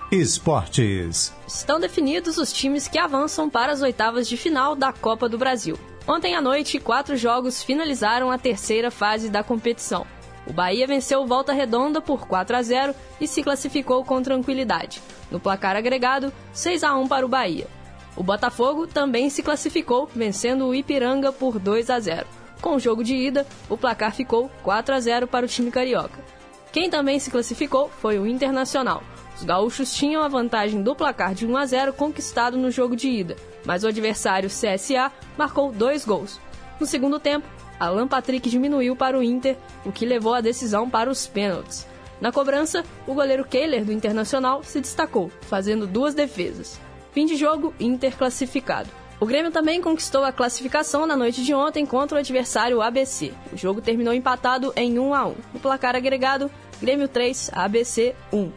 Esportes. 0.09 1.33
Estão 1.45 1.81
definidos 1.81 2.37
os 2.37 2.53
times 2.53 2.87
que 2.87 2.97
avançam 2.97 3.49
para 3.49 3.73
as 3.73 3.81
oitavas 3.81 4.25
de 4.25 4.37
final 4.37 4.73
da 4.73 4.93
Copa 4.93 5.27
do 5.27 5.37
Brasil. 5.37 5.77
Ontem 6.07 6.33
à 6.33 6.41
noite, 6.41 6.79
quatro 6.79 7.17
jogos 7.17 7.61
finalizaram 7.61 8.31
a 8.31 8.37
terceira 8.37 8.89
fase 8.89 9.29
da 9.29 9.43
competição. 9.43 10.07
O 10.47 10.53
Bahia 10.53 10.87
venceu 10.87 11.27
Volta 11.27 11.51
Redonda 11.51 11.99
por 11.99 12.25
4 12.25 12.55
a 12.55 12.61
0 12.61 12.95
e 13.19 13.27
se 13.27 13.43
classificou 13.43 14.05
com 14.05 14.21
tranquilidade. 14.21 15.01
No 15.29 15.41
placar 15.41 15.75
agregado, 15.75 16.31
6 16.53 16.85
a 16.85 16.95
1 16.95 17.05
para 17.05 17.25
o 17.25 17.29
Bahia. 17.29 17.67
O 18.15 18.23
Botafogo 18.23 18.87
também 18.87 19.29
se 19.29 19.43
classificou, 19.43 20.09
vencendo 20.15 20.67
o 20.67 20.73
Ipiranga 20.73 21.33
por 21.33 21.59
2 21.59 21.89
a 21.89 21.99
0. 21.99 22.25
Com 22.61 22.75
o 22.75 22.79
jogo 22.79 23.03
de 23.03 23.13
ida, 23.13 23.45
o 23.67 23.75
placar 23.75 24.13
ficou 24.13 24.49
4 24.63 24.95
a 24.95 24.99
0 25.01 25.27
para 25.27 25.45
o 25.45 25.49
time 25.49 25.69
carioca. 25.69 26.40
Quem 26.71 26.89
também 26.89 27.19
se 27.19 27.29
classificou 27.29 27.89
foi 27.89 28.17
o 28.17 28.25
Internacional. 28.25 29.03
Os 29.35 29.43
gaúchos 29.43 29.93
tinham 29.93 30.23
a 30.23 30.27
vantagem 30.27 30.81
do 30.81 30.95
placar 30.95 31.33
de 31.33 31.45
1 31.45 31.57
a 31.57 31.65
0 31.65 31.93
conquistado 31.93 32.57
no 32.57 32.71
jogo 32.71 32.95
de 32.95 33.09
ida, 33.09 33.35
mas 33.65 33.83
o 33.83 33.87
adversário 33.87 34.49
CSA 34.49 35.11
marcou 35.37 35.71
dois 35.71 36.05
gols. 36.05 36.39
No 36.79 36.85
segundo 36.85 37.19
tempo, 37.19 37.47
Alan 37.79 38.07
Patrick 38.07 38.49
diminuiu 38.49 38.95
para 38.95 39.17
o 39.17 39.23
Inter, 39.23 39.57
o 39.83 39.91
que 39.91 40.05
levou 40.05 40.33
a 40.33 40.41
decisão 40.41 40.89
para 40.89 41.09
os 41.09 41.27
pênaltis. 41.27 41.87
Na 42.21 42.31
cobrança, 42.31 42.85
o 43.07 43.13
goleiro 43.15 43.43
Kehler 43.43 43.83
do 43.83 43.91
Internacional 43.91 44.63
se 44.63 44.79
destacou, 44.79 45.31
fazendo 45.41 45.87
duas 45.87 46.13
defesas. 46.13 46.79
Fim 47.11 47.25
de 47.25 47.35
jogo, 47.35 47.73
Inter 47.79 48.15
classificado. 48.15 49.00
O 49.21 49.25
Grêmio 49.27 49.51
também 49.51 49.79
conquistou 49.79 50.23
a 50.23 50.31
classificação 50.31 51.05
na 51.05 51.15
noite 51.15 51.43
de 51.43 51.53
ontem 51.53 51.85
contra 51.85 52.15
o 52.15 52.19
adversário 52.19 52.81
ABC. 52.81 53.31
O 53.53 53.55
jogo 53.55 53.79
terminou 53.79 54.15
empatado 54.15 54.73
em 54.75 54.97
1 54.97 55.13
a 55.13 55.27
1. 55.27 55.35
No 55.53 55.59
placar 55.59 55.95
agregado, 55.95 56.49
Grêmio 56.81 57.07
3, 57.07 57.51
ABC 57.53 58.15
1. 58.33 58.51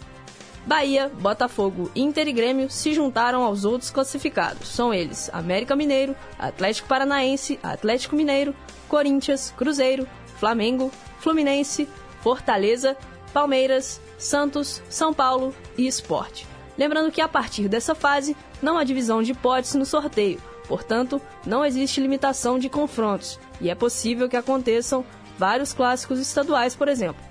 Bahia, 0.64 1.12
Botafogo, 1.20 1.90
Inter 1.94 2.28
e 2.28 2.32
Grêmio 2.32 2.70
se 2.70 2.94
juntaram 2.94 3.42
aos 3.42 3.66
outros 3.66 3.90
classificados. 3.90 4.68
São 4.68 4.94
eles 4.94 5.28
América 5.34 5.76
Mineiro, 5.76 6.16
Atlético 6.38 6.88
Paranaense, 6.88 7.60
Atlético 7.62 8.16
Mineiro, 8.16 8.56
Corinthians, 8.88 9.52
Cruzeiro, 9.54 10.08
Flamengo, 10.38 10.90
Fluminense, 11.18 11.86
Fortaleza, 12.22 12.96
Palmeiras, 13.34 14.00
Santos, 14.16 14.80
São 14.88 15.12
Paulo 15.12 15.54
e 15.76 15.86
Esporte. 15.86 16.46
Lembrando 16.78 17.12
que 17.12 17.20
a 17.20 17.28
partir 17.28 17.68
dessa 17.68 17.94
fase 17.94 18.34
não 18.62 18.78
há 18.78 18.82
divisão 18.82 19.22
de 19.22 19.32
hipótese 19.32 19.76
no 19.76 19.84
sorteio, 19.84 20.40
portanto, 20.68 21.20
não 21.46 21.64
existe 21.64 22.00
limitação 22.00 22.58
de 22.58 22.68
confrontos 22.68 23.38
e 23.60 23.70
é 23.70 23.74
possível 23.74 24.28
que 24.28 24.36
aconteçam 24.36 25.04
vários 25.38 25.72
clássicos 25.72 26.18
estaduais, 26.18 26.74
por 26.74 26.88
exemplo. 26.88 27.22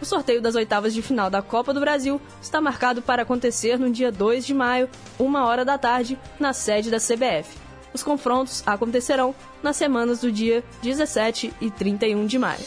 O 0.00 0.04
sorteio 0.04 0.42
das 0.42 0.56
oitavas 0.56 0.92
de 0.92 1.00
final 1.00 1.30
da 1.30 1.40
Copa 1.40 1.72
do 1.72 1.78
Brasil 1.78 2.20
está 2.40 2.60
marcado 2.60 3.00
para 3.00 3.22
acontecer 3.22 3.78
no 3.78 3.88
dia 3.88 4.10
2 4.10 4.44
de 4.44 4.52
maio, 4.52 4.90
uma 5.16 5.46
hora 5.46 5.64
da 5.64 5.78
tarde, 5.78 6.18
na 6.40 6.52
sede 6.52 6.90
da 6.90 6.98
CBF. 6.98 7.56
Os 7.94 8.02
confrontos 8.02 8.62
acontecerão 8.66 9.32
nas 9.62 9.76
semanas 9.76 10.20
do 10.20 10.32
dia 10.32 10.64
17 10.82 11.54
e 11.60 11.70
31 11.70 12.26
de 12.26 12.38
maio. 12.38 12.64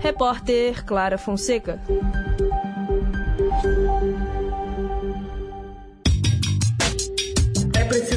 Repórter 0.00 0.84
Clara 0.86 1.18
Fonseca. 1.18 1.78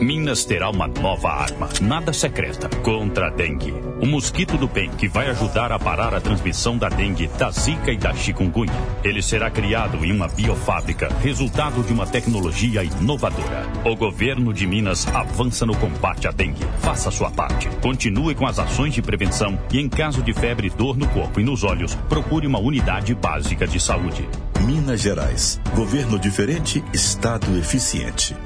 Minas 0.00 0.44
terá 0.44 0.68
uma 0.68 0.86
nova 0.86 1.30
arma, 1.30 1.68
nada 1.80 2.12
secreta, 2.12 2.68
contra 2.82 3.28
a 3.28 3.30
dengue. 3.30 3.72
O 4.00 4.06
mosquito 4.06 4.58
do 4.58 4.68
bem 4.68 4.90
que 4.90 5.08
vai 5.08 5.28
ajudar 5.30 5.72
a 5.72 5.78
parar 5.78 6.14
a 6.14 6.20
transmissão 6.20 6.76
da 6.76 6.88
dengue, 6.88 7.28
da 7.38 7.50
zika 7.50 7.90
e 7.90 7.96
da 7.96 8.12
chikungunya. 8.12 8.74
Ele 9.02 9.22
será 9.22 9.50
criado 9.50 10.04
em 10.04 10.12
uma 10.12 10.28
biofábrica, 10.28 11.08
resultado 11.22 11.82
de 11.82 11.94
uma 11.94 12.06
tecnologia 12.06 12.84
inovadora. 12.84 13.66
O 13.86 13.96
governo 13.96 14.52
de 14.52 14.66
Minas 14.66 15.06
avança 15.08 15.64
no 15.64 15.74
combate 15.76 16.28
à 16.28 16.30
dengue. 16.30 16.66
Faça 16.80 17.10
sua 17.10 17.30
parte. 17.30 17.68
Continue 17.80 18.34
com 18.34 18.46
as 18.46 18.58
ações 18.58 18.92
de 18.92 19.00
prevenção 19.00 19.58
e, 19.72 19.80
em 19.80 19.88
caso 19.88 20.22
de 20.22 20.34
febre, 20.34 20.68
dor 20.68 20.96
no 20.96 21.08
corpo 21.08 21.40
e 21.40 21.44
nos 21.44 21.64
olhos, 21.64 21.94
procure 22.08 22.46
uma 22.46 22.58
unidade 22.58 23.14
básica 23.14 23.66
de 23.66 23.80
saúde. 23.80 24.28
Minas 24.60 25.00
Gerais. 25.00 25.58
Governo 25.74 26.18
diferente, 26.18 26.84
Estado 26.92 27.56
eficiente. 27.56 28.36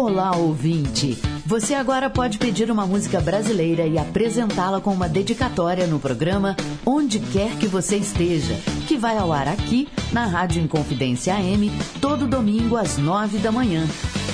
Olá, 0.00 0.36
ouvinte! 0.36 1.18
Você 1.44 1.74
agora 1.74 2.08
pode 2.08 2.38
pedir 2.38 2.70
uma 2.70 2.86
música 2.86 3.20
brasileira 3.20 3.84
e 3.84 3.98
apresentá-la 3.98 4.80
com 4.80 4.92
uma 4.92 5.08
dedicatória 5.08 5.88
no 5.88 5.98
programa 5.98 6.56
Onde 6.86 7.18
Quer 7.18 7.56
Que 7.58 7.66
Você 7.66 7.96
Esteja, 7.96 8.54
que 8.86 8.96
vai 8.96 9.18
ao 9.18 9.32
ar 9.32 9.48
aqui 9.48 9.88
na 10.12 10.24
Rádio 10.24 10.62
Inconfidência 10.62 11.34
AM, 11.34 11.72
todo 12.00 12.28
domingo 12.28 12.76
às 12.76 12.96
nove 12.96 13.38
da 13.38 13.50
manhã. 13.50 13.88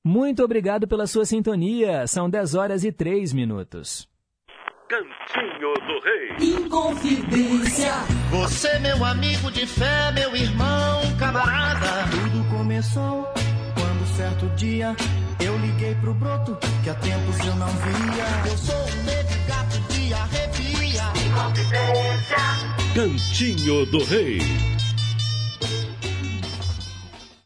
Muito 0.05 0.43
obrigado 0.43 0.89
pela 0.89 1.07
sua 1.07 1.25
sintonia. 1.25 2.07
São 2.07 2.29
10 2.29 2.55
horas 2.55 2.83
e 2.83 2.91
3 2.91 3.33
minutos. 3.33 4.09
Cantinho 4.89 5.75
do 5.87 6.01
Rei. 6.03 6.65
Inconfidência. 6.65 7.93
Você, 8.31 8.79
meu 8.79 9.05
amigo 9.05 9.51
de 9.51 9.67
fé, 9.67 10.11
meu 10.13 10.35
irmão, 10.35 11.03
camarada. 11.19 12.09
Tudo 12.11 12.57
começou 12.57 13.29
certo 14.19 14.49
dia 14.57 14.97
eu 15.39 15.57
liguei 15.59 15.95
pro 15.95 16.13
broto 16.13 16.59
que 16.83 16.91
há 16.91 16.95
tempos 16.97 17.39
eu 17.39 17.55
não 17.55 17.69
via. 17.69 18.51
Eu 18.51 18.59
sou 18.59 18.75
um 18.75 19.05
negro 19.05 19.39
gato 19.47 19.93
de 19.93 20.13
arrepia. 20.13 20.59
Cantinho 22.93 23.87
do 23.87 24.03
Rei. 24.03 24.41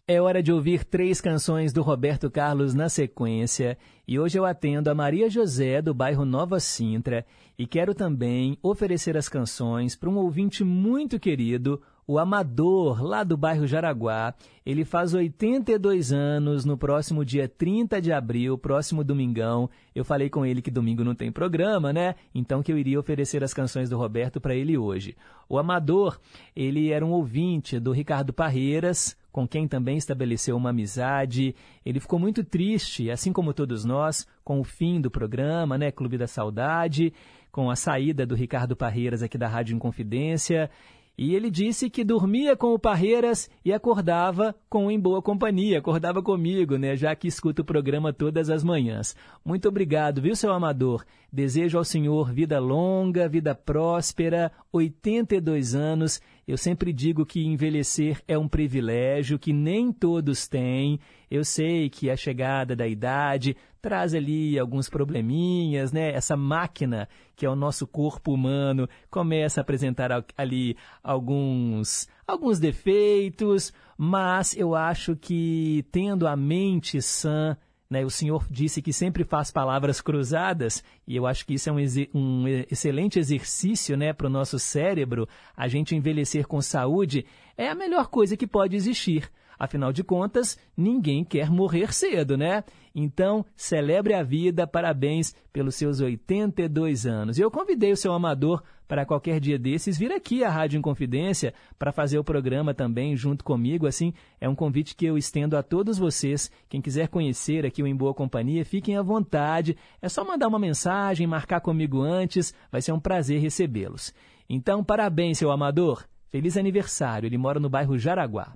É 0.08 0.18
hora 0.18 0.42
de 0.42 0.50
ouvir 0.50 0.82
três 0.84 1.20
canções 1.20 1.74
do 1.74 1.82
Roberto 1.82 2.30
Carlos 2.30 2.72
na 2.72 2.88
sequência. 2.88 3.76
E 4.08 4.18
hoje 4.18 4.38
eu 4.38 4.46
atendo 4.46 4.88
a 4.88 4.94
Maria 4.94 5.28
José, 5.28 5.82
do 5.82 5.92
bairro 5.92 6.24
Nova 6.24 6.58
Sintra. 6.58 7.26
E 7.58 7.66
quero 7.66 7.94
também 7.94 8.56
oferecer 8.62 9.14
as 9.14 9.28
canções 9.28 9.94
para 9.94 10.08
um 10.08 10.16
ouvinte 10.16 10.64
muito 10.64 11.20
querido, 11.20 11.82
o 12.06 12.18
Amador, 12.18 13.02
lá 13.02 13.22
do 13.22 13.36
bairro 13.36 13.66
Jaraguá. 13.66 14.34
Ele 14.64 14.84
faz 14.84 15.14
82 15.14 16.12
anos 16.12 16.64
no 16.64 16.76
próximo 16.76 17.24
dia 17.24 17.48
30 17.48 18.00
de 18.00 18.12
abril, 18.12 18.58
próximo 18.58 19.02
domingão. 19.02 19.68
Eu 19.94 20.04
falei 20.04 20.28
com 20.28 20.44
ele 20.44 20.62
que 20.62 20.70
domingo 20.70 21.04
não 21.04 21.14
tem 21.14 21.32
programa, 21.32 21.92
né? 21.92 22.14
Então 22.34 22.62
que 22.62 22.72
eu 22.72 22.78
iria 22.78 22.98
oferecer 22.98 23.42
as 23.42 23.54
canções 23.54 23.88
do 23.88 23.98
Roberto 23.98 24.40
para 24.40 24.54
ele 24.54 24.76
hoje. 24.76 25.16
O 25.48 25.58
Amador, 25.58 26.18
ele 26.54 26.90
era 26.90 27.04
um 27.04 27.10
ouvinte 27.10 27.78
do 27.78 27.92
Ricardo 27.92 28.32
Parreiras, 28.32 29.16
com 29.30 29.48
quem 29.48 29.66
também 29.66 29.96
estabeleceu 29.96 30.56
uma 30.56 30.70
amizade. 30.70 31.54
Ele 31.84 31.98
ficou 31.98 32.18
muito 32.18 32.44
triste, 32.44 33.10
assim 33.10 33.32
como 33.32 33.54
todos 33.54 33.84
nós, 33.84 34.26
com 34.44 34.60
o 34.60 34.64
fim 34.64 35.00
do 35.00 35.10
programa, 35.10 35.78
né, 35.78 35.90
Clube 35.90 36.18
da 36.18 36.26
Saudade, 36.26 37.12
com 37.50 37.70
a 37.70 37.76
saída 37.76 38.26
do 38.26 38.34
Ricardo 38.34 38.76
Parreiras 38.76 39.22
aqui 39.22 39.38
da 39.38 39.48
Rádio 39.48 39.74
Inconfidência. 39.74 40.70
E 41.16 41.34
ele 41.34 41.50
disse 41.50 41.90
que 41.90 42.02
dormia 42.02 42.56
com 42.56 42.72
o 42.72 42.78
Parreiras 42.78 43.50
e 43.64 43.72
acordava 43.72 44.54
com 44.68 44.90
Em 44.90 44.98
Boa 44.98 45.20
Companhia, 45.20 45.78
acordava 45.78 46.22
comigo, 46.22 46.76
né, 46.76 46.96
já 46.96 47.14
que 47.14 47.28
escuta 47.28 47.62
o 47.62 47.64
programa 47.64 48.12
todas 48.12 48.48
as 48.48 48.64
manhãs. 48.64 49.14
Muito 49.44 49.68
obrigado, 49.68 50.22
viu, 50.22 50.34
seu 50.34 50.52
amador? 50.52 51.04
Desejo 51.30 51.78
ao 51.78 51.84
senhor 51.84 52.32
vida 52.32 52.58
longa, 52.58 53.28
vida 53.28 53.54
próspera, 53.54 54.50
82 54.72 55.74
anos. 55.74 56.20
Eu 56.46 56.56
sempre 56.56 56.92
digo 56.92 57.24
que 57.24 57.44
envelhecer 57.44 58.20
é 58.26 58.36
um 58.36 58.48
privilégio 58.48 59.38
que 59.38 59.52
nem 59.52 59.92
todos 59.92 60.48
têm. 60.48 60.98
Eu 61.30 61.44
sei 61.44 61.88
que 61.88 62.10
a 62.10 62.16
chegada 62.16 62.74
da 62.74 62.86
idade 62.86 63.56
traz 63.80 64.12
ali 64.14 64.58
alguns 64.58 64.88
probleminhas, 64.88 65.92
né? 65.92 66.12
Essa 66.12 66.36
máquina 66.36 67.08
que 67.36 67.46
é 67.46 67.50
o 67.50 67.56
nosso 67.56 67.86
corpo 67.86 68.32
humano 68.32 68.88
começa 69.10 69.60
a 69.60 69.62
apresentar 69.62 70.10
ali 70.36 70.76
alguns 71.02 72.08
alguns 72.26 72.58
defeitos, 72.58 73.72
mas 73.96 74.56
eu 74.56 74.74
acho 74.74 75.14
que 75.16 75.84
tendo 75.92 76.26
a 76.26 76.36
mente 76.36 77.00
sã, 77.02 77.56
né, 77.92 78.04
o 78.04 78.10
senhor 78.10 78.46
disse 78.50 78.80
que 78.80 78.92
sempre 78.92 79.22
faz 79.22 79.50
palavras 79.50 80.00
cruzadas, 80.00 80.82
e 81.06 81.14
eu 81.14 81.26
acho 81.26 81.44
que 81.46 81.54
isso 81.54 81.68
é 81.68 81.72
um, 81.72 81.76
um 82.14 82.48
excelente 82.70 83.18
exercício 83.18 83.96
né, 83.96 84.14
para 84.14 84.26
o 84.26 84.30
nosso 84.30 84.58
cérebro. 84.58 85.28
A 85.54 85.68
gente 85.68 85.94
envelhecer 85.94 86.46
com 86.46 86.62
saúde 86.62 87.26
é 87.56 87.68
a 87.68 87.74
melhor 87.74 88.08
coisa 88.08 88.36
que 88.36 88.46
pode 88.46 88.74
existir. 88.74 89.30
Afinal 89.58 89.92
de 89.92 90.02
contas, 90.02 90.58
ninguém 90.76 91.24
quer 91.24 91.50
morrer 91.50 91.92
cedo, 91.92 92.36
né? 92.36 92.64
Então, 92.94 93.44
celebre 93.56 94.14
a 94.14 94.22
vida, 94.22 94.66
parabéns 94.66 95.34
pelos 95.52 95.74
seus 95.76 96.00
82 96.00 97.06
anos. 97.06 97.38
Eu 97.38 97.50
convidei 97.50 97.92
o 97.92 97.96
seu 97.96 98.12
amador 98.12 98.62
para 98.86 99.06
qualquer 99.06 99.40
dia 99.40 99.58
desses 99.58 99.96
vir 99.96 100.12
aqui 100.12 100.44
à 100.44 100.50
Rádio 100.50 100.78
Inconfidência 100.78 101.54
para 101.78 101.92
fazer 101.92 102.18
o 102.18 102.24
programa 102.24 102.74
também 102.74 103.16
junto 103.16 103.42
comigo. 103.42 103.86
Assim, 103.86 104.12
é 104.38 104.46
um 104.46 104.54
convite 104.54 104.94
que 104.94 105.06
eu 105.06 105.16
estendo 105.16 105.56
a 105.56 105.62
todos 105.62 105.96
vocês. 105.96 106.50
Quem 106.68 106.82
quiser 106.82 107.08
conhecer 107.08 107.64
aqui 107.64 107.82
o 107.82 107.86
Em 107.86 107.96
Boa 107.96 108.12
Companhia, 108.12 108.66
fiquem 108.66 108.96
à 108.98 109.02
vontade. 109.02 109.76
É 110.02 110.08
só 110.10 110.22
mandar 110.24 110.48
uma 110.48 110.58
mensagem, 110.58 111.26
marcar 111.26 111.60
comigo 111.60 112.02
antes. 112.02 112.52
Vai 112.70 112.82
ser 112.82 112.92
um 112.92 113.00
prazer 113.00 113.40
recebê-los. 113.40 114.12
Então, 114.46 114.84
parabéns, 114.84 115.38
seu 115.38 115.50
amador. 115.50 116.04
Feliz 116.28 116.58
aniversário. 116.58 117.26
Ele 117.26 117.38
mora 117.38 117.58
no 117.58 117.70
bairro 117.70 117.98
Jaraguá. 117.98 118.54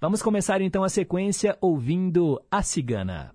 Vamos 0.00 0.22
começar 0.22 0.60
então 0.60 0.84
a 0.84 0.88
sequência 0.88 1.56
ouvindo 1.60 2.42
A 2.50 2.62
Cigana. 2.62 3.34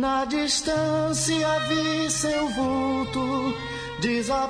Na 0.00 0.24
distância 0.24 1.58
vi 1.68 2.10
seu 2.10 2.48
vulto 2.48 3.54
desaparecer. 4.00 4.40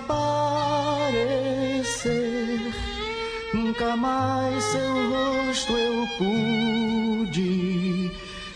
Nunca 3.53 3.97
mais 3.97 4.63
seu 4.63 5.11
rosto 5.11 5.73
eu 5.73 6.07
pude 6.19 8.13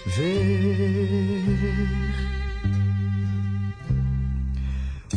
ver. 0.06 0.68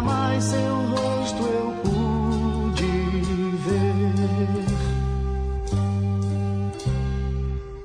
mais 0.00 0.44
seu 0.44 0.74
rosto 0.86 1.42
eu 1.42 1.72
pude 1.82 2.86
ver. 3.64 4.64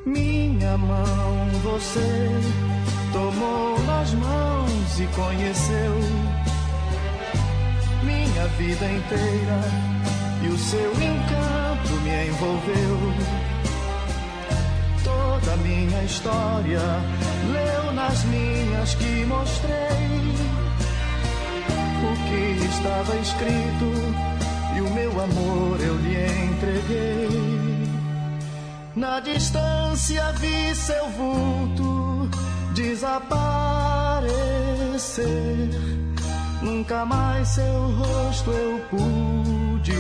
Minha 0.06 0.78
mão 0.78 1.48
você 1.64 2.30
tomou 3.12 3.80
nas 3.84 4.14
mãos 4.14 5.00
e 5.00 5.08
conheceu 5.16 5.96
minha 8.04 8.48
vida 8.58 8.86
inteira 8.86 9.62
e 10.44 10.48
o 10.48 10.58
seu 10.58 10.92
encanto 10.92 11.94
me 12.04 12.28
envolveu. 12.28 13.00
Toda 15.04 15.58
minha 15.58 16.04
história 16.04 16.82
leu 17.52 17.94
nas 17.94 18.24
minhas 18.26 18.96
que 18.96 19.26
mostrei 19.26 20.45
que 22.36 22.66
estava 22.66 23.16
escrito 23.18 23.92
e 24.76 24.82
o 24.82 24.90
meu 24.94 25.12
amor 25.22 25.80
eu 25.80 25.96
lhe 25.98 26.18
entreguei. 26.46 27.88
Na 28.96 29.20
distância 29.20 30.32
vi 30.34 30.76
seu 30.76 31.10
vulto 31.10 32.30
desaparecer. 32.74 34.26
Nunca 36.62 37.06
mais 37.06 37.48
seu 37.50 37.92
rosto 37.98 38.52
eu 38.52 38.80
pude 38.90 39.94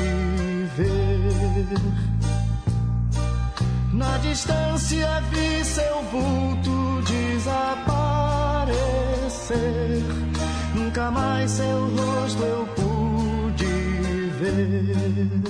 ver. 0.75 1.79
Na 3.93 4.17
distância 4.17 5.21
vi 5.31 5.63
seu 5.63 6.01
vulto 6.03 7.01
desaparecer 7.03 7.85
Nunca 10.75 11.09
mais 11.09 11.51
seu 11.51 11.87
rosto 11.87 12.43
eu 12.43 12.67
pude 12.75 13.65
ver. 14.39 15.41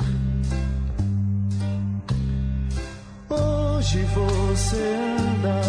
Hoje 3.28 4.04
você 4.14 4.96
anda 5.20 5.62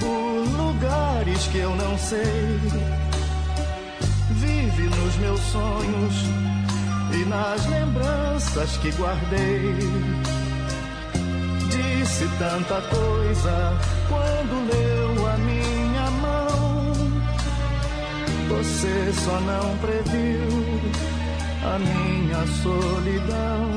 por 0.00 0.60
lugares 0.60 1.46
que 1.46 1.58
eu 1.58 1.76
não 1.76 1.96
sei. 1.96 2.58
Vive 4.30 4.82
nos 4.82 5.16
meus 5.18 5.40
sonhos 5.40 6.14
e 7.12 7.24
nas 7.26 7.66
lembranças 7.66 8.76
que 8.78 8.90
guardei. 8.90 9.76
Disse 11.70 12.28
tanta 12.40 12.82
coisa 12.82 13.78
quando 14.08 14.66
leu 14.68 15.26
a 15.28 15.36
minha. 15.38 15.83
Você 18.56 19.12
só 19.12 19.40
não 19.40 19.76
previu 19.78 20.48
a 21.64 21.78
minha 21.78 22.46
solidão. 22.62 23.68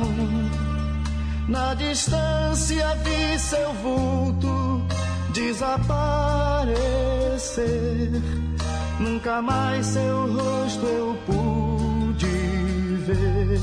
Na 1.48 1.74
distância 1.74 2.96
vi 3.04 3.40
seu 3.40 3.74
vulto 3.74 4.86
desaparecer. 5.34 6.78
Nunca 9.00 9.42
mais 9.42 9.86
seu 9.88 10.32
rosto 10.32 10.86
eu 10.86 11.18
pude 11.26 12.28
ver. 13.08 13.60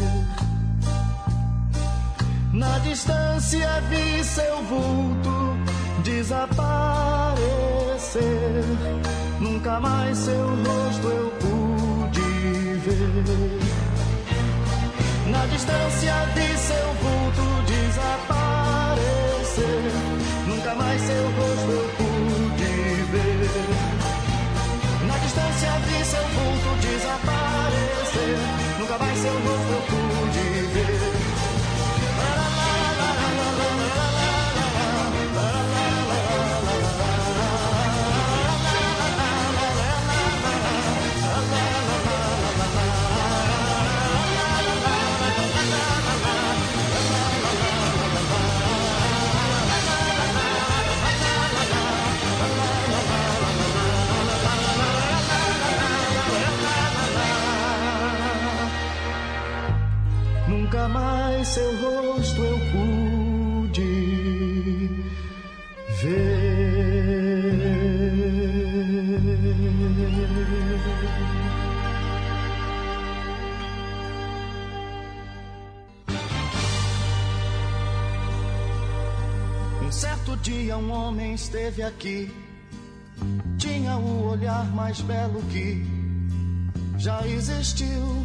Na 2.53 2.79
distância 2.81 3.81
vi 3.89 4.25
seu 4.25 4.63
vulto 4.65 5.54
desaparecer. 6.05 7.41
Nunca 9.41 9.81
mais 9.81 10.17
seu 10.19 10.49
rosto 10.49 11.09
eu 11.09 11.31
pude 11.41 12.21
ver. 12.85 13.59
Na 15.27 15.47
distância 15.47 16.15
vi 16.35 16.59
seu 16.59 16.93
vulto 17.03 17.63
desaparecer. 17.67 18.93
Nunca 20.47 20.75
mais 20.75 21.01
seu 21.01 21.25
rosto 21.25 21.71
eu 21.71 21.89
pude 21.97 22.75
ver. 23.11 23.51
Na 25.09 25.17
distância 25.19 25.71
vi 25.87 26.05
seu 26.05 26.23
vulto 26.23 26.77
desaparecer. 26.83 28.39
Nunca 28.79 28.99
mais 28.99 29.19
seu 29.19 29.33
rosto 29.33 29.73
eu 29.73 29.83
pude 29.89 30.04
seu 61.45 61.71
rosto 61.77 62.43
eu 62.43 62.59
pude 62.73 63.83
ver. 66.01 66.25
Um 79.83 79.93
certo 79.93 80.37
dia 80.39 80.79
um 80.79 80.91
homem 80.91 81.35
esteve 81.35 81.83
aqui, 81.83 82.31
tinha 83.59 83.97
o 83.97 84.31
olhar 84.31 84.65
mais 84.75 85.03
belo 85.03 85.43
que 85.53 85.85
já 86.97 87.27
existiu. 87.27 88.25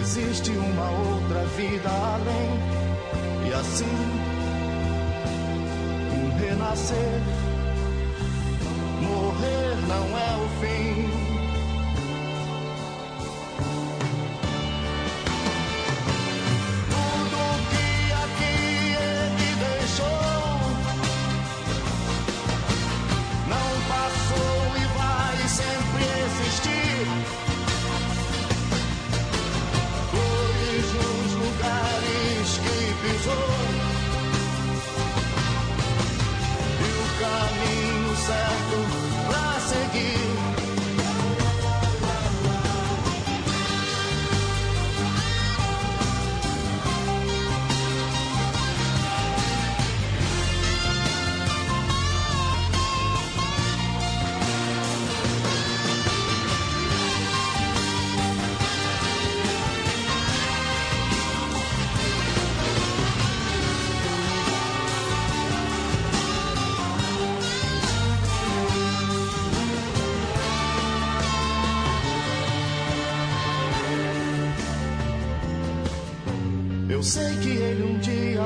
existe 0.00 0.50
uma 0.50 0.90
outra 0.90 1.44
vida 1.56 1.88
além, 1.88 3.48
e 3.48 3.52
assim 3.54 3.84
um 6.12 6.38
renascer. 6.38 7.20
Morrer 9.02 9.76
não 9.88 10.18
é 10.18 10.44
o 10.44 10.48
fim. 10.60 11.15
Pra 40.02 40.25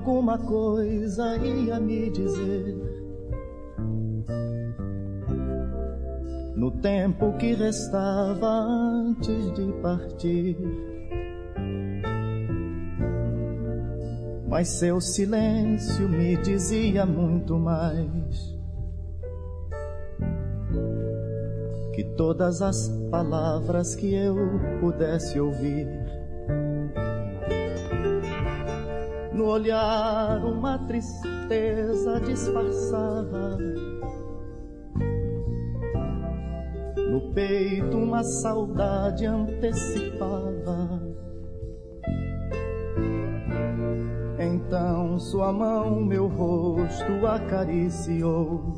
alguma 0.00 0.38
coisa 0.38 1.36
ia 1.36 1.78
me 1.78 2.08
dizer. 2.10 2.74
No 6.56 6.70
tempo 6.70 7.34
que 7.36 7.54
restava 7.54 8.48
antes 8.48 9.52
de 9.52 9.70
partir. 9.82 10.56
Mas 14.48 14.68
seu 14.68 15.00
silêncio 15.00 16.08
me 16.08 16.36
dizia 16.38 17.04
muito 17.04 17.58
mais 17.58 18.58
que 21.94 22.04
todas 22.16 22.62
as 22.62 22.88
palavras 23.10 23.94
que 23.94 24.14
eu 24.14 24.34
pudesse 24.80 25.38
ouvir. 25.38 26.09
No 29.40 29.46
olhar 29.46 30.44
uma 30.44 30.78
tristeza 30.80 32.20
disfarçava. 32.20 33.56
No 37.10 37.32
peito 37.32 37.96
uma 37.96 38.22
saudade 38.22 39.24
antecipava. 39.24 41.00
Então 44.38 45.18
sua 45.18 45.50
mão 45.54 46.02
meu 46.02 46.26
rosto 46.26 47.26
acariciou. 47.26 48.74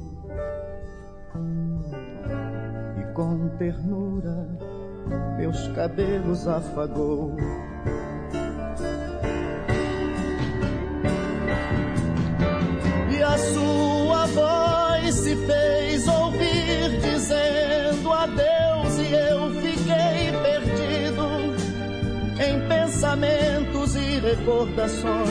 E 3.01 3.15
com 3.15 3.49
ternura 3.59 4.47
meus 5.37 5.67
cabelos 5.75 6.47
afagou. 6.47 7.35
Recordações. 24.35 25.29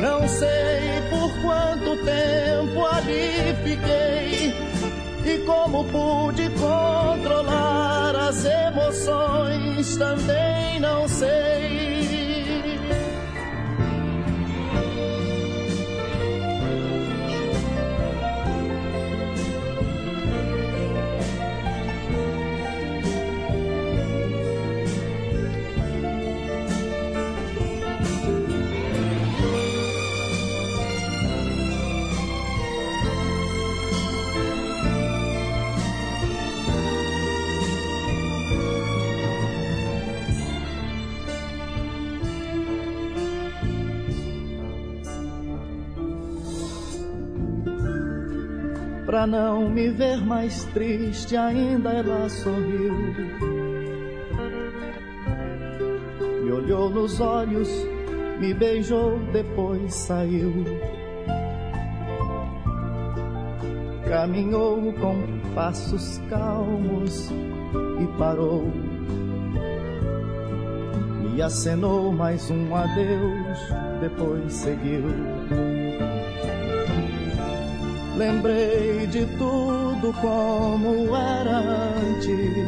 Não 0.00 0.28
sei 0.28 1.02
por 1.10 1.30
quanto 1.42 1.96
tempo 2.04 2.86
ali 2.86 3.54
fiquei 3.64 4.54
e 5.24 5.38
como 5.46 5.84
pude 5.84 6.48
controlar 6.50 8.14
as 8.28 8.44
emoções, 8.44 9.96
também 9.96 10.78
não 10.80 11.08
sei. 11.08 11.83
Não 49.26 49.70
me 49.70 49.88
ver 49.88 50.22
mais 50.22 50.64
triste, 50.64 51.34
ainda 51.34 51.90
ela 51.90 52.28
sorriu. 52.28 52.92
Me 56.42 56.52
olhou 56.52 56.90
nos 56.90 57.20
olhos, 57.20 57.68
me 58.38 58.52
beijou, 58.52 59.18
depois 59.32 59.94
saiu. 59.94 60.52
Caminhou 64.06 64.92
com 64.92 65.16
passos 65.54 66.20
calmos 66.28 67.30
e 67.30 68.18
parou. 68.18 68.70
Me 71.22 71.40
acenou 71.40 72.12
mais 72.12 72.50
um 72.50 72.76
adeus, 72.76 73.58
depois 74.00 74.52
seguiu. 74.52 75.04
Lembrei 78.16 79.08
de 79.08 79.26
tudo 79.38 80.12
como 80.20 81.16
era 81.16 81.58
antes. 81.98 82.64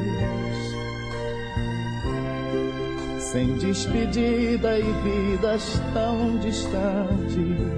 Sem 3.20 3.56
despedida 3.58 4.78
e 4.78 4.82
vidas 4.82 5.80
tão 5.94 6.36
distantes. 6.38 7.76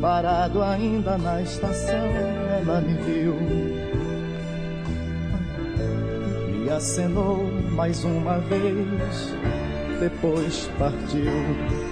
Parado 0.00 0.62
ainda 0.62 1.18
na 1.18 1.42
estação, 1.42 2.06
ela 2.60 2.80
me 2.80 2.94
viu. 3.02 3.34
Me 6.52 6.70
acenou 6.70 7.44
mais 7.72 8.02
uma 8.04 8.38
vez, 8.38 9.34
depois 10.00 10.70
partiu. 10.78 11.87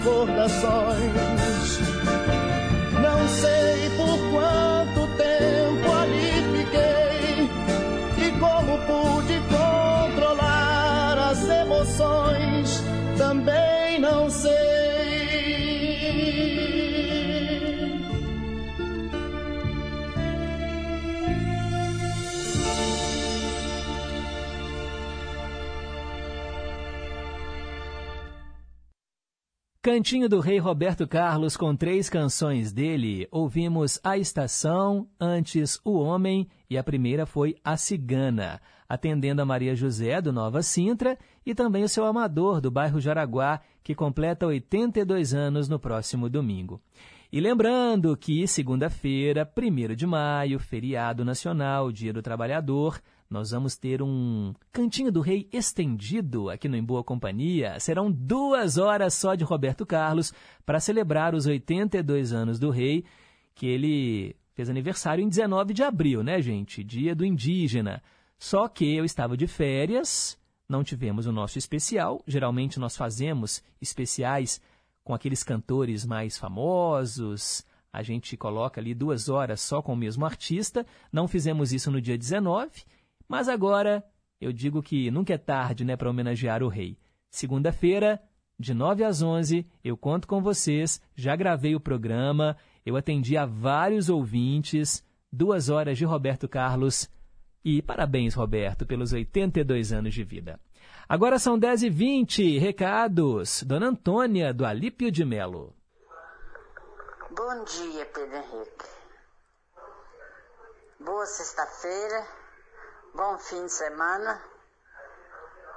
Recordações. 0.00 1.09
Cantinho 29.82 30.28
do 30.28 30.40
Rei 30.40 30.58
Roberto 30.58 31.08
Carlos 31.08 31.56
com 31.56 31.74
três 31.74 32.10
canções 32.10 32.70
dele. 32.70 33.26
Ouvimos 33.30 33.98
A 34.04 34.18
Estação, 34.18 35.08
antes 35.18 35.80
O 35.82 35.98
Homem 35.98 36.46
e 36.68 36.76
a 36.76 36.84
primeira 36.84 37.24
foi 37.24 37.56
A 37.64 37.78
Cigana, 37.78 38.60
atendendo 38.86 39.40
a 39.40 39.46
Maria 39.46 39.74
José 39.74 40.20
do 40.20 40.34
Nova 40.34 40.60
Sintra 40.60 41.16
e 41.46 41.54
também 41.54 41.82
o 41.82 41.88
seu 41.88 42.04
amador 42.04 42.60
do 42.60 42.70
bairro 42.70 43.00
Jaraguá, 43.00 43.62
que 43.82 43.94
completa 43.94 44.46
82 44.46 45.32
anos 45.32 45.66
no 45.66 45.78
próximo 45.78 46.28
domingo. 46.28 46.78
E 47.32 47.40
lembrando 47.40 48.14
que 48.18 48.46
segunda-feira, 48.46 49.50
1 49.56 49.94
de 49.94 50.06
maio, 50.06 50.58
feriado 50.58 51.24
nacional, 51.24 51.90
Dia 51.90 52.12
do 52.12 52.20
Trabalhador, 52.20 53.00
nós 53.30 53.52
vamos 53.52 53.76
ter 53.76 54.02
um 54.02 54.52
Cantinho 54.72 55.12
do 55.12 55.20
Rei 55.20 55.48
estendido 55.52 56.50
aqui 56.50 56.68
no 56.68 56.76
Em 56.76 56.82
Boa 56.82 57.04
Companhia. 57.04 57.78
Serão 57.78 58.10
duas 58.10 58.76
horas 58.76 59.14
só 59.14 59.36
de 59.36 59.44
Roberto 59.44 59.86
Carlos 59.86 60.34
para 60.66 60.80
celebrar 60.80 61.32
os 61.32 61.46
82 61.46 62.32
anos 62.32 62.58
do 62.58 62.70
rei, 62.70 63.04
que 63.54 63.68
ele 63.68 64.34
fez 64.52 64.68
aniversário 64.68 65.22
em 65.22 65.28
19 65.28 65.72
de 65.72 65.84
abril, 65.84 66.24
né, 66.24 66.42
gente? 66.42 66.82
Dia 66.82 67.14
do 67.14 67.24
indígena. 67.24 68.02
Só 68.36 68.66
que 68.66 68.96
eu 68.96 69.04
estava 69.04 69.36
de 69.36 69.46
férias, 69.46 70.36
não 70.68 70.82
tivemos 70.82 71.24
o 71.26 71.32
nosso 71.32 71.56
especial. 71.56 72.20
Geralmente 72.26 72.80
nós 72.80 72.96
fazemos 72.96 73.62
especiais 73.80 74.60
com 75.04 75.14
aqueles 75.14 75.44
cantores 75.44 76.04
mais 76.04 76.36
famosos. 76.36 77.64
A 77.92 78.02
gente 78.02 78.36
coloca 78.36 78.80
ali 78.80 78.92
duas 78.92 79.28
horas 79.28 79.60
só 79.60 79.80
com 79.80 79.92
o 79.92 79.96
mesmo 79.96 80.24
artista. 80.24 80.84
Não 81.12 81.28
fizemos 81.28 81.72
isso 81.72 81.92
no 81.92 82.00
dia 82.00 82.18
19 82.18 82.82
mas 83.30 83.48
agora 83.48 84.04
eu 84.40 84.52
digo 84.52 84.82
que 84.82 85.08
nunca 85.08 85.32
é 85.32 85.38
tarde 85.38 85.84
né, 85.84 85.96
para 85.96 86.10
homenagear 86.10 86.64
o 86.64 86.68
rei. 86.68 86.98
Segunda-feira, 87.30 88.20
de 88.58 88.74
9 88.74 89.04
às 89.04 89.22
11, 89.22 89.64
eu 89.84 89.96
conto 89.96 90.26
com 90.26 90.42
vocês. 90.42 91.00
Já 91.14 91.36
gravei 91.36 91.76
o 91.76 91.80
programa, 91.80 92.56
eu 92.84 92.96
atendi 92.96 93.36
a 93.36 93.46
vários 93.46 94.08
ouvintes. 94.08 95.06
Duas 95.32 95.68
horas 95.68 95.96
de 95.96 96.04
Roberto 96.04 96.48
Carlos. 96.48 97.08
E 97.64 97.80
parabéns, 97.80 98.34
Roberto, 98.34 98.84
pelos 98.84 99.12
82 99.12 99.92
anos 99.92 100.12
de 100.12 100.24
vida. 100.24 100.58
Agora 101.08 101.38
são 101.38 101.56
10h20. 101.56 102.58
Recados. 102.58 103.62
Dona 103.62 103.90
Antônia, 103.90 104.52
do 104.52 104.66
Alípio 104.66 105.08
de 105.08 105.24
Melo. 105.24 105.72
Bom 107.30 107.64
dia, 107.64 108.06
Pedro 108.06 108.38
Henrique. 108.38 108.86
Boa 110.98 111.26
sexta-feira. 111.26 112.39
Bom 113.14 113.38
fim 113.38 113.64
de 113.64 113.72
semana, 113.72 114.40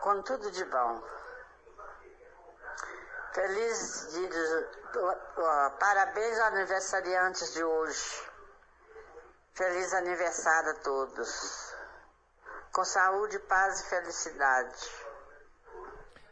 com 0.02 0.22
tudo 0.22 0.52
de 0.52 0.64
bom. 0.66 1.02
Feliz 3.34 4.10
dia, 4.14 4.70
parabéns 5.80 6.40
aos 6.40 6.54
aniversariantes 6.54 7.54
de 7.56 7.64
hoje. 7.64 8.22
Feliz 9.56 9.94
aniversário 9.94 10.70
a 10.70 10.76
todos. 10.84 11.74
Com 12.72 12.84
saúde, 12.86 13.40
paz 13.40 13.82
e 13.82 13.90
felicidade. 13.90 14.78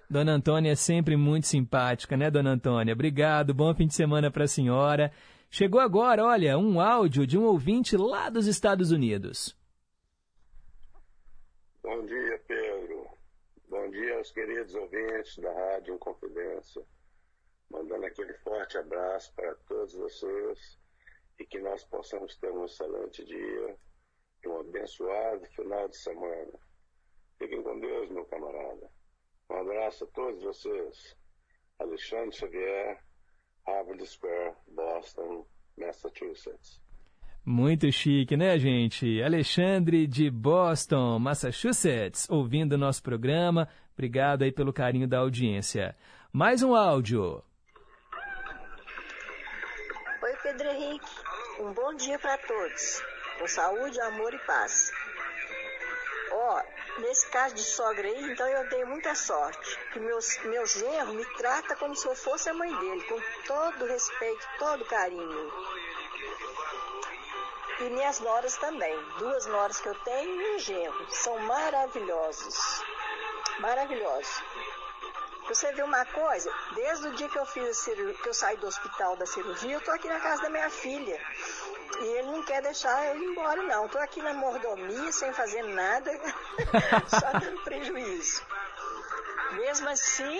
Dona 0.07 0.33
Antônia 0.33 0.73
é 0.73 0.75
sempre 0.75 1.15
muito 1.15 1.47
simpática, 1.47 2.15
né, 2.15 2.29
Dona 2.29 2.51
Antônia? 2.51 2.93
Obrigado, 2.93 3.55
bom 3.55 3.73
fim 3.73 3.87
de 3.87 3.95
semana 3.95 4.29
para 4.29 4.43
a 4.43 4.47
senhora. 4.47 5.11
Chegou 5.49 5.81
agora, 5.81 6.23
olha, 6.23 6.57
um 6.59 6.79
áudio 6.79 7.25
de 7.25 7.39
um 7.39 7.43
ouvinte 7.43 7.97
lá 7.97 8.29
dos 8.29 8.45
Estados 8.45 8.91
Unidos. 8.91 9.59
Bom 11.93 12.05
dia, 12.05 12.39
Pedro. 12.47 13.05
Bom 13.67 13.89
dia 13.89 14.15
aos 14.15 14.31
queridos 14.31 14.73
ouvintes 14.75 15.37
da 15.39 15.51
Rádio 15.51 15.95
Inconfidência. 15.95 16.81
Mandando 17.69 18.05
aquele 18.05 18.33
forte 18.35 18.77
abraço 18.77 19.33
para 19.35 19.53
todos 19.67 19.93
vocês 19.95 20.79
e 21.37 21.45
que 21.45 21.59
nós 21.59 21.83
possamos 21.83 22.37
ter 22.37 22.49
um 22.49 22.63
excelente 22.63 23.25
dia 23.25 23.77
e 24.41 24.47
um 24.47 24.61
abençoado 24.61 25.45
final 25.47 25.89
de 25.89 25.97
semana. 25.97 26.53
Fiquem 27.37 27.61
com 27.61 27.77
Deus, 27.77 28.09
meu 28.09 28.23
camarada. 28.23 28.89
Um 29.49 29.55
abraço 29.55 30.05
a 30.05 30.07
todos 30.07 30.41
vocês. 30.41 31.17
Alexandre 31.77 32.33
Xavier, 32.33 33.03
Harvard 33.67 34.07
Square, 34.07 34.55
Boston, 34.67 35.45
Massachusetts. 35.75 36.80
Muito 37.43 37.91
chique, 37.91 38.37
né, 38.37 38.55
gente? 38.59 39.19
Alexandre 39.23 40.05
de 40.05 40.29
Boston, 40.29 41.17
Massachusetts, 41.17 42.29
ouvindo 42.29 42.73
o 42.73 42.77
nosso 42.77 43.01
programa. 43.01 43.67
Obrigado 43.93 44.43
aí 44.43 44.51
pelo 44.51 44.71
carinho 44.71 45.07
da 45.07 45.17
audiência. 45.17 45.95
Mais 46.31 46.61
um 46.61 46.75
áudio. 46.75 47.43
Oi, 50.21 50.35
Pedro 50.43 50.67
Henrique. 50.67 51.09
Um 51.59 51.73
bom 51.73 51.95
dia 51.95 52.19
para 52.19 52.37
todos. 52.37 53.01
Com 53.39 53.47
saúde, 53.47 53.99
amor 54.01 54.31
e 54.35 54.39
paz. 54.45 54.91
Ó, 56.31 56.61
oh, 56.61 57.01
nesse 57.01 57.27
caso 57.31 57.55
de 57.55 57.61
sogra 57.63 58.07
aí, 58.07 58.31
então 58.31 58.47
eu 58.47 58.69
tenho 58.69 58.87
muita 58.87 59.15
sorte. 59.15 59.79
Que 59.91 59.99
meus, 59.99 60.37
meu 60.45 60.65
genro 60.67 61.15
me 61.15 61.25
trata 61.37 61.75
como 61.75 61.95
se 61.95 62.07
eu 62.07 62.15
fosse 62.15 62.49
a 62.49 62.53
mãe 62.53 62.69
dele, 62.69 63.03
com 63.05 63.19
todo 63.47 63.87
respeito, 63.87 64.47
todo 64.59 64.85
carinho. 64.85 65.51
E 67.81 67.89
minhas 67.89 68.19
noras 68.19 68.55
também. 68.57 68.95
Duas 69.17 69.47
noras 69.47 69.81
que 69.81 69.89
eu 69.89 69.95
tenho 69.95 70.39
e 70.39 70.55
um 70.55 70.59
genro. 70.59 71.07
São 71.09 71.35
maravilhosos. 71.39 72.83
Maravilhosos. 73.59 74.43
Você 75.47 75.73
viu 75.73 75.85
uma 75.85 76.05
coisa? 76.05 76.53
Desde 76.75 77.07
o 77.07 77.15
dia 77.15 77.27
que 77.27 77.39
eu 77.39 77.45
fiz 77.47 77.79
cirurgia, 77.79 78.21
que 78.21 78.29
eu 78.29 78.33
saí 78.35 78.55
do 78.57 78.67
hospital 78.67 79.15
da 79.15 79.25
cirurgia, 79.25 79.73
eu 79.73 79.81
tô 79.81 79.89
aqui 79.89 80.07
na 80.07 80.19
casa 80.19 80.43
da 80.43 80.49
minha 80.51 80.69
filha. 80.69 81.19
E 82.01 82.05
ele 82.05 82.31
não 82.31 82.45
quer 82.45 82.61
deixar 82.61 83.03
eu 83.07 83.19
ir 83.19 83.25
embora, 83.25 83.63
não. 83.63 83.87
Tô 83.87 83.97
aqui 83.97 84.21
na 84.21 84.33
mordomia, 84.33 85.11
sem 85.11 85.33
fazer 85.33 85.63
nada, 85.63 86.11
só 87.09 87.39
dando 87.39 87.63
prejuízo. 87.63 88.45
Mesmo 89.53 89.89
assim, 89.89 90.39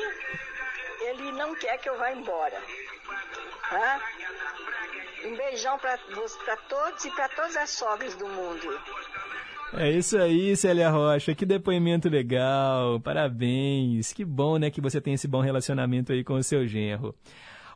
ele 1.02 1.32
não 1.32 1.56
quer 1.56 1.80
que 1.80 1.90
eu 1.90 1.98
vá 1.98 2.12
embora. 2.12 2.62
Tá? 3.68 4.00
Um 5.26 5.36
beijão 5.36 5.78
para 5.78 5.98
todos 6.70 7.06
e 7.06 7.12
para 7.12 7.30
todas 7.30 7.56
as 7.56 7.70
sogras 7.70 8.16
do 8.16 8.28
mundo. 8.28 8.80
É 9.74 9.90
isso 9.90 10.18
aí, 10.18 10.56
Célia 10.56 10.90
Rocha. 10.90 11.34
Que 11.34 11.46
depoimento 11.46 12.10
legal. 12.10 13.00
Parabéns. 13.00 14.12
Que 14.12 14.26
bom, 14.26 14.58
né, 14.58 14.70
que 14.70 14.82
você 14.82 15.00
tem 15.00 15.14
esse 15.14 15.28
bom 15.28 15.40
relacionamento 15.40 16.12
aí 16.12 16.24
com 16.24 16.34
o 16.34 16.44
seu 16.44 16.68
genro. 16.68 17.16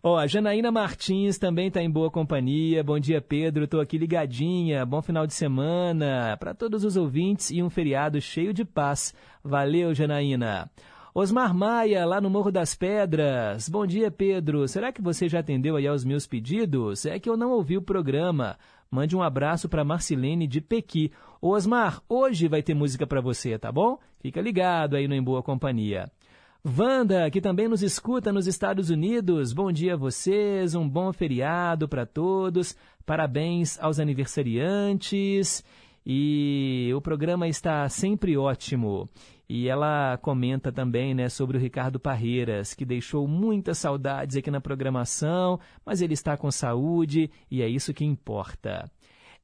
Ó, 0.04 0.18
a 0.18 0.28
Janaína 0.28 0.72
Martins 0.72 1.38
também 1.38 1.68
está 1.68 1.82
em 1.82 1.90
boa 1.90 2.12
companhia. 2.12 2.84
Bom 2.84 3.00
dia, 3.00 3.22
Pedro. 3.22 3.64
Estou 3.64 3.80
aqui 3.80 3.98
ligadinha. 3.98 4.86
Bom 4.86 5.02
final 5.02 5.26
de 5.26 5.34
semana 5.34 6.38
para 6.38 6.54
todos 6.54 6.84
os 6.84 6.98
ouvintes 6.98 7.50
e 7.50 7.64
um 7.64 7.70
feriado 7.70 8.22
cheio 8.22 8.54
de 8.54 8.66
paz. 8.66 9.16
Valeu, 9.44 9.96
Janaína. 9.96 10.70
Osmar 11.18 11.54
Maia, 11.54 12.06
lá 12.06 12.20
no 12.20 12.30
Morro 12.30 12.52
das 12.52 12.76
Pedras. 12.76 13.70
Bom 13.70 13.88
dia, 13.88 14.12
Pedro. 14.12 14.68
Será 14.68 14.92
que 14.92 15.02
você 15.02 15.30
já 15.30 15.40
atendeu 15.40 15.78
aí 15.78 15.88
aos 15.88 16.04
meus 16.04 16.28
pedidos? 16.28 17.06
É 17.06 17.18
que 17.18 17.30
eu 17.30 17.38
não 17.38 17.52
ouvi 17.52 17.78
o 17.78 17.82
programa. 17.82 18.58
Mande 18.92 19.16
um 19.16 19.24
abraço 19.24 19.70
para 19.70 19.86
Marcilene 19.86 20.46
de 20.46 20.60
Pequi. 20.60 21.14
Ô, 21.42 21.52
Osmar, 21.52 22.02
hoje 22.10 22.50
vai 22.50 22.62
ter 22.62 22.74
música 22.74 23.08
para 23.08 23.22
você, 23.22 23.58
tá 23.58 23.72
bom? 23.72 23.98
Fica 24.20 24.42
ligado 24.42 24.98
aí 24.98 25.08
no 25.08 25.16
Em 25.16 25.24
Boa 25.24 25.42
Companhia. 25.42 26.12
Wanda, 26.66 27.32
que 27.32 27.40
também 27.40 27.70
nos 27.70 27.82
escuta 27.82 28.34
nos 28.34 28.46
Estados 28.46 28.90
Unidos. 28.90 29.54
Bom 29.54 29.72
dia 29.72 29.94
a 29.94 29.98
vocês, 29.98 30.76
um 30.76 30.86
bom 30.86 31.14
feriado 31.14 31.88
para 31.88 32.06
todos. 32.06 32.76
Parabéns 33.06 33.80
aos 33.80 34.02
aniversariantes. 34.02 35.64
E 36.06 36.92
o 36.94 37.00
programa 37.00 37.48
está 37.48 37.88
sempre 37.88 38.36
ótimo. 38.36 39.10
E 39.48 39.68
ela 39.68 40.18
comenta 40.18 40.72
também 40.72 41.14
né, 41.14 41.30
sobre 41.30 41.58
o 41.58 41.60
Ricardo 41.60 42.00
Parreiras, 42.00 42.74
que 42.74 42.84
deixou 42.84 43.28
muitas 43.28 43.78
saudades 43.78 44.36
aqui 44.36 44.50
na 44.50 44.60
programação, 44.60 45.60
mas 45.86 46.02
ele 46.02 46.14
está 46.14 46.36
com 46.36 46.50
saúde 46.50 47.30
e 47.50 47.62
é 47.62 47.68
isso 47.68 47.94
que 47.94 48.04
importa. 48.04 48.90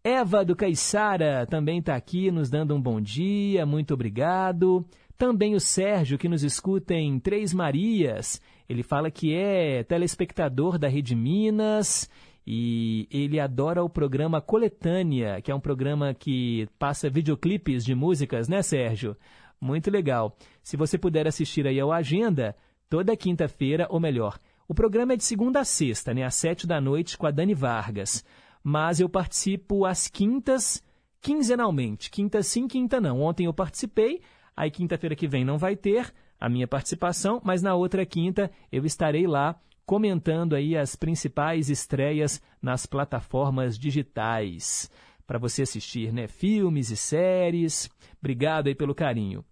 Eva 0.03 0.44
do 0.44 0.56
Caiçara 0.56 1.45
também 1.45 1.78
está 1.78 1.95
aqui 1.95 2.32
nos 2.32 2.49
dando 2.49 2.76
um 2.76 2.82
bom 2.82 2.99
dia, 2.99 3.65
muito 3.65 3.94
obrigado. 3.94 4.84
Também 5.15 5.53
o 5.53 5.60
Sérgio, 5.60 6.18
que 6.18 6.28
nos 6.28 6.44
escuta 6.44 6.95
em 6.95 7.19
Três 7.19 7.53
Marias. 7.53 8.41
Ele 8.68 8.82
fala 8.82 9.11
que 9.11 9.36
é 9.36 9.84
telespectador 9.84 10.80
da 10.80 10.88
Rede 10.88 11.15
Minas 11.15 12.10
e 12.45 13.07
ele 13.11 13.40
adora 13.40 13.84
o 13.84 13.90
programa 13.90 14.41
Coletânea, 14.41 15.40
que 15.41 15.52
é 15.52 15.56
um 15.56 15.60
programa 15.60 16.15
que 16.15 16.68
passa 16.80 17.07
videoclipes 17.07 17.86
de 17.86 17.94
músicas, 17.94 18.49
né, 18.49 18.64
Sérgio? 18.64 19.15
Muito 19.61 19.91
legal. 19.91 20.35
Se 20.63 20.75
você 20.75 20.97
puder 20.97 21.27
assistir 21.27 21.67
aí 21.67 21.79
ao 21.79 21.91
Agenda, 21.91 22.55
toda 22.89 23.15
quinta-feira, 23.15 23.88
ou 23.89 23.99
melhor, 23.99 24.39
o 24.67 24.73
programa 24.73 25.13
é 25.13 25.17
de 25.17 25.23
segunda 25.23 25.59
a 25.59 25.65
sexta, 25.65 26.13
né, 26.13 26.23
às 26.23 26.35
sete 26.35 26.65
da 26.65 26.81
noite, 26.81 27.17
com 27.17 27.27
a 27.27 27.31
Dani 27.31 27.53
Vargas. 27.53 28.25
Mas 28.63 28.99
eu 28.99 29.07
participo 29.07 29.85
às 29.85 30.07
quintas, 30.07 30.83
quinzenalmente. 31.21 32.09
Quinta 32.09 32.41
sim, 32.41 32.67
quinta 32.67 32.99
não. 32.99 33.21
Ontem 33.21 33.45
eu 33.45 33.53
participei, 33.53 34.21
Aí 34.55 34.69
quinta-feira 34.69 35.15
que 35.15 35.27
vem 35.27 35.45
não 35.45 35.57
vai 35.57 35.75
ter 35.75 36.13
a 36.39 36.49
minha 36.49 36.67
participação, 36.67 37.41
mas 37.43 37.61
na 37.61 37.75
outra 37.75 38.05
quinta 38.05 38.51
eu 38.71 38.85
estarei 38.85 39.25
lá 39.25 39.59
comentando 39.85 40.55
aí 40.55 40.77
as 40.77 40.95
principais 40.95 41.69
estreias 41.69 42.41
nas 42.61 42.85
plataformas 42.85 43.77
digitais 43.77 44.89
para 45.25 45.39
você 45.39 45.61
assistir, 45.63 46.11
né, 46.13 46.27
filmes 46.27 46.89
e 46.89 46.97
séries. 46.97 47.89
Obrigado 48.19 48.67
aí 48.67 48.75
pelo 48.75 48.93
carinho. 48.93 49.43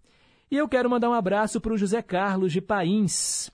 E 0.50 0.56
eu 0.56 0.68
quero 0.68 0.90
mandar 0.90 1.08
um 1.08 1.14
abraço 1.14 1.60
para 1.60 1.72
o 1.72 1.78
José 1.78 2.02
Carlos 2.02 2.52
de 2.52 2.60
Pains. 2.60 3.50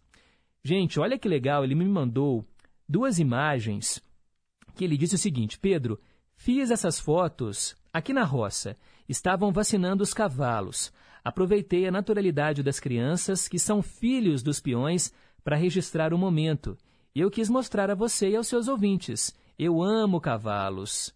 Gente, 0.64 0.98
olha 0.98 1.18
que 1.18 1.28
legal, 1.28 1.62
ele 1.62 1.74
me 1.74 1.84
mandou 1.84 2.42
duas 2.88 3.18
imagens 3.18 4.02
que 4.74 4.82
ele 4.82 4.96
disse 4.96 5.14
o 5.14 5.18
seguinte: 5.18 5.58
Pedro, 5.58 6.00
fiz 6.36 6.70
essas 6.70 6.98
fotos 6.98 7.76
aqui 7.92 8.14
na 8.14 8.24
roça. 8.24 8.76
Estavam 9.06 9.52
vacinando 9.52 10.02
os 10.02 10.14
cavalos. 10.14 10.92
Aproveitei 11.22 11.86
a 11.86 11.90
naturalidade 11.90 12.62
das 12.62 12.80
crianças, 12.80 13.46
que 13.46 13.58
são 13.58 13.82
filhos 13.82 14.42
dos 14.42 14.58
peões, 14.58 15.12
para 15.44 15.56
registrar 15.56 16.14
o 16.14 16.18
momento. 16.18 16.78
Eu 17.14 17.30
quis 17.30 17.48
mostrar 17.50 17.90
a 17.90 17.94
você 17.94 18.30
e 18.30 18.36
aos 18.36 18.48
seus 18.48 18.68
ouvintes. 18.68 19.34
Eu 19.58 19.82
amo 19.82 20.20
cavalos. 20.20 21.14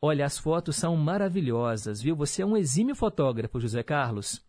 Olha, 0.00 0.26
as 0.26 0.38
fotos 0.38 0.76
são 0.76 0.94
maravilhosas, 0.94 2.02
viu? 2.02 2.14
Você 2.16 2.42
é 2.42 2.46
um 2.46 2.56
exímio 2.56 2.94
fotógrafo, 2.94 3.58
José 3.58 3.82
Carlos. 3.82 4.45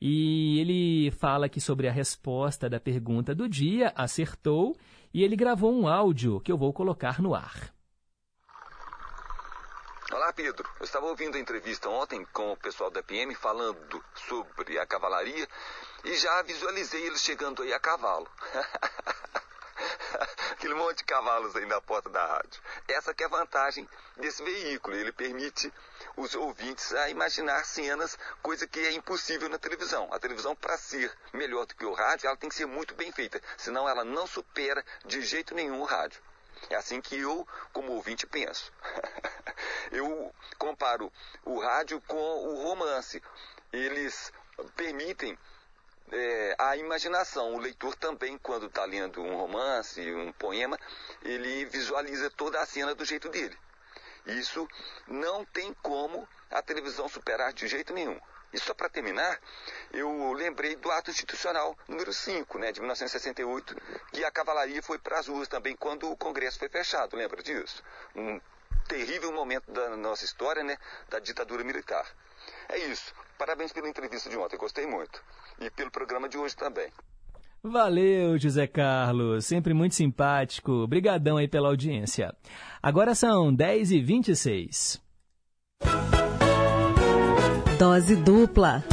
E 0.00 0.60
ele 0.60 1.10
fala 1.10 1.46
aqui 1.46 1.60
sobre 1.60 1.88
a 1.88 1.92
resposta 1.92 2.68
da 2.68 2.78
pergunta 2.78 3.34
do 3.34 3.48
dia, 3.48 3.92
acertou, 3.96 4.76
e 5.12 5.22
ele 5.22 5.36
gravou 5.36 5.72
um 5.72 5.88
áudio 5.88 6.40
que 6.40 6.52
eu 6.52 6.58
vou 6.58 6.72
colocar 6.72 7.20
no 7.20 7.34
ar. 7.34 7.74
Olá, 10.12 10.32
Pedro. 10.32 10.68
Eu 10.78 10.84
estava 10.84 11.06
ouvindo 11.06 11.36
a 11.36 11.40
entrevista 11.40 11.88
ontem 11.88 12.24
com 12.32 12.52
o 12.52 12.56
pessoal 12.56 12.90
da 12.90 13.02
PM 13.02 13.34
falando 13.34 14.04
sobre 14.14 14.78
a 14.78 14.86
cavalaria 14.86 15.48
e 16.04 16.14
já 16.16 16.42
visualizei 16.42 17.06
eles 17.06 17.22
chegando 17.22 17.62
aí 17.62 17.72
a 17.72 17.80
cavalo. 17.80 18.28
Aquele 20.52 20.74
monte 20.74 20.98
de 20.98 21.04
cavalos 21.04 21.54
aí 21.56 21.66
na 21.66 21.80
porta 21.80 22.08
da 22.08 22.24
rádio. 22.24 22.60
Essa 22.88 23.14
que 23.14 23.22
é 23.22 23.26
a 23.26 23.30
vantagem 23.30 23.88
desse 24.16 24.42
veículo. 24.42 24.96
Ele 24.96 25.12
permite 25.12 25.72
os 26.16 26.34
ouvintes 26.34 26.92
a 26.94 27.10
imaginar 27.10 27.64
cenas, 27.64 28.18
coisa 28.42 28.66
que 28.66 28.80
é 28.80 28.92
impossível 28.92 29.48
na 29.48 29.58
televisão. 29.58 30.08
A 30.12 30.18
televisão, 30.18 30.54
para 30.56 30.76
ser 30.76 31.12
melhor 31.32 31.66
do 31.66 31.74
que 31.74 31.84
o 31.84 31.92
rádio, 31.92 32.26
ela 32.26 32.36
tem 32.36 32.48
que 32.48 32.56
ser 32.56 32.66
muito 32.66 32.94
bem 32.94 33.12
feita. 33.12 33.40
Senão 33.56 33.88
ela 33.88 34.04
não 34.04 34.26
supera 34.26 34.84
de 35.04 35.22
jeito 35.22 35.54
nenhum 35.54 35.80
o 35.80 35.84
rádio. 35.84 36.20
É 36.70 36.76
assim 36.76 37.00
que 37.00 37.18
eu, 37.18 37.46
como 37.72 37.92
ouvinte, 37.92 38.26
penso. 38.26 38.72
eu 39.92 40.34
comparo 40.58 41.12
o 41.44 41.60
rádio 41.60 42.00
com 42.06 42.16
o 42.16 42.62
romance. 42.62 43.22
Eles 43.72 44.32
permitem 44.74 45.38
é, 46.12 46.54
a 46.58 46.76
imaginação. 46.76 47.54
O 47.54 47.58
leitor 47.58 47.94
também, 47.96 48.38
quando 48.38 48.66
está 48.66 48.84
lendo 48.84 49.22
um 49.22 49.36
romance, 49.36 50.00
um 50.14 50.32
poema, 50.32 50.78
ele 51.22 51.64
visualiza 51.66 52.30
toda 52.30 52.60
a 52.60 52.66
cena 52.66 52.94
do 52.94 53.04
jeito 53.04 53.28
dele. 53.28 53.56
Isso 54.26 54.68
não 55.06 55.44
tem 55.44 55.72
como 55.82 56.28
a 56.50 56.60
televisão 56.60 57.08
superar 57.08 57.52
de 57.52 57.68
jeito 57.68 57.92
nenhum. 57.92 58.18
E 58.52 58.58
só 58.58 58.72
para 58.72 58.88
terminar, 58.88 59.38
eu 59.92 60.32
lembrei 60.32 60.76
do 60.76 60.90
ato 60.90 61.10
institucional 61.10 61.76
número 61.86 62.12
5, 62.12 62.58
né, 62.58 62.72
de 62.72 62.80
1968, 62.80 63.76
que 64.12 64.24
a 64.24 64.30
cavalaria 64.30 64.82
foi 64.82 64.98
para 64.98 65.18
as 65.18 65.28
ruas 65.28 65.48
também 65.48 65.76
quando 65.76 66.10
o 66.10 66.16
Congresso 66.16 66.58
foi 66.58 66.68
fechado, 66.68 67.16
lembra 67.16 67.42
disso? 67.42 67.82
Um 68.14 68.40
terrível 68.88 69.32
momento 69.32 69.70
da 69.70 69.96
nossa 69.96 70.24
história, 70.24 70.62
né, 70.62 70.78
da 71.08 71.18
ditadura 71.18 71.64
militar. 71.64 72.06
É 72.68 72.78
isso. 72.78 73.12
Parabéns 73.38 73.72
pela 73.72 73.88
entrevista 73.88 74.30
de 74.30 74.36
ontem, 74.36 74.56
gostei 74.56 74.86
muito. 74.86 75.22
E 75.60 75.70
pelo 75.70 75.90
programa 75.90 76.28
de 76.28 76.38
hoje 76.38 76.56
também. 76.56 76.90
Valeu, 77.62 78.38
José 78.38 78.66
Carlos, 78.66 79.44
sempre 79.44 79.74
muito 79.74 79.94
simpático. 79.94 80.72
Obrigadão 80.72 81.36
aí 81.36 81.48
pela 81.48 81.68
audiência. 81.68 82.34
Agora 82.82 83.14
são 83.14 83.54
10h26. 83.54 85.00
Dose 87.78 88.16
dupla. 88.16 88.84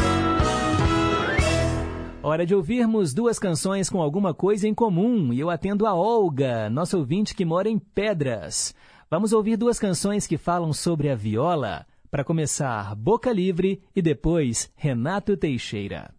Hora 2.21 2.45
de 2.45 2.55
ouvirmos 2.55 3.13
duas 3.13 3.37
canções 3.37 3.89
com 3.89 4.01
alguma 4.01 4.33
coisa 4.33 4.67
em 4.67 4.73
comum 4.73 5.31
e 5.31 5.39
eu 5.39 5.49
atendo 5.49 5.85
a 5.85 5.93
Olga, 5.93 6.69
nosso 6.69 6.97
ouvinte 6.97 7.35
que 7.35 7.45
mora 7.45 7.69
em 7.69 7.77
Pedras. 7.77 8.73
Vamos 9.09 9.33
ouvir 9.33 9.57
duas 9.57 9.77
canções 9.77 10.25
que 10.25 10.37
falam 10.37 10.73
sobre 10.73 11.09
a 11.09 11.15
viola. 11.15 11.85
Para 12.13 12.23
começar, 12.23 12.93
Boca 12.93 13.33
Livre 13.33 13.81
e 13.95 13.99
depois 13.99 14.71
Renato 14.75 15.35
Teixeira. 15.35 16.13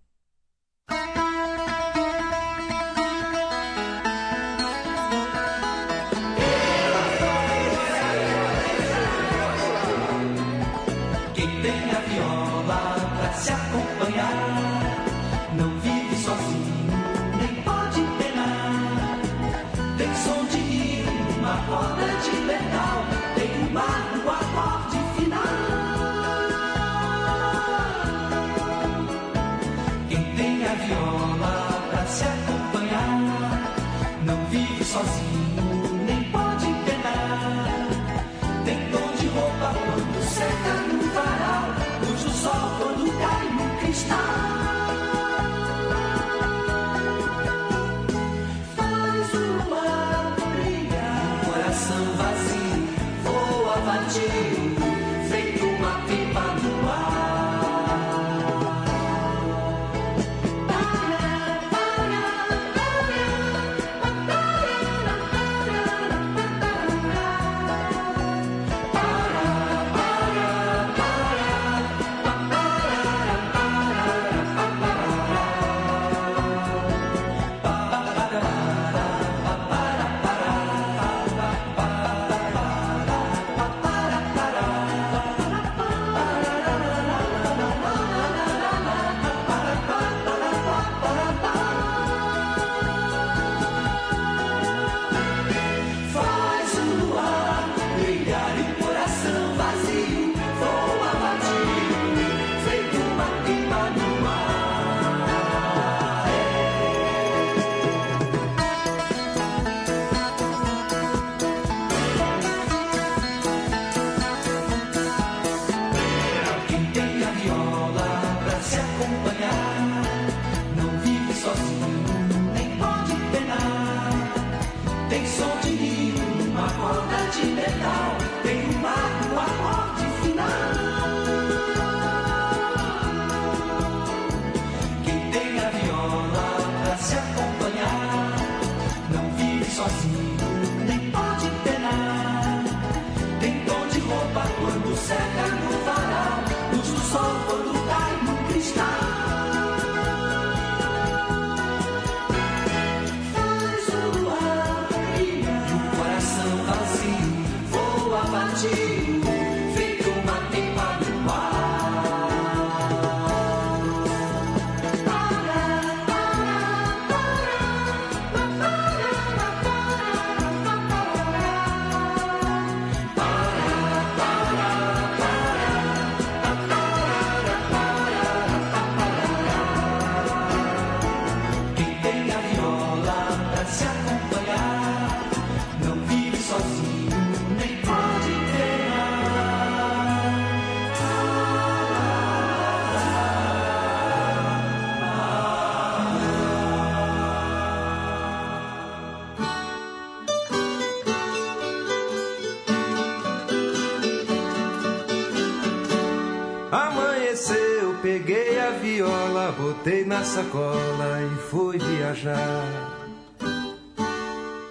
Botei 209.85 210.03
na 210.07 210.25
sacola 210.25 211.21
e 211.21 211.51
fui 211.51 211.79
viajar. 211.79 212.65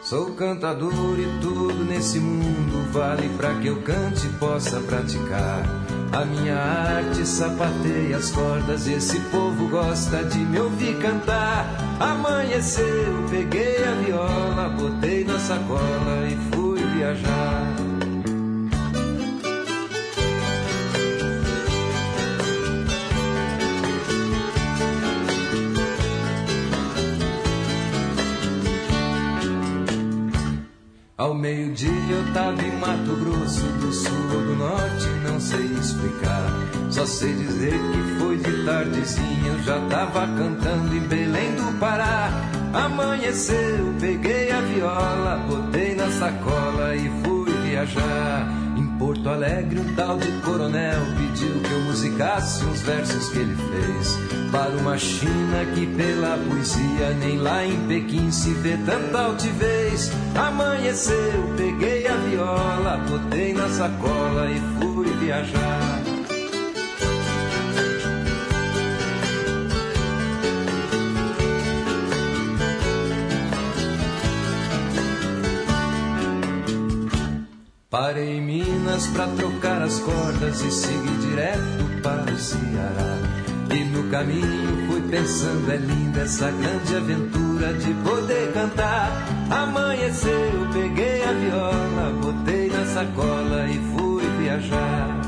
Sou 0.01 0.33
cantador 0.33 1.19
e 1.19 1.39
tudo 1.39 1.85
nesse 1.85 2.19
mundo 2.19 2.91
vale 2.91 3.29
pra 3.37 3.53
que 3.59 3.67
eu 3.67 3.79
cante 3.83 4.25
e 4.25 4.29
possa 4.39 4.79
praticar. 4.79 5.63
A 6.11 6.25
minha 6.25 6.55
arte 6.55 7.27
sapateia 7.27 8.17
as 8.17 8.31
cordas, 8.31 8.87
esse 8.87 9.19
povo 9.29 9.67
gosta 9.69 10.23
de 10.23 10.39
me 10.39 10.59
ouvir 10.59 10.97
cantar. 10.97 11.67
Amanheceu, 11.99 13.27
peguei 13.29 13.83
a 13.83 13.91
viola, 14.03 14.69
botei 14.69 15.23
na 15.23 15.37
sacola 15.37 16.27
e 16.27 16.35
fui 16.51 16.83
viajar. 16.97 17.92
Ao 31.23 31.33
meio-dia 31.33 31.89
eu 31.89 32.33
tava 32.33 32.61
em 32.61 32.71
Mato 32.79 33.15
Grosso, 33.15 33.61
do 33.79 33.93
sul 33.93 34.11
ou 34.33 34.41
do 34.41 34.55
norte, 34.57 35.07
não 35.23 35.39
sei 35.39 35.63
explicar. 35.67 36.49
Só 36.91 37.05
sei 37.05 37.33
dizer 37.33 37.71
que 37.71 38.19
foi 38.19 38.35
de 38.35 38.65
tardezinha, 38.65 39.53
eu 39.53 39.63
já 39.63 39.79
tava 39.87 40.27
cantando 40.27 40.93
em 40.93 40.99
Belém 40.99 41.55
do 41.55 41.79
Pará. 41.79 42.29
Amanheceu, 42.73 43.95
peguei 44.01 44.51
a 44.51 44.59
viola, 44.59 45.37
botei 45.47 45.95
na 45.95 46.11
sacola 46.11 46.93
e 46.93 47.09
fui 47.23 47.53
viajar. 47.69 48.62
Porto 48.99 49.27
Alegre, 49.29 49.79
um 49.79 49.95
tal 49.95 50.17
de 50.17 50.31
coronel 50.41 51.01
pediu 51.17 51.59
que 51.61 51.71
eu 51.71 51.81
musicasse 51.81 52.63
uns 52.65 52.81
versos 52.81 53.29
que 53.29 53.39
ele 53.39 53.55
fez. 53.55 54.17
Para 54.51 54.69
uma 54.77 54.97
China 54.97 55.65
que 55.73 55.85
pela 55.87 56.37
poesia 56.37 57.09
nem 57.19 57.37
lá 57.37 57.65
em 57.65 57.87
Pequim 57.87 58.31
se 58.31 58.51
vê 58.53 58.77
tanta 58.85 59.19
altivez. 59.19 60.11
Amanheceu, 60.35 61.53
peguei 61.57 62.07
a 62.07 62.15
viola, 62.15 62.97
botei 63.09 63.53
na 63.53 63.67
sacola 63.69 64.49
e 64.49 64.59
fui 64.79 65.07
viajar. 65.17 66.03
Parei 77.93 78.37
em 78.37 78.41
Minas 78.83 79.07
pra 79.07 79.27
trocar 79.27 79.81
as 79.81 79.97
cordas 79.99 80.59
e 80.59 80.69
segui 80.69 81.17
direto 81.29 82.01
para 82.01 82.29
o 82.29 82.37
Ceará. 82.37 83.17
E 83.71 83.85
no 83.85 84.09
caminho 84.09 84.87
fui 84.87 85.01
pensando, 85.09 85.71
é 85.71 85.77
linda 85.77 86.19
essa 86.19 86.51
grande 86.51 86.93
aventura 86.93 87.73
de 87.75 87.93
poder 88.03 88.51
cantar. 88.51 89.09
Amanheceu, 89.49 90.67
peguei 90.73 91.23
a 91.23 91.31
viola, 91.31 92.13
botei 92.21 92.67
na 92.67 92.85
sacola 92.85 93.69
e 93.69 93.79
fui 93.95 94.23
viajar. 94.41 95.21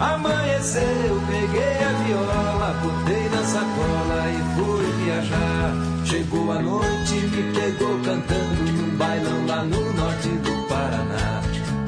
Amanheceu, 0.00 1.22
peguei 1.28 1.84
a 1.84 1.92
viola, 2.04 2.80
botei 2.82 3.28
na 3.28 3.44
sacola 3.44 4.24
e 4.28 4.56
fui 4.56 5.04
viajar. 5.04 5.72
Chegou 6.04 6.50
a 6.50 6.60
noite, 6.60 7.14
me 7.14 7.52
pegou 7.54 7.96
cantando 8.00 8.72
num 8.72 8.96
bailão 8.96 9.46
lá 9.46 9.62
no 9.62 9.92
norte 9.92 10.28
do 10.28 10.68
Paraná. 10.68 11.45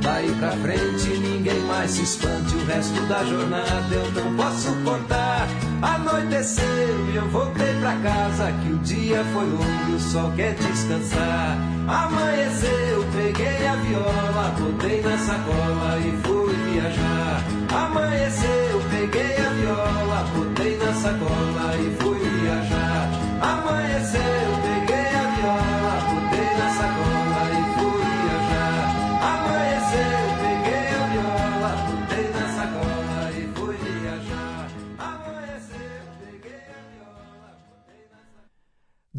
Daí 0.09 0.35
pra 0.37 0.53
frente 0.53 1.19
ninguém 1.19 1.61
mais 1.65 1.91
se 1.91 2.03
espante, 2.03 2.55
o 2.55 2.65
resto 2.65 2.99
da 3.09 3.23
jornada 3.25 3.95
eu 3.95 4.11
não 4.13 4.35
posso 4.37 4.75
contar. 4.83 5.47
Anoiteceu 5.83 7.11
e 7.13 7.17
eu 7.17 7.29
voltei 7.29 7.75
pra 7.79 7.95
casa, 7.97 8.51
que 8.63 8.73
o 8.73 8.79
dia 8.79 9.23
foi 9.35 9.45
longo 9.45 9.91
e 9.91 9.95
o 9.95 10.01
sol 10.01 10.33
quer 10.35 10.55
descansar. 10.55 11.59
Amanheceu, 11.87 13.05
peguei 13.15 13.67
a 13.67 13.75
viola, 13.77 14.55
botei 14.59 15.03
na 15.03 15.19
sacola 15.19 15.99
e 15.99 16.27
fui 16.27 16.55
viajar. 16.73 17.45
Amanheceu, 17.71 18.83
peguei 18.91 19.37
a 19.37 19.51
viola, 19.51 20.25
botei 20.35 20.79
na 20.79 20.93
sacola 20.95 21.77
e 21.77 21.97
fui 22.03 22.19
viajar. 22.19 23.11
Amanheceu, 23.43 24.59
peguei 24.63 24.78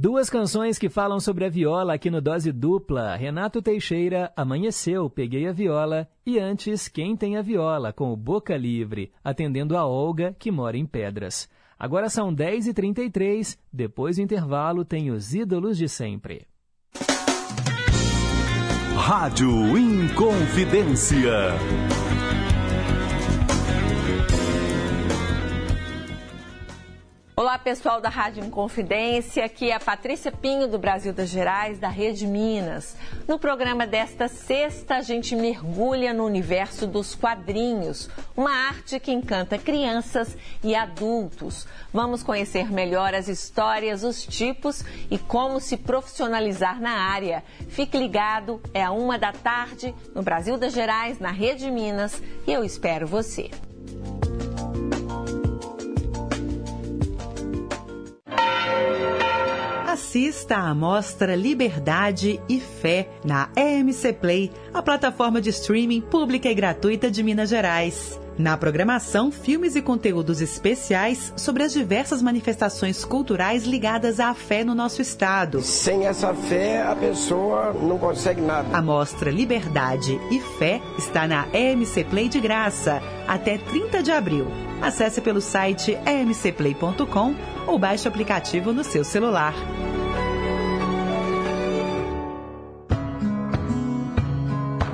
Duas 0.02 0.30
canções 0.30 0.80
que 0.80 0.88
falam 0.88 1.20
sobre 1.20 1.44
a 1.44 1.50
viola 1.50 1.94
aqui 1.94 2.10
no 2.10 2.22
Dose 2.22 2.54
Dupla. 2.54 3.18
Renato 3.18 3.62
Teixeira, 3.62 4.32
Amanheceu, 4.34 5.10
Peguei 5.10 5.46
a 5.46 5.52
Viola. 5.52 6.08
E 6.26 6.40
antes, 6.40 6.88
Quem 6.88 7.18
Tem 7.18 7.36
a 7.36 7.42
Viola, 7.42 7.92
com 7.92 8.14
o 8.14 8.16
Boca 8.16 8.56
Livre, 8.56 9.12
atendendo 9.22 9.76
a 9.76 9.86
Olga, 9.86 10.34
que 10.40 10.52
mora 10.52 10.78
em 10.78 10.86
Pedras. 10.86 11.50
Agora 11.78 12.10
são 12.10 12.34
10h33, 12.34 13.58
depois 13.74 14.16
do 14.16 14.22
intervalo 14.22 14.86
tem 14.86 15.12
os 15.12 15.34
ídolos 15.34 15.78
de 15.78 15.90
sempre. 15.90 16.48
Rádio 18.96 19.78
Inconfidência. 19.78 21.20
Olá, 27.40 27.58
pessoal 27.58 28.02
da 28.02 28.10
Rádio 28.10 28.44
Inconfidência. 28.44 29.46
Aqui 29.46 29.72
é 29.72 29.74
a 29.74 29.80
Patrícia 29.80 30.30
Pinho, 30.30 30.68
do 30.68 30.78
Brasil 30.78 31.14
das 31.14 31.30
Gerais, 31.30 31.80
da 31.80 31.88
Rede 31.88 32.28
Minas. 32.28 32.98
No 33.26 33.40
programa 33.40 33.88
desta 33.88 34.28
sexta, 34.28 34.98
a 34.98 35.02
gente 35.02 35.38
mergulha 35.38 36.12
no 36.14 36.26
universo 36.26 36.86
dos 36.86 37.16
quadrinhos, 37.16 38.10
uma 38.36 38.52
arte 38.52 39.00
que 39.00 39.14
encanta 39.14 39.58
crianças 39.58 40.36
e 40.62 40.76
adultos. 40.76 41.66
Vamos 41.94 42.24
conhecer 42.24 42.70
melhor 42.70 43.16
as 43.16 43.30
histórias, 43.30 44.04
os 44.04 44.22
tipos 44.26 44.84
e 45.10 45.18
como 45.18 45.62
se 45.62 45.78
profissionalizar 45.78 46.82
na 46.82 46.92
área. 46.92 47.42
Fique 47.70 47.98
ligado, 47.98 48.62
é 48.74 48.84
a 48.84 48.92
uma 48.92 49.18
da 49.18 49.32
tarde, 49.32 49.96
no 50.14 50.22
Brasil 50.22 50.58
das 50.58 50.74
Gerais, 50.74 51.22
na 51.22 51.32
Rede 51.32 51.72
Minas, 51.72 52.22
e 52.46 52.52
eu 52.52 52.66
espero 52.66 53.08
você. 53.08 53.50
Assista 60.10 60.58
à 60.58 60.74
mostra 60.74 61.36
Liberdade 61.36 62.42
e 62.50 62.60
Fé 62.60 63.10
na 63.24 63.50
EMC 63.56 64.14
Play, 64.14 64.52
a 64.74 64.82
plataforma 64.82 65.40
de 65.40 65.50
streaming 65.50 66.02
pública 66.02 66.50
e 66.50 66.56
gratuita 66.56 67.12
de 67.12 67.22
Minas 67.22 67.50
Gerais. 67.50 68.20
Na 68.36 68.58
programação, 68.58 69.32
filmes 69.32 69.76
e 69.76 69.82
conteúdos 69.82 70.42
especiais 70.42 71.32
sobre 71.36 71.62
as 71.62 71.74
diversas 71.74 72.22
manifestações 72.24 73.06
culturais 73.06 73.66
ligadas 73.66 74.20
à 74.20 74.34
fé 74.34 74.64
no 74.64 74.74
nosso 74.74 75.02
estado. 75.02 75.62
Sem 75.62 76.08
essa 76.08 76.34
fé, 76.34 76.82
a 76.82 76.96
pessoa 76.96 77.74
não 77.74 78.00
consegue 78.00 78.42
nada. 78.42 78.76
A 78.76 78.82
mostra 78.82 79.30
Liberdade 79.30 80.20
e 80.32 80.40
Fé 80.40 80.82
está 80.98 81.28
na 81.28 81.48
EMC 81.54 82.06
Play 82.06 82.30
de 82.30 82.40
graça 82.40 83.00
até 83.28 83.58
30 83.58 84.02
de 84.02 84.12
abril. 84.12 84.48
Acesse 84.82 85.20
pelo 85.20 85.42
site 85.42 85.98
emcplay.com 86.08 87.59
ou 87.70 87.78
baixe 87.78 88.08
o 88.08 88.12
aplicativo 88.12 88.74
no 88.74 88.84
seu 88.84 89.04
celular. 89.04 89.54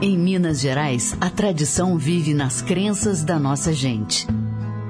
Em 0.02 0.18
Minas 0.18 0.60
Gerais, 0.60 1.16
a 1.22 1.30
tradição 1.30 1.98
vive 1.98 2.34
nas 2.34 2.62
crenças 2.62 3.24
da 3.24 3.40
nossa 3.40 3.74
gente. 3.74 4.28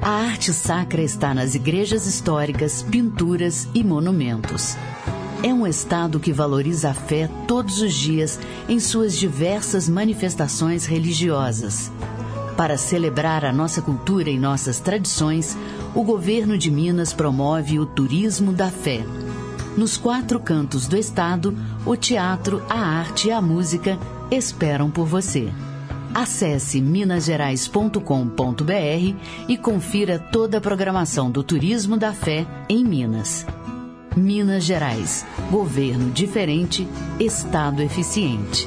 A 0.01 0.09
arte 0.09 0.51
sacra 0.51 1.01
está 1.01 1.33
nas 1.33 1.55
igrejas 1.55 2.05
históricas, 2.05 2.81
pinturas 2.81 3.67
e 3.73 3.83
monumentos. 3.83 4.75
É 5.43 5.53
um 5.53 5.65
estado 5.65 6.19
que 6.19 6.33
valoriza 6.33 6.89
a 6.89 6.93
fé 6.93 7.29
todos 7.47 7.81
os 7.81 7.93
dias 7.93 8.39
em 8.67 8.79
suas 8.79 9.15
diversas 9.15 9.87
manifestações 9.87 10.85
religiosas. 10.85 11.91
Para 12.57 12.77
celebrar 12.77 13.43
a 13.43 13.51
nossa 13.51 13.81
cultura 13.81 14.29
e 14.29 14.39
nossas 14.39 14.79
tradições, 14.79 15.57
o 15.93 16.03
governo 16.03 16.57
de 16.57 16.71
Minas 16.71 17.11
promove 17.11 17.79
o 17.79 17.85
turismo 17.85 18.53
da 18.53 18.69
fé. 18.69 19.03
Nos 19.75 19.97
quatro 19.97 20.39
cantos 20.39 20.87
do 20.87 20.95
estado, 20.95 21.53
o 21.85 21.97
teatro, 21.97 22.63
a 22.69 22.79
arte 22.79 23.27
e 23.27 23.31
a 23.31 23.41
música 23.41 23.99
esperam 24.31 24.89
por 24.89 25.05
você. 25.05 25.51
Acesse 26.13 26.79
minasgerais.com.br 26.79 29.15
e 29.49 29.57
confira 29.57 30.17
toda 30.17 30.59
a 30.59 30.61
programação 30.61 31.29
do 31.29 31.43
Turismo 31.43 31.97
da 31.97 32.13
Fé 32.13 32.47
em 32.69 32.85
Minas. 32.85 33.45
Minas 34.15 34.63
Gerais. 34.63 35.25
Governo 35.51 36.09
diferente, 36.11 36.87
Estado 37.19 37.81
eficiente. 37.81 38.65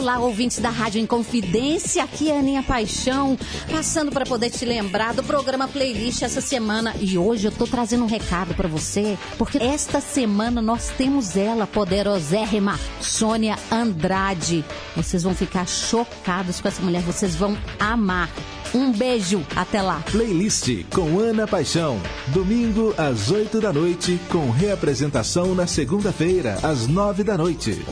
Olá, 0.00 0.18
ouvintes 0.18 0.58
da 0.60 0.70
Rádio 0.70 0.98
Inconfidência, 0.98 2.02
aqui 2.02 2.30
é 2.30 2.36
a 2.36 2.38
Aninha 2.38 2.62
Paixão, 2.62 3.36
passando 3.70 4.10
para 4.10 4.24
poder 4.24 4.48
te 4.48 4.64
lembrar 4.64 5.12
do 5.12 5.22
programa 5.22 5.68
Playlist 5.68 6.22
essa 6.22 6.40
semana. 6.40 6.94
E 6.98 7.18
hoje 7.18 7.46
eu 7.46 7.52
tô 7.52 7.66
trazendo 7.66 8.04
um 8.04 8.06
recado 8.06 8.54
para 8.54 8.66
você, 8.66 9.18
porque 9.36 9.58
esta 9.58 10.00
semana 10.00 10.62
nós 10.62 10.88
temos 10.96 11.36
ela, 11.36 11.66
poderosérrima, 11.66 12.80
Sônia 12.98 13.58
Andrade. 13.70 14.64
Vocês 14.96 15.22
vão 15.22 15.34
ficar 15.34 15.68
chocados 15.68 16.62
com 16.62 16.68
essa 16.68 16.80
mulher, 16.80 17.02
vocês 17.02 17.36
vão 17.36 17.54
amar. 17.78 18.30
Um 18.72 18.92
beijo, 18.92 19.44
até 19.54 19.82
lá. 19.82 20.02
Playlist 20.10 20.82
com 20.94 21.18
Ana 21.18 21.46
Paixão. 21.46 22.00
Domingo 22.28 22.94
às 22.96 23.30
8 23.30 23.60
da 23.60 23.70
noite, 23.70 24.18
com 24.30 24.50
reapresentação 24.50 25.54
na 25.54 25.66
segunda-feira, 25.66 26.58
às 26.62 26.86
9 26.86 27.22
da 27.22 27.36
noite. 27.36 27.84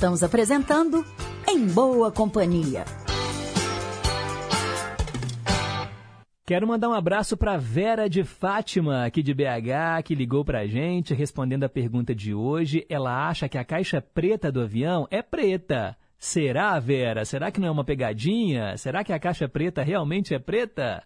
Estamos 0.00 0.22
apresentando 0.22 1.04
Em 1.46 1.66
Boa 1.66 2.10
Companhia. 2.10 2.86
Quero 6.46 6.66
mandar 6.66 6.88
um 6.88 6.94
abraço 6.94 7.36
para 7.36 7.58
Vera 7.58 8.08
de 8.08 8.24
Fátima, 8.24 9.04
aqui 9.04 9.22
de 9.22 9.34
BH, 9.34 10.02
que 10.02 10.14
ligou 10.14 10.42
para 10.42 10.60
a 10.60 10.66
gente 10.66 11.12
respondendo 11.12 11.64
a 11.64 11.68
pergunta 11.68 12.14
de 12.14 12.32
hoje. 12.32 12.86
Ela 12.88 13.28
acha 13.28 13.46
que 13.46 13.58
a 13.58 13.64
caixa 13.64 14.00
preta 14.00 14.50
do 14.50 14.62
avião 14.62 15.06
é 15.10 15.20
preta. 15.20 15.94
Será, 16.16 16.80
Vera? 16.80 17.26
Será 17.26 17.50
que 17.50 17.60
não 17.60 17.68
é 17.68 17.70
uma 17.70 17.84
pegadinha? 17.84 18.78
Será 18.78 19.04
que 19.04 19.12
a 19.12 19.20
caixa 19.20 19.50
preta 19.50 19.82
realmente 19.82 20.34
é 20.34 20.38
preta? 20.38 21.04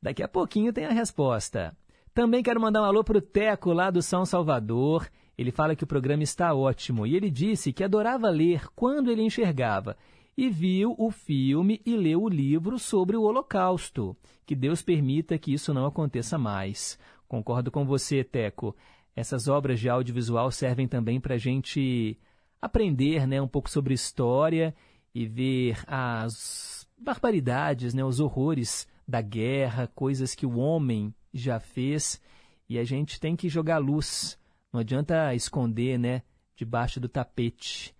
Daqui 0.00 0.22
a 0.22 0.28
pouquinho 0.28 0.72
tem 0.72 0.84
a 0.84 0.92
resposta. 0.92 1.76
Também 2.14 2.44
quero 2.44 2.60
mandar 2.60 2.82
um 2.82 2.84
alô 2.84 3.02
para 3.02 3.18
o 3.18 3.20
Teco, 3.20 3.72
lá 3.72 3.90
do 3.90 4.00
São 4.00 4.24
Salvador. 4.24 5.08
Ele 5.40 5.50
fala 5.50 5.74
que 5.74 5.84
o 5.84 5.86
programa 5.86 6.22
está 6.22 6.52
ótimo 6.52 7.06
e 7.06 7.16
ele 7.16 7.30
disse 7.30 7.72
que 7.72 7.82
adorava 7.82 8.28
ler 8.28 8.68
quando 8.76 9.10
ele 9.10 9.22
enxergava 9.22 9.96
e 10.36 10.50
viu 10.50 10.94
o 10.98 11.10
filme 11.10 11.80
e 11.86 11.96
leu 11.96 12.24
o 12.24 12.28
livro 12.28 12.78
sobre 12.78 13.16
o 13.16 13.22
Holocausto. 13.22 14.14
Que 14.44 14.54
Deus 14.54 14.82
permita 14.82 15.38
que 15.38 15.54
isso 15.54 15.72
não 15.72 15.86
aconteça 15.86 16.36
mais. 16.36 16.98
Concordo 17.26 17.70
com 17.70 17.86
você, 17.86 18.22
Teco. 18.22 18.76
Essas 19.16 19.48
obras 19.48 19.80
de 19.80 19.88
audiovisual 19.88 20.50
servem 20.50 20.86
também 20.86 21.18
para 21.18 21.36
a 21.36 21.38
gente 21.38 22.18
aprender 22.60 23.26
né, 23.26 23.40
um 23.40 23.48
pouco 23.48 23.70
sobre 23.70 23.94
história 23.94 24.74
e 25.14 25.26
ver 25.26 25.78
as 25.86 26.86
barbaridades, 26.98 27.94
né, 27.94 28.04
os 28.04 28.20
horrores 28.20 28.86
da 29.08 29.22
guerra, 29.22 29.90
coisas 29.94 30.34
que 30.34 30.44
o 30.44 30.58
homem 30.58 31.14
já 31.32 31.58
fez. 31.58 32.20
E 32.68 32.78
a 32.78 32.84
gente 32.84 33.18
tem 33.18 33.34
que 33.34 33.48
jogar 33.48 33.78
luz 33.78 34.38
não 34.72 34.80
adianta 34.80 35.34
esconder, 35.34 35.98
né, 35.98 36.22
debaixo 36.56 37.00
do 37.00 37.08
tapete, 37.08 37.94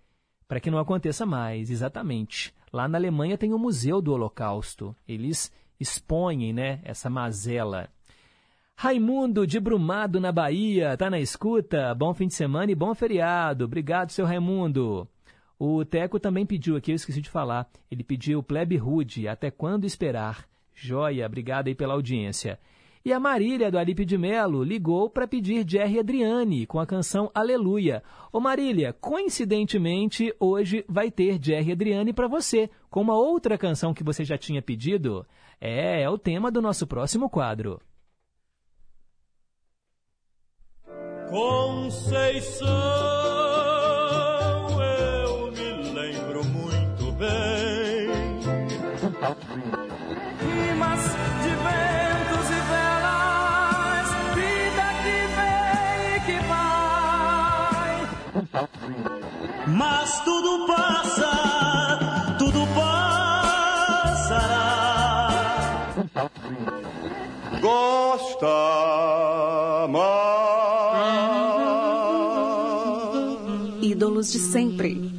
para 0.47 0.59
que 0.59 0.71
não 0.71 0.79
aconteça 0.79 1.25
mais, 1.25 1.69
exatamente. 1.69 2.53
Lá 2.71 2.87
na 2.87 2.97
Alemanha 2.97 3.37
tem 3.37 3.53
o 3.53 3.59
Museu 3.59 4.01
do 4.01 4.13
Holocausto. 4.13 4.95
Eles 5.07 5.51
expõem, 5.79 6.53
né, 6.53 6.79
essa 6.83 7.09
mazela. 7.09 7.89
Raimundo 8.75 9.45
de 9.45 9.59
Brumado 9.59 10.19
na 10.19 10.31
Bahia, 10.31 10.97
tá 10.97 11.09
na 11.09 11.19
escuta? 11.19 11.93
Bom 11.93 12.13
fim 12.13 12.27
de 12.27 12.33
semana 12.33 12.71
e 12.71 12.75
bom 12.75 12.95
feriado. 12.95 13.65
Obrigado, 13.65 14.11
seu 14.11 14.25
Raimundo. 14.25 15.07
O 15.59 15.85
Teco 15.85 16.19
também 16.19 16.45
pediu 16.45 16.75
aqui, 16.75 16.91
eu 16.91 16.95
esqueci 16.95 17.21
de 17.21 17.29
falar. 17.29 17.69
Ele 17.91 18.03
pediu 18.03 18.41
Plebe 18.41 18.77
Rude, 18.77 19.27
até 19.27 19.51
quando 19.51 19.85
esperar? 19.85 20.47
Joia, 20.73 21.27
obrigado 21.27 21.67
aí 21.67 21.75
pela 21.75 21.93
audiência. 21.93 22.57
E 23.03 23.11
a 23.11 23.19
Marília, 23.19 23.71
do 23.71 23.79
Alipe 23.79 24.05
de 24.05 24.15
Melo, 24.15 24.63
ligou 24.63 25.09
para 25.09 25.27
pedir 25.27 25.67
Jerry 25.67 25.97
Adriane 25.97 26.67
com 26.67 26.79
a 26.79 26.85
canção 26.85 27.31
Aleluia. 27.33 28.03
Ô 28.31 28.39
Marília, 28.39 28.93
coincidentemente, 28.93 30.31
hoje 30.39 30.85
vai 30.87 31.09
ter 31.09 31.43
Jerry 31.43 31.71
Adriane 31.71 32.13
para 32.13 32.27
você, 32.27 32.69
com 32.91 33.01
uma 33.01 33.15
outra 33.15 33.57
canção 33.57 33.91
que 33.91 34.03
você 34.03 34.23
já 34.23 34.37
tinha 34.37 34.61
pedido. 34.61 35.25
É, 35.59 36.03
é 36.03 36.09
o 36.09 36.17
tema 36.17 36.51
do 36.51 36.61
nosso 36.61 36.85
próximo 36.85 37.27
quadro. 37.27 37.81
Conceição, 41.27 42.67
eu 44.79 45.51
me 45.51 45.91
lembro 45.91 46.45
muito 46.45 47.11
bem. 47.13 48.11
Mas 59.67 60.19
tudo 60.21 60.65
passa, 60.65 62.35
tudo 62.39 62.65
passará. 62.75 64.31
Gosta 67.61 68.47
mais. 69.87 70.31
Ídolos 73.83 74.31
de 74.31 74.39
sempre. 74.39 75.11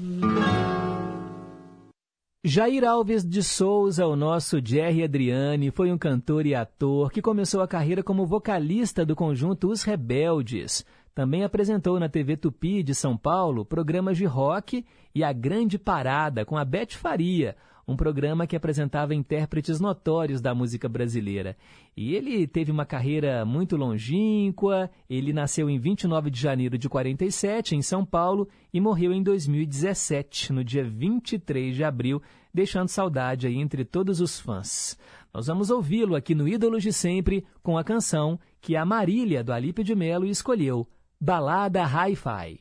Jair 2.45 2.85
Alves 2.85 3.25
de 3.25 3.41
Souza, 3.43 4.05
o 4.07 4.17
nosso 4.17 4.61
Jerry 4.63 5.05
Adriane, 5.05 5.71
foi 5.71 5.93
um 5.93 5.97
cantor 5.97 6.45
e 6.45 6.55
ator 6.55 7.13
que 7.13 7.23
começou 7.23 7.61
a 7.61 7.69
carreira 7.69 8.03
como 8.03 8.27
vocalista 8.27 9.07
do 9.07 9.15
conjunto 9.15 9.71
Os 9.71 9.85
Rebeldes. 9.85 10.85
Também 11.15 11.45
apresentou 11.45 12.01
na 12.01 12.09
TV 12.09 12.39
Tupi 12.39 12.83
de 12.83 12.95
São 12.95 13.17
Paulo 13.19 13.67
programas 13.67 14.17
de 14.17 14.25
rock 14.25 14.85
e 15.15 15.23
A 15.23 15.33
Grande 15.33 15.79
Parada 15.79 16.45
com 16.45 16.57
a 16.57 16.65
Beth 16.65 16.93
Faria, 16.93 17.55
um 17.87 17.97
programa 17.97 18.47
que 18.47 18.57
apresentava 18.57 19.15
intérpretes 19.15 19.79
notórios 19.79 20.41
da 20.41 20.55
música 20.55 20.89
brasileira. 20.89 21.55
E 21.95 22.15
ele 22.15 22.47
teve 22.47 22.71
uma 22.71 22.87
carreira 22.87 23.45
muito 23.45 23.77
longínqua, 23.77 24.91
ele 25.11 25.35
nasceu 25.35 25.69
em 25.69 25.79
29 25.79 26.31
de 26.31 26.41
janeiro 26.41 26.79
de 26.79 26.89
47 26.89 27.77
em 27.77 27.83
São 27.83 28.07
Paulo 28.07 28.49
e 28.73 28.81
morreu 28.81 29.13
em 29.13 29.23
2017, 29.23 30.51
no 30.53 30.65
dia 30.65 30.83
23 30.85 31.75
de 31.75 31.85
abril, 31.85 32.23
deixando 32.55 32.89
saudade 32.89 33.47
aí 33.47 33.59
entre 33.59 33.85
todos 33.85 34.21
os 34.21 34.41
fãs. 34.41 34.99
Nós 35.35 35.47
vamos 35.47 35.71
ouvi-lo 35.71 36.15
aqui 36.15 36.35
no 36.35 36.49
Ídolos 36.49 36.83
de 36.83 36.93
Sempre 36.93 37.45
com 37.63 37.77
a 37.77 37.85
canção 37.85 38.39
que 38.61 38.77
a 38.77 38.85
Marília 38.85 39.43
do 39.43 39.53
Alipe 39.53 39.83
de 39.83 39.95
Melo 39.95 40.27
escolheu, 40.27 40.87
Balada 41.25 41.85
Hi-Fi. 41.85 42.59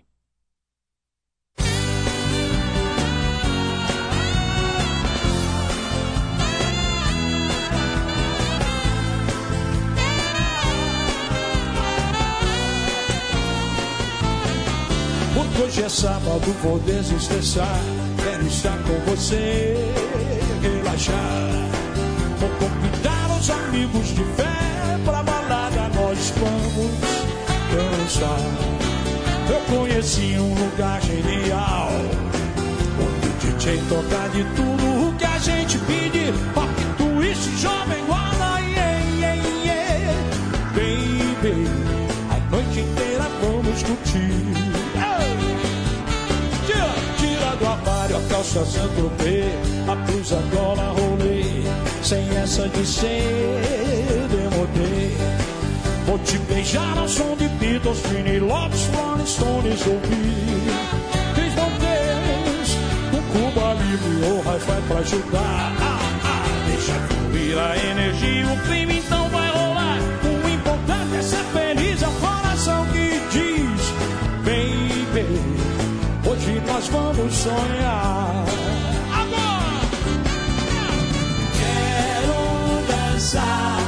Porque 15.33 15.61
hoje 15.63 15.81
é 15.81 15.89
sábado, 15.89 16.39
vou 16.61 16.77
desestressar. 16.81 17.65
Quero 18.23 18.45
estar 18.45 18.77
com 18.83 18.93
você, 19.09 19.75
relaxar. 20.61 21.17
Vou 22.39 22.49
convidar 22.59 23.39
os 23.39 23.49
amigos 23.49 24.07
de 24.09 24.23
fé. 24.35 24.51
Eu 28.19 29.77
conheci 29.77 30.35
um 30.38 30.53
lugar 30.53 31.01
genial. 31.01 31.89
Onde 32.99 33.27
o 33.27 33.55
DJ 33.55 33.81
toca 33.88 34.27
de 34.29 34.43
tudo 34.55 35.07
o 35.07 35.15
que 35.17 35.23
a 35.23 35.38
gente 35.39 35.77
pede. 35.79 36.31
Rock, 36.53 36.73
twist, 36.97 37.57
jovem 37.57 38.03
guarda, 38.05 38.59
yeah, 38.59 39.01
yeah, 39.17 39.41
yeah. 39.63 40.13
Baby, 40.73 41.67
a 42.29 42.51
noite 42.53 42.79
inteira 42.81 43.25
vamos 43.41 43.83
curtir. 43.83 44.51
Tira 47.17 47.55
do 47.55 47.65
armário 47.65 48.17
a 48.17 48.21
calça 48.29 48.65
Saint-Tropez, 48.65 49.53
a 49.88 49.95
blusa 49.95 50.41
gola 50.53 50.93
rolê, 50.93 51.63
sem 52.03 52.27
essa 52.38 52.67
de 52.67 52.85
ser 52.85 54.27
demodê. 54.29 55.31
Vou 56.11 56.19
te 56.19 56.38
beijar 56.39 56.97
ao 56.97 57.07
som 57.07 57.38
de 57.38 57.47
Beatles, 57.47 58.01
Trini 58.01 58.38
Lopes, 58.38 58.85
Rolling 58.88 59.25
Stones, 59.25 59.88
ouvir. 59.88 60.67
Cris 61.33 61.53
Montes, 61.55 62.77
um 63.13 63.21
Cuba 63.31 63.73
Livre 63.75 64.29
ou 64.29 64.41
Hi-Fi 64.41 64.81
pra 64.89 64.97
ajudar. 64.97 65.73
Ah, 65.79 65.99
ah, 66.25 66.43
deixa 66.67 66.91
fluir 66.91 67.57
a 67.57 67.77
energia, 67.77 68.45
o 68.45 68.59
crime 68.67 68.97
então 68.97 69.29
vai 69.29 69.49
rolar. 69.51 69.99
O 70.25 70.49
importante 70.49 71.15
é 71.15 71.21
ser 71.21 71.45
feliz, 71.45 72.01
é 72.01 72.07
o 72.09 72.11
coração 72.11 72.85
que 72.88 73.21
diz: 73.31 73.93
Baby, 74.43 75.25
hoje 76.29 76.61
nós 76.67 76.89
vamos 76.89 77.33
sonhar. 77.33 78.45
Agora! 79.13 79.79
Quero 81.57 83.13
dançar 83.13 83.81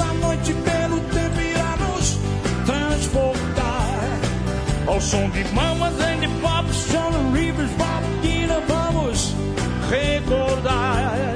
dessa 0.00 0.12
noite 0.14 0.54
pelo 0.54 1.00
tempo 1.00 1.40
irá 1.40 1.76
nos 1.76 2.18
transportar. 2.64 4.20
Ao 4.86 5.00
som 5.00 5.28
de 5.30 5.44
mamas 5.52 5.94
and 6.00 6.40
pops, 6.40 6.86
John 6.90 7.32
Rivers, 7.32 7.70
Bob 7.72 8.02
Dylan, 8.22 8.62
vamos 8.66 9.34
recordar. 9.90 11.34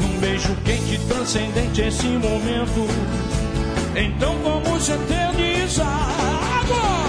Num 0.00 0.20
beijo 0.20 0.54
quente, 0.64 0.98
transcendente 1.08 1.80
esse 1.80 2.06
momento. 2.06 2.86
Então 3.96 4.34
vamos 4.44 4.88
eternizar 4.88 5.86
agora. 6.62 7.07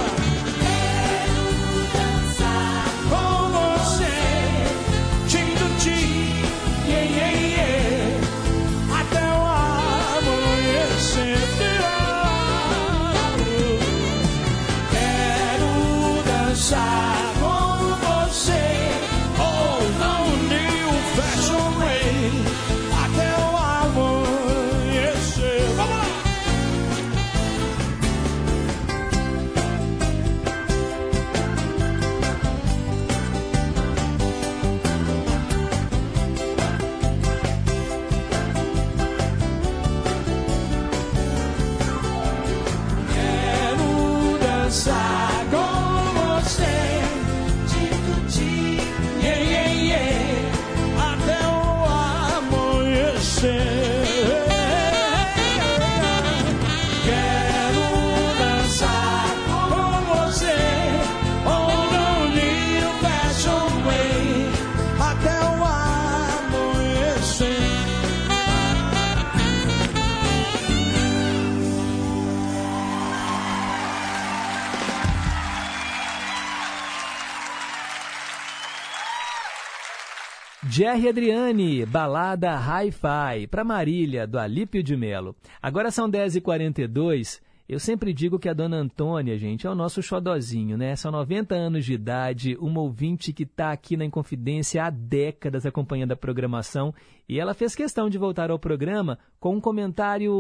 Jerry 80.90 81.08
Adriane, 81.08 81.86
balada 81.86 82.58
Hi-Fi, 82.58 83.46
para 83.46 83.64
Marília, 83.64 84.26
do 84.26 84.40
Alípio 84.40 84.82
de 84.82 84.98
Melo. 84.98 85.36
Agora 85.62 85.92
são 85.92 86.10
10h42. 86.10 87.40
Eu 87.68 87.80
sempre 87.80 88.12
digo 88.12 88.40
que 88.40 88.50
a 88.50 88.54
dona 88.54 88.78
Antônia, 88.78 89.38
gente, 89.38 89.68
é 89.68 89.70
o 89.70 89.76
nosso 89.76 90.02
xodozinho, 90.02 90.80
né? 90.80 90.96
São 90.96 91.12
90 91.12 91.54
anos 91.54 91.86
de 91.86 91.94
idade, 91.94 92.58
uma 92.60 92.82
ouvinte 92.82 93.32
que 93.32 93.44
está 93.44 93.72
aqui 93.72 93.96
na 93.96 94.04
Inconfidência 94.04 94.84
há 94.84 94.90
décadas 94.90 95.64
acompanhando 95.64 96.14
a 96.14 96.18
programação 96.18 96.92
e 97.28 97.40
ela 97.40 97.54
fez 97.54 97.76
questão 97.76 98.10
de 98.10 98.18
voltar 98.18 98.50
ao 98.50 98.58
programa 98.58 99.20
com 99.40 99.56
um 99.56 99.62
comentário 99.62 100.34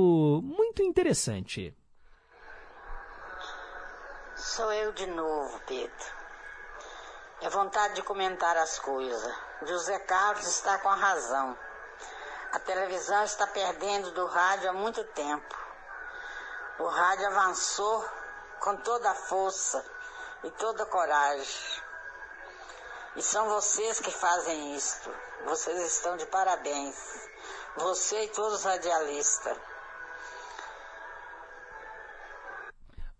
muito 0.43 0.81
interessante. 0.81 1.71
Sou 4.35 4.73
eu 4.73 4.91
de 4.93 5.05
novo, 5.05 5.59
Pedro. 5.67 6.18
É 7.41 7.49
vontade 7.49 7.93
de 7.93 8.03
comentar 8.03 8.57
as 8.57 8.79
coisas. 8.79 9.33
José 9.61 9.97
Carlos 9.99 10.45
está 10.45 10.77
com 10.79 10.89
a 10.89 10.95
razão. 10.95 11.57
A 12.51 12.59
televisão 12.59 13.23
está 13.23 13.47
perdendo 13.47 14.11
do 14.11 14.25
rádio 14.25 14.69
há 14.69 14.73
muito 14.73 15.01
tempo. 15.05 15.55
O 16.79 16.87
rádio 16.87 17.27
avançou 17.27 18.05
com 18.59 18.75
toda 18.77 19.09
a 19.09 19.15
força 19.15 19.85
e 20.43 20.51
toda 20.51 20.83
a 20.83 20.85
coragem. 20.85 21.83
E 23.15 23.21
são 23.23 23.47
vocês 23.47 24.01
que 24.01 24.11
fazem 24.11 24.75
isto. 24.75 25.09
Vocês 25.45 25.79
estão 25.93 26.17
de 26.17 26.25
parabéns. 26.25 26.95
Você 27.77 28.23
e 28.23 28.29
todos 28.29 28.59
os 28.59 28.63
radialistas. 28.65 29.57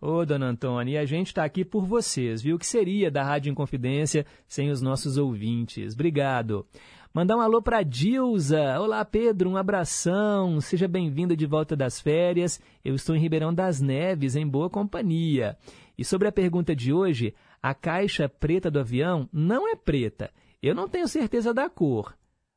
Ô, 0.02 0.26
dona 0.26 0.48
Antônia, 0.48 0.94
e 0.94 0.98
a 0.98 1.04
gente 1.04 1.28
está 1.28 1.44
aqui 1.44 1.66
por 1.66 1.86
vocês, 1.86 2.42
viu? 2.42 2.56
O 2.56 2.60
que 2.60 2.66
seria 2.66 3.12
da 3.12 3.22
Rádio 3.22 3.52
Inconfidência 3.52 4.26
sem 4.48 4.70
os 4.70 4.82
nossos 4.82 5.18
ouvintes? 5.18 5.94
Obrigado. 5.94 6.66
Mandar 7.14 7.36
um 7.36 7.42
alô 7.42 7.62
para 7.62 7.84
Dilza. 7.84 8.80
Olá, 8.80 9.04
Pedro, 9.04 9.50
um 9.50 9.58
abração. 9.58 10.62
Seja 10.62 10.88
bem-vinda 10.88 11.36
de 11.36 11.46
volta 11.46 11.76
das 11.76 12.00
férias. 12.00 12.62
Eu 12.86 12.96
estou 12.96 13.14
em 13.14 13.20
Ribeirão 13.20 13.54
das 13.54 13.82
Neves, 13.82 14.38
em 14.38 14.48
boa 14.48 14.70
companhia. 14.70 15.58
E 15.98 16.06
sobre 16.06 16.30
a 16.30 16.32
pergunta 16.32 16.74
de 16.74 16.94
hoje, 16.94 17.36
a 17.62 17.74
caixa 17.74 18.30
preta 18.30 18.72
do 18.72 18.80
avião 18.80 19.28
não 19.34 19.68
é 19.68 19.76
preta. 19.76 20.32
Eu 20.64 20.74
não 20.74 20.88
tenho 20.88 21.10
certeza 21.10 21.54
da 21.54 21.70
cor, 21.70 22.16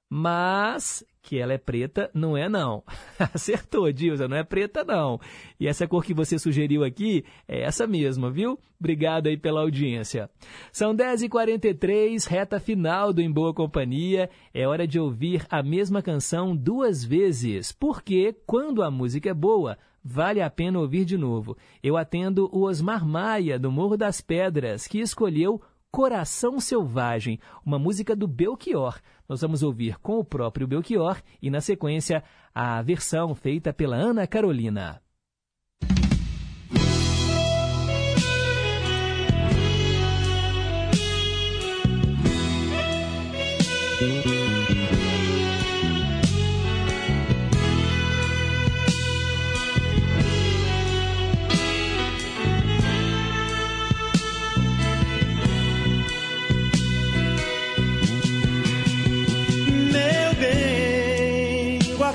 mas 0.08 1.04
que 1.22 1.38
ela 1.38 1.52
é 1.52 1.58
preta 1.58 2.10
não 2.12 2.36
é 2.36 2.48
não. 2.48 2.82
Acertou, 3.32 3.90
Dilza, 3.92 4.26
não 4.26 4.36
é 4.36 4.42
preta 4.42 4.84
não. 4.84 5.20
E 5.58 5.68
essa 5.68 5.86
cor 5.86 6.04
que 6.04 6.12
você 6.12 6.38
sugeriu 6.38 6.82
aqui 6.82 7.24
é 7.46 7.62
essa 7.62 7.86
mesma, 7.86 8.30
viu? 8.30 8.58
Obrigado 8.78 9.28
aí 9.28 9.36
pela 9.36 9.60
audiência. 9.60 10.28
São 10.72 10.94
10h43, 10.94 12.26
reta 12.26 12.58
final 12.58 13.12
do 13.12 13.22
Em 13.22 13.30
Boa 13.30 13.54
Companhia. 13.54 14.28
É 14.52 14.66
hora 14.66 14.86
de 14.86 14.98
ouvir 14.98 15.46
a 15.48 15.62
mesma 15.62 16.02
canção 16.02 16.56
duas 16.56 17.04
vezes, 17.04 17.70
porque 17.70 18.34
quando 18.44 18.82
a 18.82 18.90
música 18.90 19.30
é 19.30 19.34
boa, 19.34 19.78
vale 20.04 20.42
a 20.42 20.50
pena 20.50 20.80
ouvir 20.80 21.04
de 21.04 21.16
novo. 21.16 21.56
Eu 21.80 21.96
atendo 21.96 22.50
o 22.52 22.64
Osmar 22.64 23.06
Maia, 23.06 23.58
do 23.58 23.70
Morro 23.70 23.96
das 23.96 24.20
Pedras, 24.20 24.88
que 24.88 24.98
escolheu 24.98 25.62
Coração 25.92 26.58
Selvagem, 26.58 27.38
uma 27.66 27.78
música 27.78 28.16
do 28.16 28.26
Belchior. 28.26 28.98
Nós 29.28 29.42
vamos 29.42 29.62
ouvir 29.62 29.98
com 29.98 30.18
o 30.18 30.24
próprio 30.24 30.66
Belchior 30.66 31.20
e, 31.40 31.50
na 31.50 31.60
sequência, 31.60 32.24
a 32.54 32.80
versão 32.80 33.34
feita 33.34 33.74
pela 33.74 33.94
Ana 33.94 34.26
Carolina. 34.26 35.02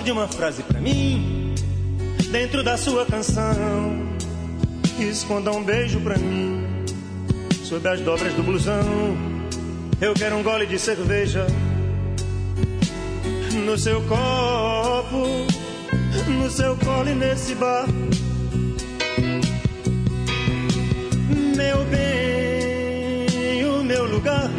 Guarde 0.08 0.12
uma 0.12 0.28
frase 0.28 0.64
pra 0.64 0.80
mim 0.80 1.54
dentro 2.32 2.64
da 2.64 2.78
sua 2.78 3.06
canção. 3.06 4.08
Esconda 5.00 5.52
um 5.52 5.64
beijo 5.64 6.00
pra 6.00 6.18
mim 6.18 6.66
sob 7.64 7.88
as 7.88 8.00
dobras 8.02 8.34
do 8.34 8.44
blusão. 8.44 9.18
Eu 10.00 10.14
quero 10.14 10.38
um 10.38 10.44
gole 10.44 10.66
de 10.66 10.80
cerveja 10.80 11.46
no 13.66 13.78
seu 13.78 14.02
copo, 14.04 15.26
no 16.28 16.50
seu 16.50 16.78
colo 16.78 17.10
e 17.10 17.16
nesse 17.16 17.56
bar. 17.56 17.86
Meu 21.56 21.86
bem, 21.86 23.66
o 23.66 23.84
meu 23.84 24.06
lugar 24.06 24.50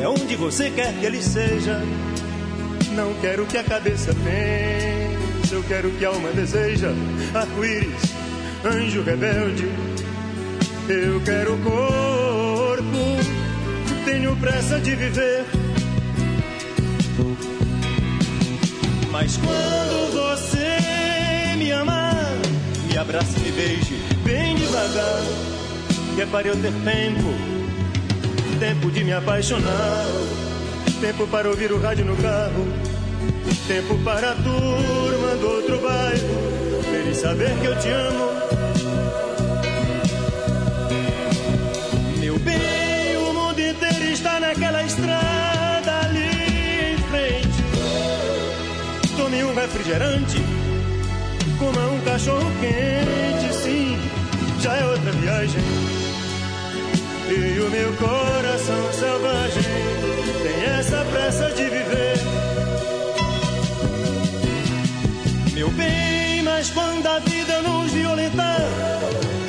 é 0.00 0.08
onde 0.08 0.34
você 0.34 0.70
quer 0.70 0.92
que 0.98 1.06
ele 1.06 1.22
seja. 1.22 1.80
Não 2.94 3.12
quero 3.20 3.44
que 3.46 3.58
a 3.58 3.64
cabeça 3.64 4.14
pense, 4.14 5.52
eu 5.52 5.62
quero 5.64 5.90
que 5.90 6.04
a 6.04 6.08
alma 6.08 6.30
deseja. 6.30 6.90
Arco-íris, 7.34 8.14
anjo 8.64 9.02
rebelde, 9.02 9.68
eu 10.88 11.20
quero 11.22 11.58
corpo, 11.58 12.84
tenho 14.04 14.36
pressa 14.36 14.78
de 14.78 14.94
viver. 14.94 15.44
Mas 19.10 19.36
quando 19.36 20.12
você 20.12 21.56
me 21.56 21.72
amar, 21.72 22.32
me 22.88 22.96
abrace, 22.96 23.40
me 23.40 23.50
beije 23.50 23.94
bem 24.22 24.54
devagar, 24.54 25.22
que 26.14 26.22
é 26.22 26.26
para 26.26 26.46
eu 26.46 26.56
ter 26.56 26.72
tempo 26.84 27.54
tempo 28.60 28.90
de 28.90 29.02
me 29.02 29.12
apaixonar, 29.12 30.06
tempo 31.00 31.26
para 31.26 31.48
ouvir 31.48 31.72
o 31.72 31.80
rádio 31.80 32.04
no 32.04 32.14
carro, 32.16 32.66
tempo 33.66 33.98
para 34.04 34.32
a 34.32 34.34
turma 34.34 35.34
do 35.36 35.48
outro 35.48 35.80
bairro, 35.80 36.82
feliz 36.90 37.16
saber 37.18 37.50
que 37.60 37.66
eu 37.66 37.78
te 37.78 37.88
amo. 37.88 38.30
Meu 42.20 42.38
bem, 42.38 43.16
o 43.16 43.32
mundo 43.32 43.60
inteiro 43.60 44.12
está 44.12 44.38
naquela 44.40 44.82
estrada 44.82 46.00
ali 46.06 46.94
em 46.94 46.98
frente. 47.10 47.64
Tome 49.16 49.44
um 49.44 49.54
refrigerante, 49.54 50.42
coma 51.58 51.86
um 51.88 52.00
cachorro 52.00 52.50
quente, 52.60 53.54
sim, 53.54 53.98
já 54.60 54.76
é 54.76 54.84
outra 54.86 55.12
viagem. 55.12 55.62
E 57.28 57.60
o 57.60 57.70
meu 57.70 57.92
coração 57.94 58.92
selvagem 58.92 60.03
tem 60.44 60.62
essa 60.62 61.02
pressa 61.06 61.50
de 61.52 61.64
viver. 61.64 62.16
Meu 65.54 65.70
bem, 65.70 66.42
mas 66.42 66.68
quando 66.68 67.06
a 67.06 67.18
vida 67.20 67.62
nos 67.62 67.90
violentar, 67.90 68.60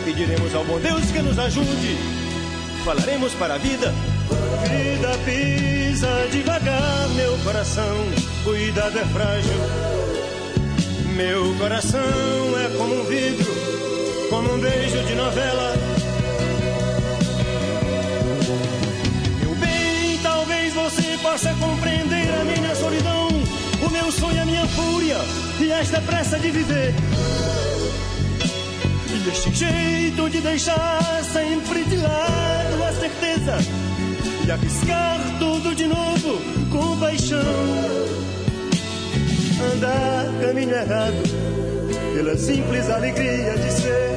pediremos 0.06 0.56
ao 0.56 0.64
bom 0.64 0.80
Deus 0.80 1.12
que 1.12 1.20
nos 1.20 1.38
ajude. 1.38 1.98
Falaremos 2.86 3.34
para 3.34 3.56
a 3.56 3.58
vida. 3.58 3.94
Vida 4.70 5.18
pisa 5.26 6.28
devagar, 6.32 7.10
meu 7.10 7.38
coração, 7.40 7.98
cuidado 8.46 8.98
é 8.98 9.06
frágil. 9.06 9.60
Meu 11.14 11.56
coração 11.56 12.00
é 12.64 12.78
como 12.78 13.02
um 13.02 13.04
vidro, 13.04 13.54
como 14.30 14.54
um 14.54 14.60
beijo 14.60 15.04
de 15.04 15.16
novela. 15.16 15.95
Possa 21.26 21.52
compreender 21.56 22.30
a 22.40 22.44
minha 22.44 22.76
solidão, 22.76 23.28
o 23.84 23.90
meu 23.90 24.12
sonho, 24.12 24.44
a 24.44 24.46
minha 24.46 24.68
fúria 24.68 25.18
e 25.60 25.72
esta 25.72 26.00
pressa 26.00 26.38
de 26.38 26.52
viver. 26.52 26.94
E 29.10 29.30
este 29.30 29.52
jeito 29.52 30.30
de 30.30 30.40
deixar 30.40 31.24
sempre 31.24 31.84
de 31.86 31.98
lado 31.98 32.84
a 32.84 32.94
certeza 32.94 33.58
e 34.46 34.52
arriscar 34.52 35.20
tudo 35.40 35.74
de 35.74 35.88
novo 35.88 36.40
com 36.70 37.00
paixão. 37.00 37.40
Andar 39.74 40.26
caminho 40.42 40.76
errado 40.76 41.24
pela 42.14 42.38
simples 42.38 42.88
alegria 42.88 43.58
de 43.58 43.72
ser. 43.72 44.15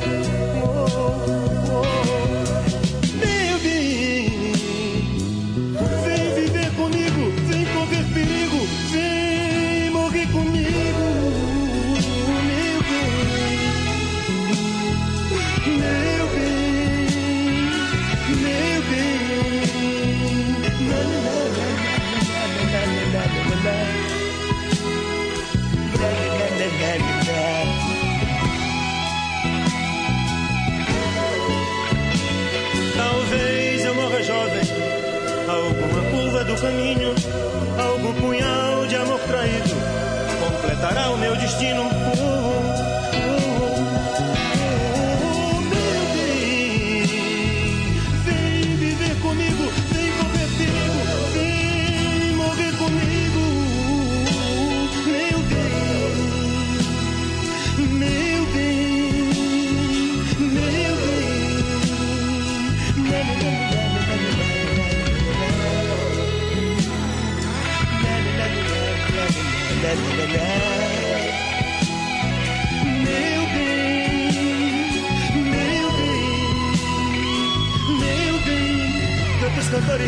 Curva 36.61 37.18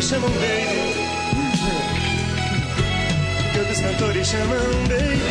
cantores 0.01 0.09
chamam 0.09 0.31
baby, 0.31 0.93
que 3.53 3.59
outros 3.59 3.79
cantores 3.81 4.27
chamam 4.27 4.57
baby, 4.87 5.21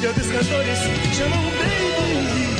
que 0.00 0.06
outros 0.06 0.26
cantores 0.28 0.78
chamam 1.14 1.42
baby, 1.58 2.59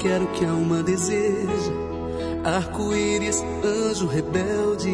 Quero 0.00 0.26
que 0.28 0.44
a 0.44 0.50
alma 0.50 0.82
deseja. 0.82 1.72
Arco-íris, 2.44 3.44
anjo 3.64 4.06
rebelde. 4.06 4.90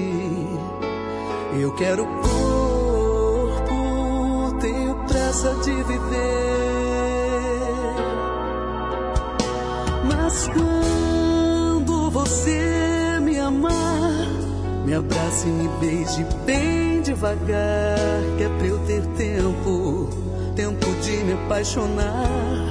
Eu 1.60 1.72
quero 1.76 2.04
corpo, 2.22 3.70
tenho 4.60 4.94
pressa 5.06 5.54
de 5.64 5.72
viver. 5.72 6.26
Mas 10.04 10.48
quando 10.48 12.10
você 12.10 13.20
me 13.22 13.38
amar, 13.38 14.26
me 14.84 14.92
abrace 14.94 15.46
e 15.46 15.50
me 15.50 15.68
beije 15.80 16.26
bem 16.44 17.00
devagar, 17.00 17.98
que 18.36 18.42
é 18.42 18.48
pra 18.58 18.66
eu 18.66 18.78
ter 18.80 19.06
tempo, 19.16 20.08
tempo 20.56 20.90
de 21.02 21.16
me 21.24 21.32
apaixonar, 21.32 22.65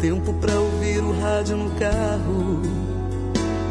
tempo 0.00 0.32
pra 0.34 0.54
ouvir 0.58 1.00
o 1.00 1.18
rádio 1.20 1.56
no 1.56 1.70
carro, 1.78 2.62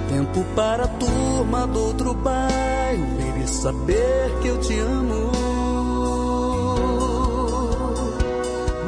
tempo 0.10 0.44
para 0.56 0.86
a 0.86 0.88
turma 0.88 1.68
do 1.68 1.80
outro 1.80 2.14
bairro 2.14 3.06
ver 3.18 3.44
e 3.44 3.48
saber 3.48 4.32
que 4.42 4.48
eu 4.48 4.60
te 4.60 4.78
amo. 4.80 5.32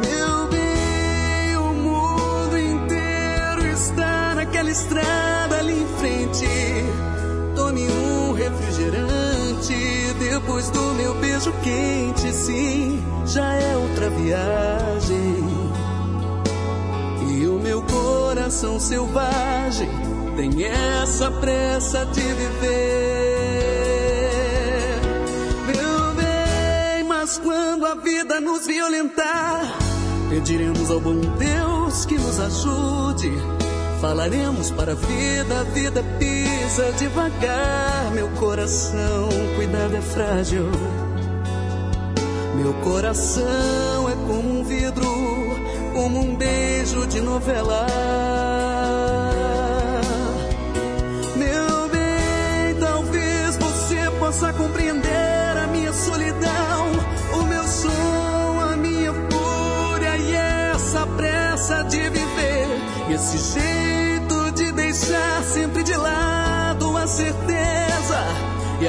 Meu 0.02 0.48
bem, 0.50 1.58
o 1.58 1.74
mundo 1.74 2.58
inteiro 2.58 3.68
está 3.68 4.36
naquela 4.36 4.72
estrada 4.72 5.58
ali 5.58 5.74
em 5.74 5.88
frente. 6.00 6.48
Tome 7.56 7.88
um 7.88 8.34
refrigerante 8.34 10.14
depois 10.20 10.70
do 10.70 10.94
meu 10.96 11.14
beijo 11.16 11.52
quente, 11.64 12.32
sim, 12.34 13.04
já 13.26 13.54
é 13.54 13.78
outra 13.78 14.10
viagem. 14.10 15.37
Coração 18.48 18.80
selvagem 18.80 19.90
tem 20.38 20.64
essa 20.64 21.30
pressa 21.30 22.06
de 22.06 22.22
viver. 22.22 22.62
Meu 25.66 26.14
bem, 26.16 27.04
mas 27.04 27.38
quando 27.38 27.86
a 27.86 27.96
vida 27.96 28.40
nos 28.40 28.66
violentar, 28.66 29.78
pediremos 30.30 30.90
ao 30.90 31.02
bom 31.02 31.20
Deus 31.38 32.06
que 32.06 32.18
nos 32.18 32.40
ajude. 32.40 33.34
Falaremos 34.00 34.72
para 34.72 34.94
a 34.94 34.96
vida, 34.96 35.60
a 35.60 35.64
vida 35.64 36.02
pisa 36.18 36.90
devagar. 36.94 38.12
Meu 38.14 38.30
coração, 38.30 39.28
cuidado 39.58 39.94
é 39.94 40.02
frágil. 40.02 40.72
Meu 42.56 42.74
coração 42.76 44.10
é 44.10 44.16
como 44.26 44.62
um 44.62 44.64
vidro, 44.64 45.04
como 45.94 46.22
um 46.22 46.34
beijo 46.34 47.06
de 47.08 47.20
novela. 47.20 48.27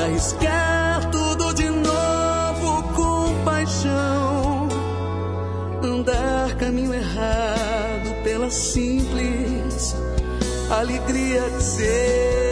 Arriscar 0.09 1.11
tudo 1.11 1.53
de 1.53 1.69
novo 1.69 2.83
com 2.95 3.45
paixão. 3.45 4.69
Andar 5.83 6.57
caminho 6.57 6.95
errado 6.95 8.23
pela 8.25 8.51
simples 8.51 9.95
alegria 10.71 11.43
de 11.51 11.63
ser. 11.63 12.48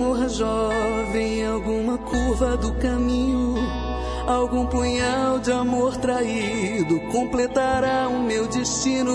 Morra 0.00 0.30
jovem 0.30 1.40
em 1.40 1.46
alguma 1.46 1.98
curva 1.98 2.56
do 2.56 2.72
caminho. 2.76 3.54
Algum 4.26 4.64
punhal 4.64 5.38
de 5.40 5.52
amor 5.52 5.94
traído 5.98 6.98
completará 7.12 8.08
o 8.08 8.22
meu 8.22 8.46
destino. 8.46 9.14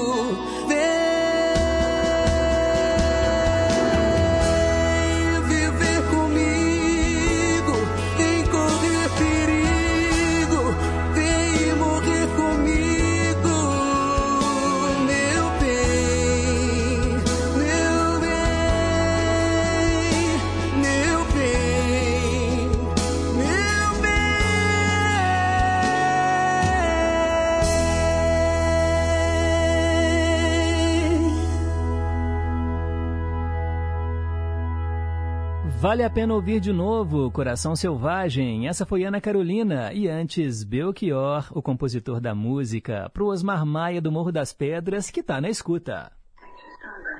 Vale 35.85 36.03
a 36.03 36.09
pena 36.09 36.33
ouvir 36.33 36.59
de 36.59 36.73
novo 36.73 37.29
Coração 37.29 37.75
Selvagem. 37.75 38.67
Essa 38.67 38.87
foi 38.87 39.03
Ana 39.03 39.21
Carolina. 39.21 39.93
E 39.93 40.07
antes, 40.07 40.63
Belchior, 40.63 41.47
o 41.55 41.61
compositor 41.61 42.19
da 42.19 42.33
música, 42.33 43.07
pro 43.13 43.27
Osmar 43.27 43.63
Maia 43.67 44.01
do 44.01 44.11
Morro 44.11 44.31
das 44.31 44.51
Pedras, 44.51 45.11
que 45.11 45.21
tá 45.21 45.39
na 45.39 45.47
escuta. 45.47 46.11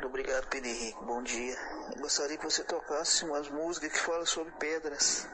Obrigado, 0.04 0.48
Pedro 0.50 0.68
Henrique. 0.68 0.98
Bom 1.06 1.22
dia. 1.22 1.56
Eu 1.96 2.02
gostaria 2.02 2.40
que 2.40 2.44
você 2.44 2.64
tocasse 2.64 3.24
umas 3.26 3.48
músicas 3.52 3.92
que 3.92 4.00
falam 4.00 4.26
sobre 4.26 4.52
pedras. 4.54 5.30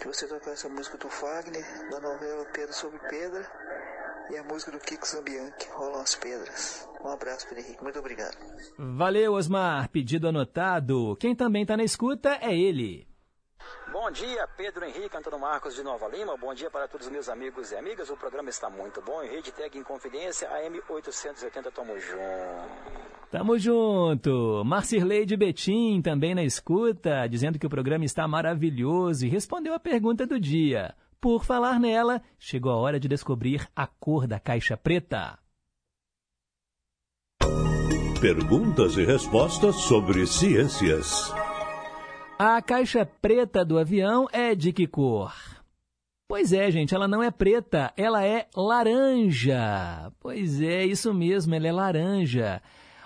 Que 0.00 0.06
você 0.06 0.24
tocasse 0.28 0.64
a 0.64 0.70
música 0.70 0.96
do 0.98 1.08
Fagner, 1.08 1.90
da 1.90 1.98
novela 1.98 2.44
Pedra 2.52 2.72
sobre 2.72 3.00
Pedra, 3.00 3.44
e 4.30 4.36
a 4.36 4.44
música 4.44 4.72
do 4.72 4.78
Kiko 4.78 5.06
Zambianchi, 5.06 5.68
Rolam 5.72 6.00
as 6.00 6.14
Pedras. 6.14 6.88
Um 7.04 7.08
abraço, 7.08 7.48
Pedro 7.48 7.64
Henrique. 7.64 7.82
Muito 7.82 7.98
obrigado. 7.98 8.36
Valeu, 8.78 9.34
Osmar. 9.34 9.88
Pedido 9.88 10.28
anotado. 10.28 11.16
Quem 11.16 11.34
também 11.34 11.66
tá 11.66 11.76
na 11.76 11.84
escuta 11.84 12.38
é 12.40 12.56
ele. 12.56 13.06
Bom 13.92 14.10
dia, 14.10 14.48
Pedro 14.56 14.84
Henrique 14.84 15.16
Antônio 15.16 15.38
Marcos 15.38 15.74
de 15.74 15.82
Nova 15.82 16.08
Lima. 16.08 16.36
Bom 16.36 16.54
dia 16.54 16.70
para 16.70 16.88
todos 16.88 17.06
os 17.06 17.12
meus 17.12 17.28
amigos 17.28 17.70
e 17.72 17.76
amigas. 17.76 18.08
O 18.08 18.16
programa 18.16 18.48
está 18.48 18.70
muito 18.70 19.02
bom. 19.02 19.20
Rede 19.20 19.52
Tag 19.52 19.78
em 19.78 19.82
Confidência, 19.82 20.48
AM 20.48 20.80
880. 20.88 21.70
Tamo 21.70 21.98
junto. 21.98 23.02
Tamo 23.30 23.58
junto. 23.58 24.62
Marcirlei 24.64 25.26
de 25.26 25.36
Betim 25.36 26.00
também 26.02 26.34
na 26.34 26.42
escuta, 26.42 27.26
dizendo 27.28 27.58
que 27.58 27.66
o 27.66 27.70
programa 27.70 28.04
está 28.04 28.26
maravilhoso 28.26 29.26
e 29.26 29.28
respondeu 29.28 29.74
a 29.74 29.78
pergunta 29.78 30.26
do 30.26 30.40
dia. 30.40 30.94
Por 31.22 31.44
falar 31.44 31.78
nela, 31.78 32.20
chegou 32.36 32.72
a 32.72 32.76
hora 32.76 32.98
de 32.98 33.06
descobrir 33.06 33.68
a 33.76 33.86
cor 33.86 34.26
da 34.26 34.40
caixa 34.40 34.76
preta. 34.76 35.38
Perguntas 38.20 38.96
e 38.96 39.04
respostas 39.04 39.76
sobre 39.76 40.26
ciências. 40.26 41.32
A 42.36 42.60
caixa 42.60 43.06
preta 43.06 43.64
do 43.64 43.78
avião 43.78 44.26
é 44.32 44.56
de 44.56 44.72
que 44.72 44.84
cor? 44.88 45.32
Pois 46.26 46.52
é, 46.52 46.68
gente, 46.72 46.92
ela 46.92 47.06
não 47.06 47.22
é 47.22 47.30
preta, 47.30 47.92
ela 47.96 48.26
é 48.26 48.48
laranja. 48.56 50.12
Pois 50.18 50.60
é, 50.60 50.84
isso 50.84 51.14
mesmo, 51.14 51.54
ela 51.54 51.68
é 51.68 51.72
laranja. 51.72 52.60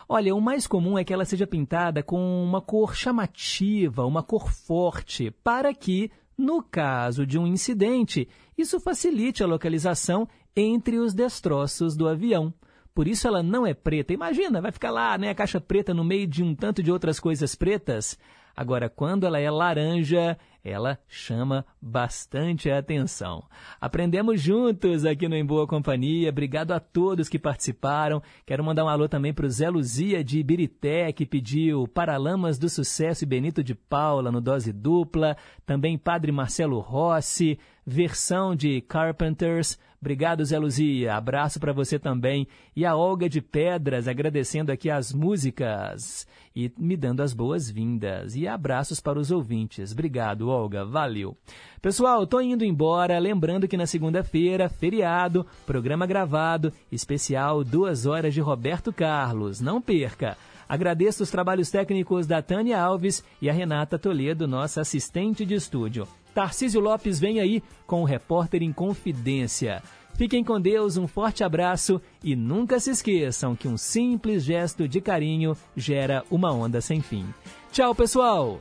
Olha, 0.08 0.34
o 0.34 0.40
mais 0.40 0.66
comum 0.66 0.96
é 0.96 1.04
que 1.04 1.12
ela 1.12 1.26
seja 1.26 1.46
pintada 1.46 2.02
com 2.02 2.16
uma 2.42 2.62
cor 2.62 2.96
chamativa, 2.96 4.06
uma 4.06 4.22
cor 4.22 4.50
forte, 4.50 5.30
para 5.44 5.74
que, 5.74 6.10
no 6.36 6.62
caso 6.62 7.26
de 7.26 7.38
um 7.38 7.46
incidente, 7.46 8.28
isso 8.56 8.78
facilite 8.78 9.42
a 9.42 9.46
localização 9.46 10.28
entre 10.54 10.98
os 10.98 11.14
destroços 11.14 11.96
do 11.96 12.08
avião. 12.08 12.52
Por 12.94 13.06
isso 13.06 13.28
ela 13.28 13.42
não 13.42 13.66
é 13.66 13.74
preta. 13.74 14.12
Imagina, 14.12 14.60
vai 14.60 14.72
ficar 14.72 14.90
lá, 14.90 15.18
né, 15.18 15.30
a 15.30 15.34
caixa 15.34 15.60
preta 15.60 15.92
no 15.92 16.04
meio 16.04 16.26
de 16.26 16.42
um 16.42 16.54
tanto 16.54 16.82
de 16.82 16.90
outras 16.90 17.20
coisas 17.20 17.54
pretas. 17.54 18.18
Agora, 18.56 18.88
quando 18.88 19.26
ela 19.26 19.38
é 19.38 19.50
laranja, 19.50 20.38
ela 20.66 20.98
chama 21.06 21.64
bastante 21.80 22.68
a 22.68 22.78
atenção. 22.78 23.44
Aprendemos 23.80 24.40
juntos 24.40 25.04
aqui 25.04 25.28
no 25.28 25.36
Em 25.36 25.46
Boa 25.46 25.64
Companhia. 25.64 26.28
Obrigado 26.28 26.72
a 26.72 26.80
todos 26.80 27.28
que 27.28 27.38
participaram. 27.38 28.20
Quero 28.44 28.64
mandar 28.64 28.84
um 28.84 28.88
alô 28.88 29.08
também 29.08 29.32
para 29.32 29.46
o 29.46 29.50
Zé 29.50 29.70
Luzia 29.70 30.24
de 30.24 30.40
Ibirité, 30.40 31.12
que 31.12 31.24
pediu 31.24 31.86
Paralamas 31.86 32.58
do 32.58 32.68
Sucesso 32.68 33.22
e 33.22 33.26
Benito 33.26 33.62
de 33.62 33.76
Paula 33.76 34.32
no 34.32 34.40
Dose 34.40 34.72
Dupla. 34.72 35.36
Também 35.64 35.96
Padre 35.96 36.32
Marcelo 36.32 36.80
Rossi, 36.80 37.58
versão 37.86 38.56
de 38.56 38.80
Carpenters. 38.80 39.78
Obrigado, 40.00 40.44
Zé 40.44 40.58
Luzia. 40.58 41.14
Abraço 41.14 41.58
para 41.58 41.72
você 41.72 41.98
também. 41.98 42.46
E 42.74 42.84
a 42.84 42.94
Olga 42.94 43.28
de 43.28 43.40
Pedras, 43.40 44.06
agradecendo 44.06 44.70
aqui 44.70 44.90
as 44.90 45.12
músicas 45.12 46.26
e 46.54 46.70
me 46.76 46.96
dando 46.96 47.22
as 47.22 47.32
boas-vindas. 47.32 48.36
E 48.36 48.46
abraços 48.46 49.00
para 49.00 49.18
os 49.18 49.30
ouvintes. 49.30 49.92
Obrigado, 49.92 50.48
Olga. 50.48 50.84
Valeu. 50.84 51.36
Pessoal, 51.80 52.26
tô 52.26 52.40
indo 52.40 52.64
embora. 52.64 53.18
Lembrando 53.18 53.66
que 53.66 53.76
na 53.76 53.86
segunda-feira, 53.86 54.68
feriado, 54.68 55.46
programa 55.64 56.06
gravado, 56.06 56.72
especial 56.90 57.64
Duas 57.64 58.04
Horas 58.06 58.34
de 58.34 58.40
Roberto 58.40 58.92
Carlos. 58.92 59.60
Não 59.60 59.80
perca. 59.80 60.36
Agradeço 60.68 61.22
os 61.22 61.30
trabalhos 61.30 61.70
técnicos 61.70 62.26
da 62.26 62.42
Tânia 62.42 62.80
Alves 62.80 63.24
e 63.40 63.48
a 63.48 63.52
Renata 63.52 63.98
Toledo, 63.98 64.48
nossa 64.48 64.80
assistente 64.80 65.44
de 65.44 65.54
estúdio. 65.54 66.06
Tarcísio 66.36 66.82
Lopes 66.82 67.18
vem 67.18 67.40
aí 67.40 67.62
com 67.86 68.02
o 68.02 68.04
Repórter 68.04 68.62
em 68.62 68.70
Confidência. 68.70 69.82
Fiquem 70.16 70.44
com 70.44 70.60
Deus, 70.60 70.98
um 70.98 71.06
forte 71.06 71.42
abraço 71.42 71.98
e 72.22 72.36
nunca 72.36 72.78
se 72.78 72.90
esqueçam 72.90 73.56
que 73.56 73.66
um 73.66 73.78
simples 73.78 74.44
gesto 74.44 74.86
de 74.86 75.00
carinho 75.00 75.56
gera 75.74 76.22
uma 76.30 76.52
onda 76.52 76.82
sem 76.82 77.00
fim. 77.00 77.24
Tchau, 77.72 77.94
pessoal! 77.94 78.60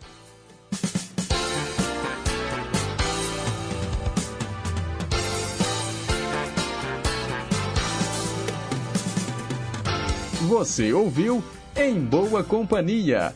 Você 10.47 10.93
ouviu 10.93 11.43
Em 11.75 11.99
Boa 11.99 12.41
Companhia. 12.41 13.35